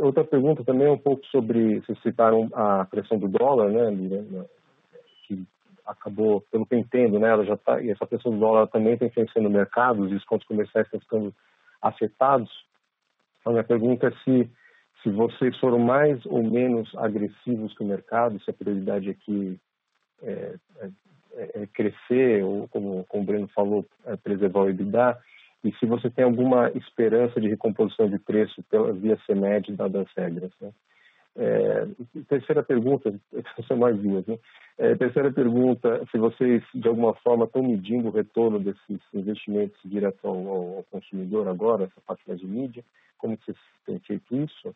outra 0.02 0.24
pergunta 0.24 0.64
também 0.64 0.88
é 0.88 0.92
um 0.92 0.98
pouco 0.98 1.26
sobre, 1.28 1.80
vocês 1.80 2.00
citaram 2.02 2.50
a 2.54 2.86
pressão 2.86 3.18
do 3.18 3.28
dólar, 3.28 3.72
né, 3.72 4.46
que 5.26 5.44
acabou, 5.86 6.42
pelo 6.52 6.66
que 6.66 6.76
eu 6.76 6.80
entendo, 6.80 7.20
né, 7.20 7.30
ela 7.30 7.46
já 7.46 7.56
tá, 7.56 7.82
e 7.82 7.92
essa 7.92 8.06
pressão 8.06 8.32
do 8.32 8.40
dólar 8.40 8.68
também 8.68 8.94
está 8.94 9.06
influenciando 9.06 9.48
o 9.48 9.52
mercado, 9.52 10.04
os 10.04 10.10
descontos 10.10 10.48
comerciais 10.48 10.88
estão 10.88 11.00
ficando 11.00 11.34
afetados. 11.82 12.52
Então, 13.40 13.52
a 13.52 13.54
minha 13.54 13.64
pergunta 13.64 14.08
é 14.08 14.12
se, 14.24 14.50
se 15.04 15.10
vocês 15.10 15.58
foram 15.60 15.80
mais 15.80 16.26
ou 16.26 16.44
menos 16.44 16.94
agressivos 16.96 17.76
que 17.76 17.84
o 17.84 17.88
mercado, 17.88 18.40
se 18.42 18.50
a 18.50 18.54
prioridade 18.54 19.10
aqui 19.10 19.60
é, 20.22 20.56
é, 20.80 20.90
é 21.62 21.68
crescer, 21.68 22.44
ou 22.44 22.68
como, 22.68 23.06
como 23.06 23.24
o 23.24 23.26
Breno 23.26 23.48
falou, 23.50 23.86
é 24.06 24.16
preservar 24.16 24.62
o 24.62 24.70
EBITDA, 24.70 25.18
e 25.64 25.72
se 25.78 25.86
você 25.86 26.10
tem 26.10 26.24
alguma 26.24 26.70
esperança 26.76 27.42
de 27.42 27.48
recomposição 27.48 28.08
de 28.08 28.20
preço 28.20 28.64
pela 28.70 28.94
via 28.94 29.18
CEMED 29.26 29.74
dadas 29.74 30.08
as 30.08 30.14
regras. 30.16 30.52
Né? 30.62 30.72
É, 31.38 31.86
terceira 32.30 32.64
pergunta, 32.64 33.14
são 33.68 33.78
mais 33.78 33.98
duas, 33.98 34.26
né? 34.26 34.38
É, 34.78 34.96
terceira 34.96 35.32
pergunta, 35.32 36.02
se 36.12 36.18
vocês 36.18 36.64
de 36.74 36.88
alguma 36.88 37.14
forma 37.16 37.46
estão 37.46 37.62
medindo 37.62 38.08
o 38.08 38.12
retorno 38.12 38.60
desses 38.60 39.00
investimentos 39.14 39.78
direto 39.84 40.26
ao, 40.26 40.78
ao 40.78 40.84
consumidor 40.90 41.48
agora, 41.48 41.86
essa 41.86 42.02
parte 42.06 42.24
mais 42.28 42.40
de 42.40 42.48
mídia, 42.48 42.84
como 43.18 43.38
vocês 43.38 43.58
têm 43.86 44.00
feito 44.00 44.36
isso? 44.36 44.74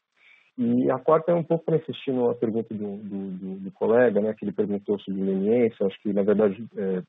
E 0.57 0.91
a 0.91 0.99
quarta 0.99 1.31
é 1.31 1.35
um 1.35 1.43
pouco 1.43 1.63
para 1.63 1.77
insistir 1.77 2.11
numa 2.11 2.35
pergunta 2.35 2.73
do, 2.73 2.97
do, 2.97 3.59
do, 3.59 3.71
colega, 3.71 4.19
né, 4.19 4.33
que 4.33 4.43
ele 4.43 4.51
perguntou 4.51 4.99
sobre 4.99 5.21
leniência, 5.21 5.85
acho 5.85 5.97
que 6.01 6.11
na 6.11 6.23
verdade 6.23 6.61
é, 6.75 7.01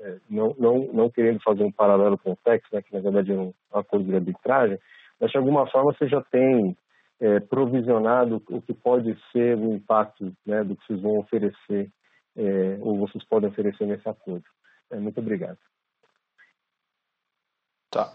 é, 0.00 0.16
não, 0.28 0.52
não, 0.58 0.92
não 0.92 1.10
querendo 1.10 1.40
fazer 1.40 1.62
um 1.62 1.70
paralelo 1.70 2.18
com 2.18 2.32
o 2.32 2.36
TEX, 2.36 2.68
né, 2.72 2.82
que 2.82 2.92
na 2.92 3.00
verdade 3.00 3.32
é 3.32 3.36
um 3.36 3.52
acordo 3.72 4.06
de 4.06 4.14
arbitragem, 4.16 4.76
mas 5.20 5.30
de 5.30 5.38
alguma 5.38 5.70
forma 5.70 5.92
você 5.92 6.08
já 6.08 6.20
tem 6.22 6.76
é, 7.20 7.40
provisionado 7.40 8.42
o 8.50 8.60
que 8.60 8.74
pode 8.74 9.16
ser 9.32 9.56
o 9.56 9.74
impacto 9.74 10.32
né, 10.44 10.62
do 10.62 10.76
que 10.76 10.86
vocês 10.86 11.00
vão 11.00 11.18
oferecer 11.18 11.90
é, 12.36 12.78
ou 12.80 12.98
vocês 12.98 13.24
podem 13.24 13.48
oferecer 13.48 13.86
nesse 13.86 14.08
acordo. 14.08 14.44
É, 14.90 14.98
muito 14.98 15.18
obrigado. 15.18 15.58
Tá. 17.90 18.12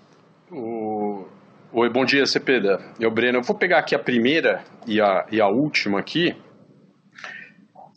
O... 0.51 1.25
Oi, 1.73 1.89
bom 1.89 2.05
dia, 2.05 2.25
Cepeda. 2.25 2.79
Eu, 2.99 3.09
Breno, 3.09 3.39
eu 3.39 3.43
vou 3.43 3.57
pegar 3.57 3.79
aqui 3.79 3.95
a 3.95 3.99
primeira 3.99 4.63
e 4.85 5.01
a, 5.01 5.25
e 5.31 5.41
a 5.41 5.47
última 5.47 5.99
aqui. 5.99 6.35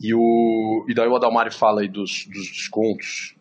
E, 0.01 0.13
o, 0.13 0.85
e 0.89 0.93
daí 0.93 1.07
o 1.07 1.15
Adalmari 1.15 1.53
fala 1.53 1.81
aí 1.81 1.87
dos, 1.87 2.25
dos 2.25 2.47
descontos. 2.51 3.35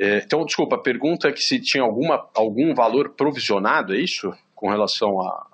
É, 0.00 0.18
então, 0.18 0.44
desculpa, 0.44 0.76
a 0.76 0.82
pergunta 0.82 1.28
é 1.28 1.32
que 1.32 1.42
se 1.42 1.60
tinha 1.60 1.84
alguma, 1.84 2.28
algum 2.34 2.74
valor 2.74 3.14
provisionado, 3.14 3.94
é 3.94 3.98
isso? 3.98 4.32
Com 4.54 4.68
relação 4.68 5.20
a, 5.20 5.46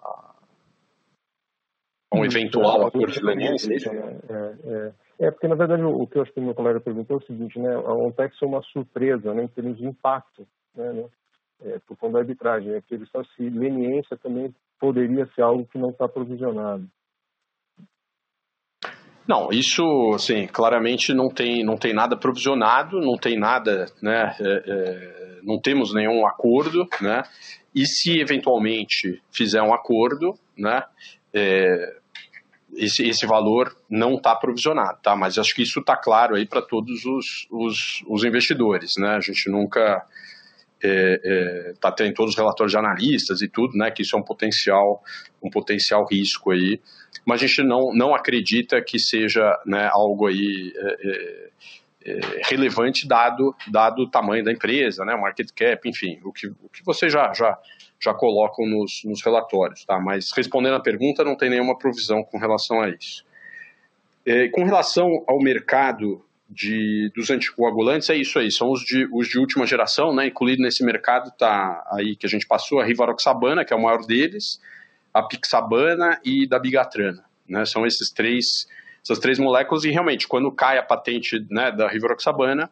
um 2.13 2.25
eventual 2.25 2.87
acordo 2.87 3.13
de 3.13 3.23
leniência? 3.23 3.75
É, 3.75 4.55
é, 4.65 5.27
é, 5.27 5.31
porque, 5.31 5.49
na 5.49 5.55
verdade, 5.55 5.83
o 5.83 6.07
que 6.07 6.19
eu 6.19 6.23
acho 6.23 6.33
que 6.33 6.41
o 6.41 6.45
meu 6.45 6.55
colega 6.55 6.81
perguntou 6.81 7.19
é 7.19 7.23
o 7.23 7.27
seguinte, 7.27 7.59
né? 7.59 7.75
A 7.75 7.93
ONTEX 7.93 8.37
é 8.43 8.47
uma 8.47 8.63
surpresa, 8.63 9.35
né, 9.35 9.45
em 9.45 9.49
termos 9.49 9.77
de 9.77 9.87
impacto, 9.87 10.47
né, 10.75 10.93
né 10.93 11.05
é, 11.65 11.79
por 11.87 11.97
conta 11.97 12.15
da 12.15 12.19
arbitragem, 12.21 12.71
né, 12.71 12.81
porque 12.81 12.95
eles 12.95 13.07
estão 13.07 13.25
se 13.25 13.51
leniência 13.51 14.17
também 14.17 14.55
poderia 14.79 15.27
ser 15.35 15.43
algo 15.43 15.67
que 15.67 15.79
não 15.79 15.91
está 15.91 16.09
provisionado. 16.09 16.87
Não, 19.27 19.51
isso, 19.51 19.83
assim, 20.15 20.47
claramente 20.47 21.13
não 21.13 21.29
tem, 21.29 21.63
não 21.63 21.77
tem 21.77 21.93
nada 21.93 22.17
provisionado, 22.17 22.99
não 23.01 23.17
tem 23.17 23.39
nada, 23.39 23.87
né, 24.03 24.35
é, 24.41 24.63
é, 24.67 25.41
não 25.43 25.61
temos 25.61 25.93
nenhum 25.93 26.27
acordo, 26.27 26.87
né, 27.03 27.23
e 27.75 27.85
se 27.85 28.21
eventualmente 28.21 29.21
fizer 29.31 29.63
um 29.63 29.75
acordo, 29.75 30.35
né, 30.57 30.83
é, 31.39 31.97
esse, 32.77 33.07
esse 33.07 33.27
valor 33.27 33.77
não 33.89 34.15
está 34.15 34.35
provisionado, 34.35 34.99
tá? 35.03 35.17
Mas 35.17 35.39
acho 35.39 35.55
que 35.55 35.63
isso 35.63 35.81
está 35.81 35.97
claro 35.97 36.35
aí 36.35 36.47
para 36.47 36.63
todos 36.63 37.05
os, 37.05 37.47
os, 37.51 38.05
os, 38.07 38.25
investidores, 38.25 38.95
né? 38.99 39.17
A 39.17 39.21
gente 39.21 39.51
nunca 39.51 40.05
está 40.77 40.89
é, 40.89 41.21
é, 41.25 41.73
tá 41.81 41.91
tendo 41.91 42.15
todos 42.15 42.33
os 42.33 42.39
relatórios 42.39 42.73
de 42.73 42.79
analistas 42.79 43.41
e 43.41 43.49
tudo, 43.49 43.77
né? 43.77 43.91
Que 43.91 44.03
isso 44.03 44.17
é 44.17 44.19
um 44.19 44.23
potencial, 44.23 45.03
um 45.43 45.51
potencial 45.51 46.07
risco 46.07 46.51
aí, 46.51 46.81
mas 47.25 47.43
a 47.43 47.47
gente 47.47 47.63
não, 47.63 47.93
não 47.93 48.15
acredita 48.15 48.83
que 48.83 48.99
seja 48.99 49.59
né, 49.67 49.89
algo 49.91 50.27
aí 50.27 50.73
é, 50.77 51.49
é, 52.05 52.41
relevante 52.45 53.09
dado 53.09 53.55
dado 53.67 54.03
o 54.03 54.11
tamanho 54.11 54.45
da 54.45 54.53
empresa, 54.53 55.05
né? 55.05 55.17
Market 55.17 55.49
cap, 55.55 55.89
enfim, 55.89 56.21
o 56.23 56.33
que, 56.33 56.47
o 56.47 56.69
que 56.73 56.85
você 56.85 57.09
já 57.09 57.33
já 57.33 57.59
já 58.01 58.15
colocam 58.15 58.67
nos, 58.67 59.03
nos 59.05 59.23
relatórios, 59.23 59.85
tá? 59.85 59.99
Mas 59.99 60.31
respondendo 60.33 60.75
à 60.75 60.81
pergunta, 60.81 61.25
não 61.25 61.37
tem 61.37 61.51
nenhuma 61.51 61.77
provisão 61.77 62.23
com 62.23 62.39
relação 62.39 62.81
a 62.81 62.89
isso. 62.91 63.25
É, 64.25 64.49
com 64.49 64.65
relação 64.65 65.25
ao 65.27 65.39
mercado 65.41 66.25
de, 66.49 67.11
dos 67.15 67.31
anticoagulantes, 67.31 68.09
é 68.09 68.17
isso 68.17 68.39
aí, 68.39 68.51
são 68.51 68.71
os 68.71 68.83
de, 68.83 69.09
os 69.13 69.29
de 69.29 69.39
última 69.39 69.67
geração, 69.67 70.15
né? 70.15 70.27
Incluído 70.27 70.63
nesse 70.63 70.85
mercado 70.85 71.29
está 71.29 71.85
aí 71.93 72.17
que 72.17 72.27
a 72.27 72.29
gente 72.29 72.47
passou 72.47 72.81
a 72.81 72.85
Rivaroxabana, 72.85 73.65
que 73.65 73.73
é 73.73 73.77
o 73.77 73.83
maior 73.83 74.05
deles, 74.07 74.61
a 75.13 75.23
Pixabana 75.23 76.21
e 76.25 76.47
da 76.47 76.59
Bigatrana, 76.59 77.25
né? 77.49 77.65
São 77.65 77.85
esses 77.85 78.11
três, 78.11 78.69
essas 79.03 79.19
três 79.19 79.39
moléculas 79.39 79.85
e 79.85 79.91
realmente 79.91 80.29
quando 80.29 80.51
cai 80.53 80.79
a 80.79 80.83
patente 80.83 81.45
né, 81.51 81.73
da 81.73 81.89
Rivaroxabana, 81.89 82.71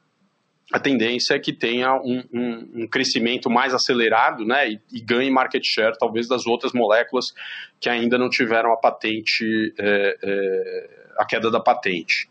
a 0.72 0.80
tendência 0.80 1.34
é 1.34 1.38
que 1.38 1.52
tenha 1.52 1.94
um, 1.94 2.22
um, 2.32 2.82
um 2.82 2.88
crescimento 2.88 3.48
mais 3.48 3.72
acelerado 3.72 4.44
né, 4.44 4.68
e, 4.68 4.80
e, 4.92 5.00
ganhe 5.00 5.30
market 5.30 5.62
share, 5.64 5.96
talvez, 5.96 6.26
das 6.26 6.46
outras 6.46 6.72
moléculas 6.72 7.32
que 7.80 7.88
ainda 7.88 8.18
não 8.18 8.28
tiveram 8.28 8.72
a 8.72 8.76
patente, 8.76 9.72
é, 9.78 10.18
é, 10.22 11.12
a 11.18 11.24
queda 11.24 11.50
da 11.50 11.60
patente. 11.60 12.28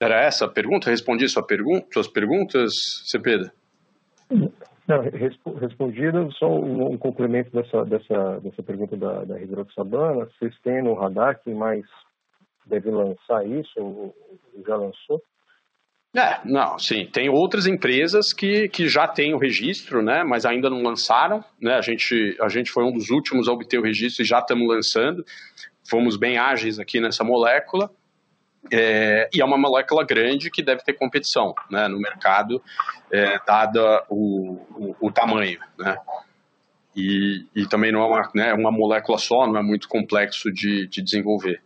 Era 0.00 0.20
essa 0.20 0.46
a 0.46 0.48
pergunta? 0.48 0.90
Respondi 0.90 1.28
sua 1.28 1.44
pergunta, 1.44 1.86
suas 1.92 2.08
perguntas, 2.08 3.02
Cepeda? 3.06 3.52
Não, 4.30 5.00
respondido, 5.60 6.30
só 6.32 6.48
um, 6.48 6.92
um, 6.92 6.98
complemento 6.98 7.50
dessa, 7.52 7.84
dessa, 7.84 8.40
dessa 8.40 8.62
pergunta 8.62 8.96
da, 8.96 9.24
da 9.24 9.40
hidroxabana. 9.40 10.26
Vocês 10.26 10.58
têm 10.60 10.82
no 10.82 10.94
radar 10.94 11.40
quem 11.42 11.54
mais 11.54 11.84
deve 12.66 12.90
lançar 12.90 13.46
isso, 13.46 13.72
ou 13.78 14.14
já 14.66 14.76
lançou? 14.76 15.22
É, 16.14 16.40
não, 16.44 16.78
sim. 16.78 17.06
Tem 17.06 17.30
outras 17.30 17.66
empresas 17.66 18.34
que, 18.34 18.68
que 18.68 18.86
já 18.86 19.08
têm 19.08 19.32
o 19.32 19.38
registro, 19.38 20.02
né, 20.02 20.22
mas 20.22 20.44
ainda 20.44 20.68
não 20.68 20.82
lançaram. 20.82 21.42
Né? 21.60 21.74
A, 21.74 21.80
gente, 21.80 22.36
a 22.40 22.48
gente 22.48 22.70
foi 22.70 22.84
um 22.84 22.92
dos 22.92 23.08
últimos 23.08 23.48
a 23.48 23.52
obter 23.52 23.78
o 23.78 23.82
registro 23.82 24.22
e 24.22 24.26
já 24.26 24.38
estamos 24.40 24.68
lançando. 24.68 25.24
Fomos 25.88 26.16
bem 26.16 26.36
ágeis 26.36 26.78
aqui 26.78 27.00
nessa 27.00 27.24
molécula. 27.24 27.90
É, 28.70 29.28
e 29.34 29.40
é 29.40 29.44
uma 29.44 29.58
molécula 29.58 30.04
grande 30.04 30.50
que 30.50 30.62
deve 30.62 30.82
ter 30.84 30.92
competição 30.92 31.54
né, 31.70 31.88
no 31.88 31.98
mercado, 31.98 32.62
é, 33.10 33.38
dada 33.44 34.04
o, 34.08 34.52
o, 34.76 34.96
o, 35.00 35.10
tamanho. 35.10 35.58
Né? 35.78 35.96
E, 36.94 37.44
e 37.56 37.66
também 37.66 37.90
não 37.90 38.02
é 38.02 38.06
uma, 38.06 38.30
né, 38.34 38.54
uma 38.54 38.70
molécula 38.70 39.18
só, 39.18 39.46
não 39.46 39.56
é 39.56 39.62
muito 39.62 39.88
complexo 39.88 40.52
de, 40.52 40.86
de 40.86 41.02
desenvolver. 41.02 41.60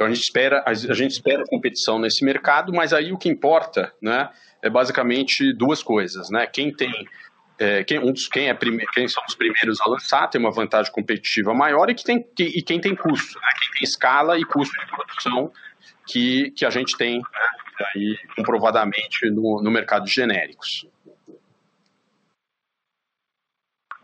Então 0.00 0.06
a 0.06 0.14
gente 0.14 0.22
espera 0.22 0.64
a 0.66 0.72
gente 0.72 1.10
espera 1.10 1.44
competição 1.44 1.98
nesse 1.98 2.24
mercado, 2.24 2.72
mas 2.72 2.94
aí 2.94 3.12
o 3.12 3.18
que 3.18 3.28
importa, 3.28 3.92
né, 4.00 4.30
é 4.62 4.70
basicamente 4.70 5.52
duas 5.52 5.82
coisas, 5.82 6.30
né? 6.30 6.46
Quem 6.46 6.74
tem 6.74 6.90
é, 7.58 7.84
quem, 7.84 7.98
um 7.98 8.10
dos, 8.10 8.26
quem, 8.26 8.48
é 8.48 8.56
quem 8.94 9.06
são 9.06 9.22
os 9.28 9.34
primeiros 9.34 9.78
a 9.82 9.90
lançar 9.90 10.26
tem 10.28 10.40
uma 10.40 10.50
vantagem 10.50 10.90
competitiva 10.90 11.52
maior 11.52 11.90
e, 11.90 11.94
que 11.94 12.02
tem, 12.02 12.22
que, 12.22 12.44
e 12.44 12.62
quem 12.62 12.80
tem 12.80 12.96
custo, 12.96 13.38
né? 13.38 13.48
quem 13.60 13.72
tem 13.72 13.82
escala 13.82 14.38
e 14.38 14.44
custo 14.46 14.74
de 14.80 14.86
produção 14.90 15.52
que, 16.06 16.50
que 16.52 16.64
a 16.64 16.70
gente 16.70 16.96
tem 16.96 17.18
né? 17.18 17.86
aí 17.94 18.18
comprovadamente 18.34 19.28
no, 19.30 19.60
no 19.62 19.70
mercado 19.70 20.06
de 20.06 20.12
genéricos. 20.12 20.88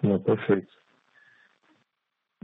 Não, 0.03 0.21
perfeito. 0.21 0.76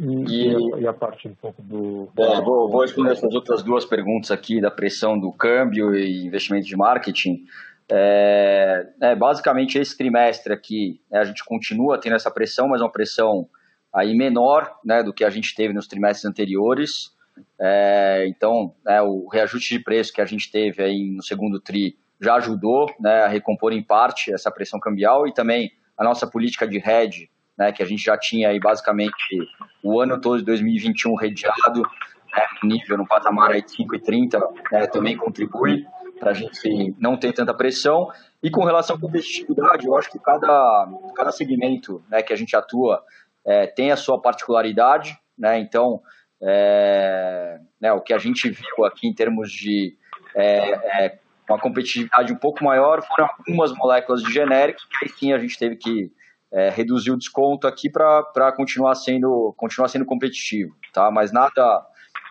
E, 0.04 0.80
e, 0.80 0.86
a 0.86 0.92
parte 0.92 1.28
um 1.28 1.34
pouco 1.34 1.62
do. 1.62 2.08
É, 2.18 2.40
vou, 2.40 2.68
vou 2.68 2.80
responder 2.80 3.12
essas 3.12 3.32
outras 3.32 3.62
duas 3.62 3.84
perguntas 3.84 4.32
aqui 4.32 4.60
da 4.60 4.70
pressão 4.70 5.16
do 5.16 5.30
câmbio 5.32 5.94
e 5.94 6.26
investimento 6.26 6.66
de 6.66 6.76
marketing. 6.76 7.44
É, 7.88 8.84
é, 9.00 9.14
basicamente, 9.14 9.78
esse 9.78 9.96
trimestre 9.96 10.52
aqui, 10.52 11.00
né, 11.08 11.20
a 11.20 11.24
gente 11.24 11.44
continua 11.44 12.00
tendo 12.00 12.16
essa 12.16 12.32
pressão, 12.32 12.68
mas 12.68 12.80
uma 12.80 12.90
pressão 12.90 13.48
aí 13.94 14.12
menor 14.16 14.74
né, 14.84 15.04
do 15.04 15.12
que 15.12 15.24
a 15.24 15.30
gente 15.30 15.54
teve 15.54 15.72
nos 15.72 15.86
trimestres 15.86 16.24
anteriores. 16.24 17.12
É, 17.60 18.26
então, 18.26 18.74
né, 18.84 19.00
o 19.02 19.28
reajuste 19.28 19.78
de 19.78 19.84
preço 19.84 20.12
que 20.12 20.20
a 20.20 20.26
gente 20.26 20.50
teve 20.50 20.82
aí 20.82 21.12
no 21.14 21.22
segundo 21.22 21.60
TRI 21.60 21.96
já 22.20 22.34
ajudou 22.36 22.86
né, 22.98 23.22
a 23.22 23.28
recompor 23.28 23.72
em 23.72 23.82
parte 23.82 24.32
essa 24.32 24.50
pressão 24.50 24.80
cambial 24.80 25.28
e 25.28 25.32
também 25.32 25.70
a 25.96 26.02
nossa 26.02 26.26
política 26.26 26.66
de 26.66 26.78
hedge 26.78 27.30
né, 27.62 27.72
que 27.72 27.82
a 27.82 27.86
gente 27.86 28.02
já 28.02 28.18
tinha 28.18 28.48
aí 28.48 28.58
basicamente 28.58 29.38
o 29.82 30.00
ano 30.00 30.20
todo 30.20 30.38
de 30.38 30.44
2021 30.44 31.14
redeado, 31.14 31.82
né, 31.82 32.44
nível 32.64 32.98
no 32.98 33.06
patamar 33.06 33.52
aí 33.52 33.62
de 33.62 33.70
5,30, 33.70 34.40
né, 34.72 34.86
também 34.88 35.16
contribui 35.16 35.86
para 36.18 36.32
a 36.32 36.34
gente 36.34 36.94
não 36.98 37.16
ter 37.16 37.32
tanta 37.32 37.54
pressão. 37.54 38.08
E 38.42 38.50
com 38.50 38.64
relação 38.64 38.96
à 38.96 39.00
competitividade, 39.00 39.86
eu 39.86 39.96
acho 39.96 40.10
que 40.10 40.18
cada, 40.18 40.88
cada 41.14 41.30
segmento 41.30 42.02
né, 42.10 42.20
que 42.22 42.32
a 42.32 42.36
gente 42.36 42.56
atua 42.56 43.04
é, 43.46 43.66
tem 43.66 43.92
a 43.92 43.96
sua 43.96 44.20
particularidade, 44.20 45.16
né, 45.38 45.60
então 45.60 46.00
é, 46.42 47.60
né, 47.80 47.92
o 47.92 48.00
que 48.00 48.12
a 48.12 48.18
gente 48.18 48.50
viu 48.50 48.84
aqui 48.84 49.06
em 49.06 49.14
termos 49.14 49.52
de 49.52 49.96
é, 50.34 51.04
é 51.04 51.18
uma 51.48 51.58
competitividade 51.58 52.32
um 52.32 52.36
pouco 52.36 52.64
maior 52.64 53.02
foram 53.02 53.28
algumas 53.38 53.72
moléculas 53.72 54.22
de 54.22 54.32
genéricos, 54.32 54.84
que 54.84 55.04
aí 55.04 55.08
sim 55.10 55.32
a 55.32 55.38
gente 55.38 55.56
teve 55.56 55.76
que 55.76 56.10
é, 56.52 56.68
reduzir 56.68 57.10
o 57.10 57.16
desconto 57.16 57.66
aqui 57.66 57.88
para 57.88 58.52
continuar 58.54 58.94
sendo, 58.94 59.54
continuar 59.56 59.88
sendo 59.88 60.04
competitivo, 60.04 60.76
tá? 60.92 61.10
Mas 61.10 61.32
nada, 61.32 61.86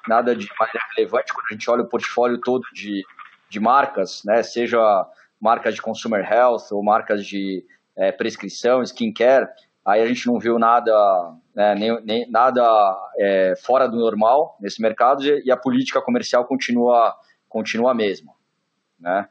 nada 0.07 0.35
de 0.35 0.47
mais 0.59 0.71
relevante 0.95 1.33
quando 1.33 1.47
a 1.49 1.53
gente 1.53 1.69
olha 1.69 1.81
o 1.81 1.89
portfólio 1.89 2.39
todo 2.39 2.63
de, 2.73 3.03
de 3.49 3.59
marcas, 3.59 4.21
né? 4.23 4.43
Seja 4.43 4.79
marcas 5.39 5.73
de 5.73 5.81
consumer 5.81 6.23
health 6.31 6.71
ou 6.71 6.83
marcas 6.83 7.25
de 7.25 7.65
é, 7.97 8.11
prescrição, 8.11 8.83
skincare, 8.83 9.47
aí 9.83 10.01
a 10.01 10.05
gente 10.05 10.27
não 10.27 10.39
viu 10.39 10.59
nada, 10.59 10.93
né, 11.55 11.73
nem, 11.73 12.05
nem, 12.05 12.29
nada 12.29 12.63
é, 13.17 13.55
fora 13.63 13.87
do 13.87 13.97
normal 13.97 14.55
nesse 14.61 14.79
mercado 14.79 15.25
e, 15.25 15.43
e 15.45 15.51
a 15.51 15.57
política 15.57 15.99
comercial 15.99 16.45
continua, 16.45 17.15
continua 17.49 17.91
a 17.91 17.95
mesma, 17.95 18.33
né? 18.99 19.27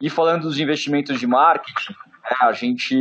E 0.00 0.08
falando 0.08 0.42
dos 0.42 0.58
investimentos 0.58 1.18
de 1.18 1.26
marketing, 1.26 1.92
a 2.40 2.52
gente 2.52 2.94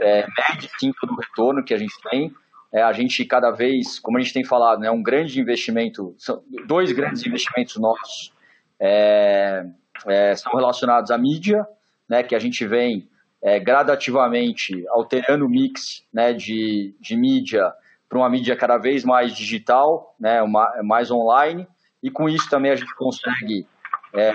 é, 0.00 0.26
mede 0.26 0.70
sim 0.78 0.92
todo 1.00 1.12
o 1.12 1.20
retorno 1.20 1.64
que 1.64 1.74
a 1.74 1.78
gente 1.78 1.94
tem. 2.10 2.32
É, 2.72 2.82
a 2.82 2.92
gente 2.92 3.24
cada 3.24 3.50
vez, 3.50 3.98
como 3.98 4.16
a 4.16 4.20
gente 4.20 4.32
tem 4.32 4.44
falado, 4.44 4.80
né, 4.80 4.90
um 4.90 5.02
grande 5.02 5.40
investimento, 5.40 6.14
são 6.18 6.42
dois 6.66 6.92
grandes 6.92 7.26
investimentos 7.26 7.76
nossos 7.76 8.32
é, 8.80 9.64
é, 10.06 10.34
são 10.36 10.52
relacionados 10.52 11.10
à 11.10 11.18
mídia, 11.18 11.66
né, 12.08 12.22
que 12.22 12.34
a 12.34 12.38
gente 12.38 12.66
vem 12.66 13.08
é, 13.42 13.58
gradativamente 13.58 14.84
alterando 14.88 15.46
o 15.46 15.48
mix 15.48 16.04
né, 16.12 16.32
de, 16.32 16.94
de 17.00 17.16
mídia 17.16 17.72
para 18.08 18.18
uma 18.18 18.28
mídia 18.28 18.56
cada 18.56 18.78
vez 18.78 19.04
mais 19.04 19.34
digital, 19.34 20.14
né, 20.18 20.42
uma, 20.42 20.68
mais 20.82 21.10
online, 21.10 21.66
e 22.02 22.10
com 22.10 22.28
isso 22.28 22.48
também 22.48 22.72
a 22.72 22.76
gente 22.76 22.94
consegue 22.94 23.66
é, 24.14 24.32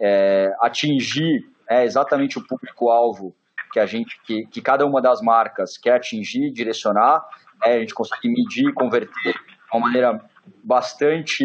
é, 0.00 0.52
atingir 0.60 1.44
é, 1.68 1.84
exatamente 1.84 2.38
o 2.38 2.46
público-alvo 2.46 3.34
que 3.72 3.78
a 3.78 3.86
gente, 3.86 4.18
que, 4.24 4.46
que 4.46 4.62
cada 4.62 4.86
uma 4.86 5.00
das 5.00 5.20
marcas 5.20 5.76
quer 5.76 5.96
atingir, 5.96 6.50
direcionar, 6.50 7.22
é, 7.64 7.74
a 7.74 7.78
gente 7.80 7.94
consegue 7.94 8.28
medir 8.28 8.68
e 8.68 8.72
converter 8.72 9.34
de 9.34 9.76
uma 9.76 9.86
maneira 9.86 10.20
bastante 10.64 11.44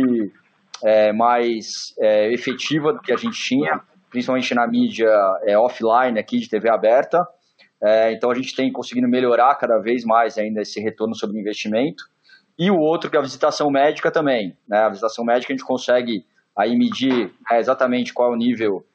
é, 0.84 1.11
mais 1.11 1.93
é, 1.99 2.32
efetiva 2.32 2.93
do 2.93 2.99
que 2.99 3.11
a 3.11 3.17
gente 3.17 3.38
tinha, 3.38 3.82
principalmente 4.09 4.53
na 4.53 4.67
mídia 4.67 5.09
é, 5.43 5.57
offline 5.57 6.19
aqui 6.19 6.38
de 6.38 6.49
TV 6.49 6.69
aberta. 6.69 7.19
É, 7.84 8.13
então 8.13 8.32
a 8.32 8.36
gente 8.36 8.55
tem 8.55 8.71
conseguido 8.71 9.07
melhorar 9.07 9.55
cada 9.55 9.78
vez 9.80 10.05
mais 10.05 10.38
ainda 10.38 10.61
esse 10.61 10.80
retorno 10.80 11.15
sobre 11.15 11.38
o 11.38 11.39
investimento. 11.39 12.03
E 12.57 12.69
o 12.69 12.78
outro 12.78 13.09
que 13.09 13.17
é 13.17 13.19
a 13.19 13.24
visitação 13.24 13.69
médica 13.69 14.11
também. 14.11 14.55
Né? 14.67 14.78
A 14.78 14.89
visitação 14.89 15.26
médica 15.26 15.51
a 15.51 15.55
gente 15.55 15.65
consegue 15.65 16.26
aí 16.57 16.78
medir 16.78 17.34
é, 17.51 17.59
exatamente 17.59 18.13
qual 18.13 18.32
é 18.32 18.36
o 18.36 18.38
nível 18.38 18.86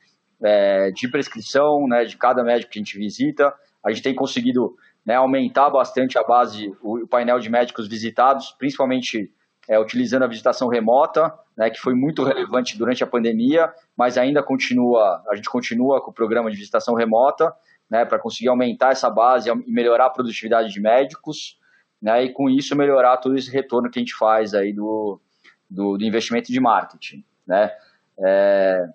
é, 0.43 0.91
de 0.91 1.09
prescrição 1.09 1.87
né, 1.87 2.05
de 2.05 2.17
cada 2.17 2.43
médico 2.43 2.73
que 2.73 2.79
a 2.79 2.83
gente 2.83 2.99
visita. 2.99 3.53
A 3.85 3.91
gente 3.91 4.03
tem 4.03 4.15
conseguido 4.15 4.77
né, 5.05 5.15
aumentar 5.15 5.71
bastante 5.71 6.19
a 6.19 6.23
base, 6.23 6.75
o, 6.83 7.07
painel 7.07 7.39
de 7.39 7.49
médicos 7.49 7.89
visitados, 7.89 8.55
principalmente 8.59 9.33
é, 9.69 9.79
utilizando 9.79 10.25
a 10.25 10.29
visitação 10.29 10.69
remota, 10.69 11.33
né, 11.57 11.71
que 11.71 11.81
foi 11.81 11.95
muito 11.95 12.25
relevante 12.25 12.77
durante 12.77 13.03
a 13.03 13.07
pandemia, 13.07 13.73
mas 13.97 14.19
ainda 14.19 14.43
continua, 14.43 15.23
a 15.31 15.37
gente 15.37 15.49
continua 15.49 16.03
com 16.03 16.11
o 16.11 16.15
programa 16.15 16.51
de 16.51 16.57
visitação 16.57 16.95
remota, 16.95 17.55
né, 17.91 18.05
para 18.05 18.19
conseguir 18.19 18.49
aumentar 18.49 18.93
essa 18.93 19.09
base 19.09 19.51
e 19.51 19.71
melhorar 19.71 20.07
a 20.07 20.11
produtividade 20.11 20.73
de 20.73 20.81
médicos, 20.81 21.59
né, 22.01 22.25
e 22.25 22.33
com 22.33 22.49
isso 22.49 22.77
melhorar 22.77 23.17
todo 23.17 23.37
esse 23.37 23.51
retorno 23.51 23.91
que 23.91 23.99
a 23.99 24.03
gente 24.03 24.15
faz 24.15 24.55
aí 24.55 24.73
do, 24.73 25.21
do, 25.69 25.97
do 25.97 26.05
investimento 26.05 26.53
de 26.53 26.61
marketing 26.61 27.25
né? 27.49 27.73
É, 28.21 28.87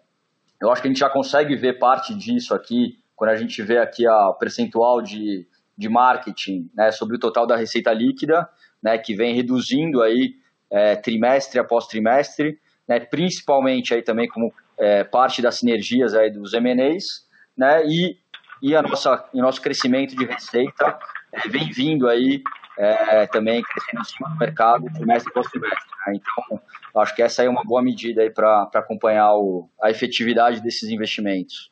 eu 0.64 0.72
acho 0.72 0.82
que 0.82 0.88
a 0.88 0.92
gente 0.92 1.00
já 1.00 1.10
consegue 1.10 1.58
ver 1.58 1.78
parte 1.78 2.16
disso 2.16 2.54
aqui 2.54 2.98
quando 3.18 3.32
a 3.32 3.36
gente 3.36 3.62
vê 3.62 3.78
aqui 3.78 4.08
a 4.08 4.32
percentual 4.40 5.02
de, 5.02 5.46
de 5.78 5.90
marketing 5.90 6.72
né, 6.74 6.90
sobre 6.90 7.18
o 7.18 7.20
total 7.20 7.46
da 7.46 7.58
receita 7.58 7.92
líquida, 7.92 8.50
né, 8.82 8.98
que 8.98 9.14
vem 9.14 9.36
reduzindo 9.36 10.02
aí 10.02 10.36
é, 10.72 10.96
trimestre 10.96 11.60
após 11.60 11.86
trimestre, 11.86 12.58
né, 12.88 13.02
principalmente 13.02 13.94
aí 13.94 14.02
também 14.02 14.28
como 14.28 14.54
é, 14.78 15.04
parte 15.04 15.42
das 15.42 15.56
sinergias 15.56 16.14
aí 16.14 16.32
dos 16.32 16.54
M&As, 16.54 17.28
né, 17.58 17.86
e, 17.86 18.18
e 18.62 18.74
a 18.74 18.82
nossa, 18.82 19.30
o 19.34 19.42
nosso 19.42 19.62
crescimento 19.62 20.16
de 20.16 20.26
receita 20.26 20.98
é, 21.34 21.48
vem 21.50 21.70
vindo 21.72 22.08
aí 22.08 22.42
é, 22.78 23.28
também 23.28 23.62
crescendo 23.62 24.02
em 24.02 24.06
cima 24.06 24.30
do 24.30 24.38
mercado 24.38 24.86
trimestre 24.94 25.30
após 25.30 25.46
trimestre. 25.48 25.90
Né? 26.08 26.14
Então, 26.16 26.62
acho 27.02 27.16
que 27.16 27.22
essa 27.22 27.44
é 27.44 27.50
uma 27.50 27.64
boa 27.64 27.82
medida 27.82 28.22
aí 28.22 28.30
para 28.30 28.70
acompanhar 28.74 29.34
o, 29.36 29.70
a 29.82 29.90
efetividade 29.90 30.62
desses 30.62 30.90
investimentos. 30.90 31.72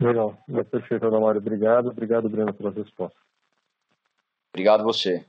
Legal, 0.00 0.36
é 0.52 0.64
perfeito, 0.64 1.06
Adamário. 1.06 1.40
Obrigado, 1.40 1.90
obrigado, 1.90 2.28
Breno, 2.28 2.52
pela 2.52 2.70
resposta. 2.70 3.18
Obrigado 4.52 4.84
você. 4.84 5.24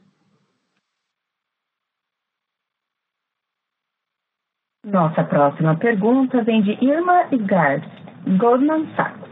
Nossa 4.85 5.23
próxima 5.23 5.77
pergunta 5.77 6.43
vem 6.43 6.61
de 6.61 6.71
Irma 6.83 7.27
Igars, 7.31 7.85
Goldman 8.37 8.93
Sachs. 8.95 9.23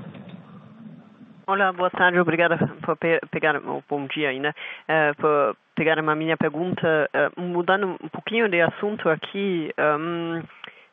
Olá, 1.45 1.73
boa 1.73 1.89
tarde, 1.89 2.17
obrigada 2.17 2.57
por 2.81 2.97
pegar, 3.29 3.57
oh, 3.57 3.83
bom 3.89 4.07
dia 4.07 4.29
ainda, 4.29 4.55
uh, 4.87 5.13
por 5.19 5.57
pegar 5.82 5.97
a 5.97 6.15
minha 6.15 6.38
pergunta. 6.38 7.09
Uh, 7.11 7.41
mudando 7.41 7.97
um 8.03 8.09
pouquinho 8.09 8.47
de 8.47 8.61
assunto 8.61 9.09
aqui, 9.09 9.73
um, 9.79 10.43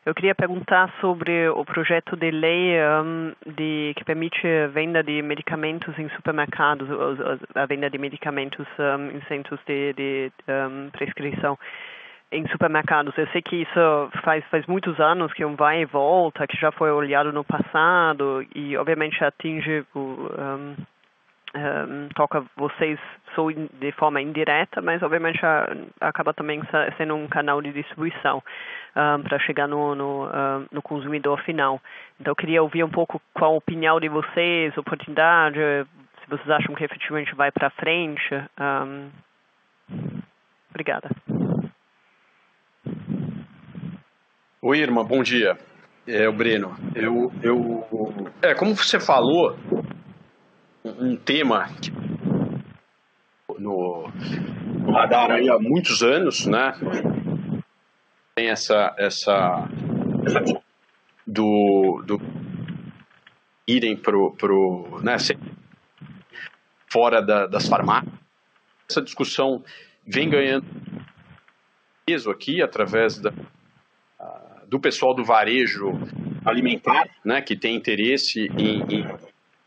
eu 0.07 0.15
queria 0.15 0.35
perguntar 0.35 0.91
sobre 0.99 1.47
o 1.51 1.63
projeto 1.63 2.17
de 2.17 2.31
lei 2.31 2.79
um, 2.81 3.33
de, 3.55 3.93
que 3.95 4.03
permite 4.03 4.47
a 4.47 4.69
venda 4.69 5.03
de 5.03 5.21
medicamentos 5.21 5.93
em 5.99 6.09
supermercados, 6.17 6.89
a 7.55 7.67
venda 7.67 7.91
de 7.91 7.99
medicamentos 7.99 8.67
um, 8.79 9.11
em 9.15 9.21
centros 9.29 9.61
de, 9.67 9.93
de 9.93 10.33
prescrição. 10.93 11.59
em 12.33 12.47
supermercados. 12.49 13.17
Eu 13.19 13.27
sei 13.29 13.43
que 13.43 13.57
isso 13.57 14.11
faz, 14.23 14.43
faz 14.51 14.67
muitos 14.67 14.99
anos 14.99 15.35
que 15.35 15.45
um 15.45 15.55
vai 15.55 15.83
e 15.83 15.85
volta, 15.85 16.47
que 16.47 16.57
já 16.57 16.73
foi 16.73 16.91
olhado 16.91 17.31
no 17.31 17.45
passado 17.45 18.43
e 18.55 18.75
obviamente 18.79 19.23
atinge 19.23 19.85
o, 19.95 20.31
toca 22.15 22.45
vocês 22.57 22.99
de 23.81 23.93
forma 23.93 24.21
indireta, 24.21 24.83
mas 24.83 25.03
obviamente 25.03 25.41
acaba 26.01 26.35
também 26.35 26.61
sendo 26.97 27.15
um 27.15 27.29
canal 27.29 27.63
de 27.63 27.73
distribuição 27.73 28.43
um, 28.97 29.23
para 29.23 29.39
chegar 29.39 29.69
no, 29.69 29.95
no, 29.95 30.29
no, 30.73 30.83
consumidor 30.83 31.41
final. 31.43 31.81
Então 32.21 32.33
eu 32.33 32.37
queria 32.37 32.63
ouvir 32.63 32.83
um 32.85 32.91
pouco 32.91 33.21
qual 33.33 33.55
a 33.55 33.57
opinião 33.57 34.01
de 34.01 34.09
vocês, 34.09 34.77
oportunidade, 34.77 35.59
se 36.21 36.29
vocês 36.29 36.51
acham 36.51 36.75
que 36.75 36.85
efetivamente 36.85 37.35
vai 37.35 37.51
para 37.51 37.71
frente. 37.71 38.35
obrigada. 40.71 41.09
Oi, 44.61 44.79
irmã, 44.81 45.05
bom 45.05 45.23
dia. 45.23 45.57
É 46.07 46.29
o 46.29 46.33
Breno. 46.33 46.75
Eu, 46.95 47.31
eu, 47.43 47.87
é 48.43 48.55
como 48.55 48.75
você 48.75 48.99
falou, 48.99 49.57
um 50.99 51.17
tema 51.17 51.69
que 51.81 51.91
no, 53.59 54.11
no 54.81 54.93
radar 54.93 55.31
aí 55.31 55.49
há 55.49 55.59
muitos 55.59 56.03
anos, 56.03 56.47
né? 56.47 56.73
Tem 58.35 58.49
essa 58.49 58.95
essa, 58.99 59.69
essa 60.25 60.41
do, 61.27 62.03
do 62.07 62.21
irem 63.67 63.97
pro 63.97 64.35
pro 64.37 65.01
né, 65.03 65.17
fora 66.91 67.21
da, 67.21 67.47
das 67.47 67.69
farmácias. 67.69 68.13
Essa 68.89 69.03
discussão 69.03 69.63
vem 70.07 70.31
ganhando 70.31 70.67
peso 72.07 72.31
aqui 72.31 72.63
através 72.63 73.19
da 73.19 73.33
do 74.69 74.79
pessoal 74.79 75.15
do 75.15 75.25
varejo 75.25 75.93
alimentar, 76.45 77.09
né, 77.25 77.41
que 77.41 77.57
tem 77.57 77.75
interesse 77.75 78.49
em, 78.59 78.83
em, 78.83 79.07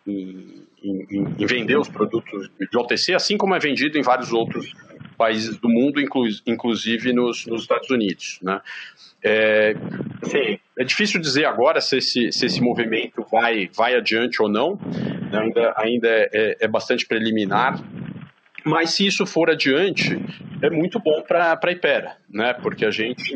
em, 0.08 1.46
vender 1.46 1.78
os 1.78 1.88
produtos 1.88 2.50
de 2.60 2.78
OTC, 2.78 3.14
assim 3.14 3.38
como 3.38 3.56
é 3.56 3.60
vendido 3.60 3.98
em 3.98 4.02
vários 4.02 4.32
outros 4.34 4.74
países 5.18 5.58
do 5.58 5.70
mundo, 5.70 6.02
inclu, 6.02 6.24
inclusive 6.48 7.14
nos, 7.14 7.46
nos, 7.46 7.62
Estados 7.62 7.90
Unidos. 7.90 8.40
Né. 8.42 8.60
É, 9.24 9.76
assim, 10.22 10.60
é 10.80 10.84
difícil 10.84 11.22
dizer 11.22 11.46
agora 11.46 11.80
se 11.80 11.98
esse, 11.98 12.32
se 12.32 12.46
esse 12.46 12.62
movimento 12.62 13.24
vai, 13.32 13.70
vai 13.76 13.96
adiante 13.96 14.42
ou 14.42 14.50
não, 14.50 14.80
né, 15.32 15.40
ainda, 15.40 15.74
ainda 15.78 16.08
é, 16.08 16.30
é, 16.34 16.58
é 16.62 16.68
bastante 16.68 17.06
preliminar, 17.06 17.80
mas 18.66 18.92
se 18.92 19.06
isso 19.06 19.26
for 19.26 19.50
adiante, 19.50 20.20
é 20.62 20.70
muito 20.70 21.00
bom 21.00 21.22
para 21.28 21.60
a 21.62 21.72
Ipera, 21.72 22.18
né? 22.30 22.54
Porque 22.54 22.86
a 22.86 22.92
gente 22.92 23.34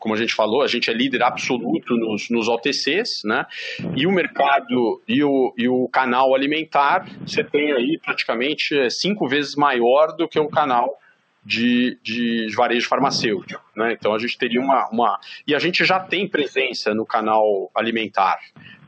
como 0.00 0.14
a 0.14 0.16
gente 0.16 0.34
falou, 0.34 0.62
a 0.62 0.66
gente 0.66 0.90
é 0.90 0.94
líder 0.94 1.22
absoluto 1.22 1.94
nos, 1.94 2.30
nos 2.30 2.48
OTCs, 2.48 3.22
né? 3.24 3.46
E 3.94 4.06
o 4.06 4.10
mercado 4.10 5.00
e 5.06 5.22
o, 5.22 5.54
e 5.56 5.68
o 5.68 5.86
canal 5.88 6.34
alimentar, 6.34 7.06
você 7.24 7.44
tem 7.44 7.72
aí 7.72 8.00
praticamente 8.02 8.76
é, 8.76 8.88
cinco 8.88 9.28
vezes 9.28 9.54
maior 9.54 10.16
do 10.16 10.26
que 10.26 10.40
o 10.40 10.48
canal 10.48 10.98
de, 11.44 11.98
de 12.02 12.48
varejo 12.56 12.88
farmacêutico. 12.88 13.62
Né? 13.76 13.92
Então 13.92 14.14
a 14.14 14.18
gente 14.18 14.36
teria 14.36 14.60
uma, 14.60 14.88
uma. 14.90 15.18
E 15.46 15.54
a 15.54 15.58
gente 15.58 15.84
já 15.84 16.00
tem 16.00 16.26
presença 16.26 16.94
no 16.94 17.04
canal 17.04 17.70
alimentar. 17.74 18.38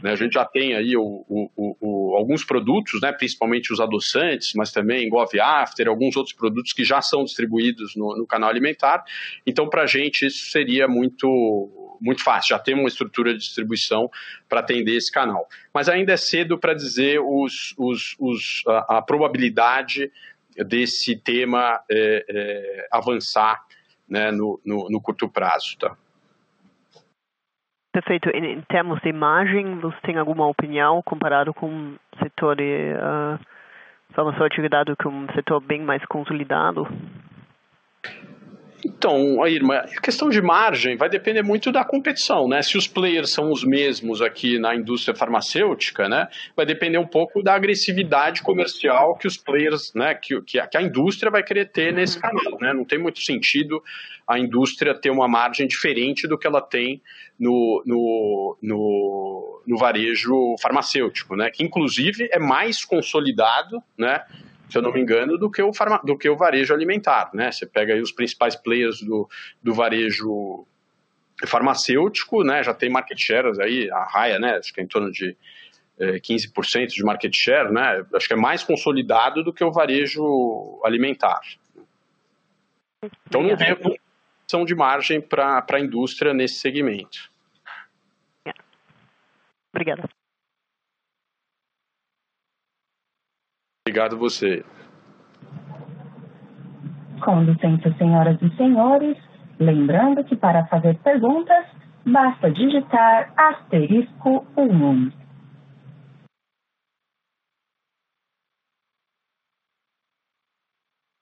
Né? 0.03 0.11
A 0.13 0.17
gente 0.17 0.33
já 0.33 0.45
tem 0.45 0.75
aí 0.75 0.97
o, 0.97 1.25
o, 1.29 1.77
o, 1.81 2.17
alguns 2.17 2.45
produtos, 2.45 3.01
né? 3.01 3.13
principalmente 3.13 3.73
os 3.73 3.81
adoçantes, 3.81 4.53
mas 4.55 4.73
também 4.73 5.09
Gov 5.09 5.39
After, 5.41 5.89
alguns 5.89 6.17
outros 6.17 6.35
produtos 6.35 6.73
que 6.73 6.85
já 6.85 7.01
são 7.01 7.25
distribuídos 7.25 7.95
no, 7.95 8.17
no 8.17 8.27
canal 8.27 8.51
alimentar. 8.51 9.05
Então, 9.47 9.69
para 9.69 9.83
a 9.83 9.87
gente, 9.87 10.27
isso 10.27 10.51
seria 10.51 10.89
muito, 10.89 11.99
muito 12.01 12.23
fácil. 12.23 12.51
Já 12.51 12.59
temos 12.59 12.83
uma 12.83 12.89
estrutura 12.89 13.33
de 13.33 13.39
distribuição 13.39 14.11
para 14.49 14.61
atender 14.61 14.97
esse 14.97 15.11
canal. 15.11 15.49
Mas 15.73 15.89
ainda 15.89 16.13
é 16.13 16.17
cedo 16.17 16.59
para 16.59 16.75
dizer 16.75 17.21
os, 17.21 17.75
os, 17.79 18.17
os, 18.19 18.63
a, 18.67 18.99
a 18.99 19.03
probabilidade 19.03 20.11
desse 20.57 21.17
tema 21.17 21.81
é, 21.91 22.25
é, 22.29 22.89
avançar 22.91 23.65
né, 24.09 24.31
no, 24.31 24.61
no, 24.65 24.89
no, 24.91 25.01
curto 25.01 25.29
prazo. 25.29 25.77
Tá? 25.79 25.97
Perfeito. 27.93 28.31
Em, 28.31 28.55
em, 28.55 28.61
termos 28.63 29.01
de 29.03 29.13
margem, 29.13 29.79
você 29.79 29.97
tem 30.03 30.17
alguma 30.17 30.47
opinião 30.47 31.03
comparado 31.03 31.53
com 31.53 31.67
o 31.69 32.19
setor 32.23 32.57
de 32.57 32.95
uh, 32.95 33.39
farmacêutico 34.15 34.69
dado 34.69 34.97
que 34.97 35.07
é 35.07 35.11
um 35.11 35.27
setor 35.35 35.61
bem 35.61 35.83
mais 35.83 36.03
consolidado? 36.07 36.89
Então, 38.85 39.47
Irma, 39.47 39.77
a 39.77 40.01
questão 40.01 40.29
de 40.29 40.43
margem 40.43 40.97
vai 40.97 41.09
depender 41.09 41.43
muito 41.43 41.71
da 41.71 41.85
competição, 41.85 42.49
né? 42.49 42.63
Se 42.63 42.77
os 42.77 42.89
players 42.89 43.31
são 43.31 43.51
os 43.51 43.65
mesmos 43.65 44.21
aqui 44.21 44.59
na 44.59 44.75
indústria 44.75 45.15
farmacêutica, 45.15 46.09
né? 46.09 46.27
Vai 46.57 46.67
depender 46.67 46.99
um 46.99 47.07
pouco 47.07 47.43
da 47.43 47.55
agressividade 47.55 48.43
comercial 48.43 49.17
que 49.17 49.27
os 49.27 49.37
players, 49.37 49.93
né? 49.95 50.15
Que, 50.15 50.41
que, 50.43 50.59
a, 50.59 50.67
que 50.67 50.77
a 50.77 50.83
indústria 50.83 51.31
vai 51.31 51.43
querer 51.43 51.71
ter 51.71 51.93
nesse 51.93 52.17
uhum. 52.17 52.23
canal, 52.23 52.59
né? 52.61 52.73
Não 52.73 52.85
tem 52.85 52.99
muito 52.99 53.21
sentido 53.21 53.83
a 54.27 54.39
indústria 54.39 54.95
ter 54.95 55.11
uma 55.11 55.29
margem 55.29 55.67
diferente 55.67 56.27
do 56.27 56.39
que 56.39 56.47
ela 56.47 56.61
tem 56.61 57.01
no, 57.39 57.83
no, 57.87 58.59
no, 58.63 59.63
no 59.67 59.79
varejo 59.79 60.33
farmacêutico, 60.61 61.37
né? 61.37 61.51
Que 61.51 61.63
inclusive 61.63 62.29
é 62.33 62.39
mais 62.39 62.85
consolidado, 62.85 63.81
né? 63.97 64.23
Se 64.73 64.79
eu 64.79 64.83
não 64.83 64.91
me 64.91 65.01
engano, 65.01 65.37
do 65.37 65.51
que 65.51 65.63
o, 65.63 65.73
farma, 65.73 66.01
do 66.03 66.17
que 66.17 66.29
o 66.31 66.37
varejo 66.37 66.73
alimentar. 66.73 67.31
Né? 67.35 67.53
Você 67.53 67.67
pega 67.67 67.93
aí 67.93 68.01
os 68.01 68.11
principais 68.11 68.57
players 68.57 69.03
do, 69.03 69.29
do 69.63 69.75
varejo 69.75 70.67
farmacêutico, 71.47 72.43
né? 72.43 72.63
já 72.63 72.73
tem 72.73 72.89
market 72.89 73.19
shares 73.19 73.59
aí, 73.59 73.91
a 73.91 74.05
Raia, 74.05 74.39
né? 74.39 74.57
acho 74.57 74.73
que 74.73 74.81
é 74.81 74.85
em 74.85 74.87
torno 74.87 75.13
de 75.13 75.37
é, 76.01 76.13
15% 76.15 76.87
de 76.87 77.05
market 77.05 77.33
share, 77.35 77.71
né? 77.71 78.03
acho 78.15 78.27
que 78.27 78.33
é 78.33 78.37
mais 78.37 78.65
consolidado 78.65 79.45
do 79.45 79.53
que 79.53 79.63
o 79.63 79.71
varejo 79.71 80.81
alimentar. 80.83 81.41
Então 83.27 83.43
não 83.43 83.55
tem 83.57 83.73
opção 83.73 84.65
de 84.65 84.75
margem 84.75 85.21
para 85.21 85.65
a 85.71 85.81
indústria 85.81 86.33
nesse 86.33 86.61
segmento. 86.61 87.31
Obrigada. 89.71 90.09
Obrigado 93.93 94.17
você. 94.17 94.65
Com 97.23 97.43
licença, 97.43 97.93
senhoras 97.99 98.41
e 98.41 98.49
senhores, 98.57 99.19
lembrando 99.61 100.25
que 100.25 100.35
para 100.35 100.65
fazer 100.65 100.97
perguntas, 101.01 101.67
basta 102.07 102.51
digitar 102.51 103.35
asterisco 103.37 104.47
1. 104.57 105.13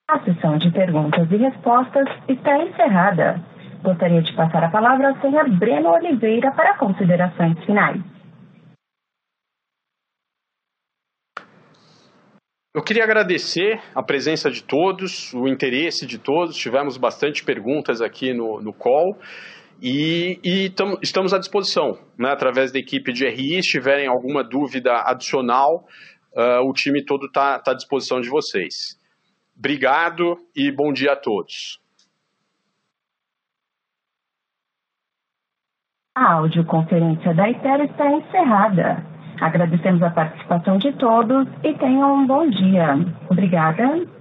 A 0.08 0.20
sessão 0.20 0.56
de 0.58 0.70
perguntas 0.70 1.28
e 1.28 1.36
respostas 1.38 2.06
está 2.28 2.56
encerrada. 2.56 3.42
Gostaria 3.82 4.22
de 4.22 4.32
passar 4.34 4.62
a 4.62 4.70
palavra 4.70 5.08
ao 5.08 5.20
senhor 5.20 5.50
Breno 5.58 5.88
Oliveira 5.88 6.52
para 6.52 6.78
considerações 6.78 7.58
finais. 7.64 8.19
Eu 12.72 12.84
queria 12.84 13.02
agradecer 13.02 13.82
a 13.96 14.00
presença 14.00 14.48
de 14.48 14.62
todos, 14.62 15.34
o 15.34 15.48
interesse 15.48 16.06
de 16.06 16.18
todos. 16.18 16.56
Tivemos 16.56 16.96
bastante 16.96 17.44
perguntas 17.44 18.00
aqui 18.00 18.32
no, 18.32 18.60
no 18.62 18.72
call 18.72 19.18
e, 19.82 20.38
e 20.44 20.70
tam, 20.70 20.96
estamos 21.02 21.34
à 21.34 21.38
disposição, 21.40 21.98
né, 22.16 22.30
através 22.30 22.70
da 22.70 22.78
equipe 22.78 23.12
de 23.12 23.26
RI. 23.26 23.60
Se 23.60 23.70
tiverem 23.70 24.06
alguma 24.06 24.44
dúvida 24.44 25.02
adicional, 25.04 25.84
uh, 26.32 26.62
o 26.64 26.72
time 26.72 27.04
todo 27.04 27.26
está 27.26 27.58
tá 27.58 27.72
à 27.72 27.74
disposição 27.74 28.20
de 28.20 28.28
vocês. 28.28 28.96
Obrigado 29.58 30.36
e 30.54 30.70
bom 30.70 30.92
dia 30.92 31.14
a 31.14 31.16
todos. 31.16 31.80
A 36.16 36.34
audioconferência 36.34 37.34
da 37.34 37.50
ITER 37.50 37.80
está 37.80 38.12
encerrada. 38.12 39.19
Agradecemos 39.40 40.02
a 40.02 40.10
participação 40.10 40.78
de 40.78 40.92
todos 40.92 41.46
e 41.64 41.72
tenham 41.74 42.14
um 42.14 42.26
bom 42.26 42.48
dia. 42.48 42.98
Obrigada. 43.30 44.19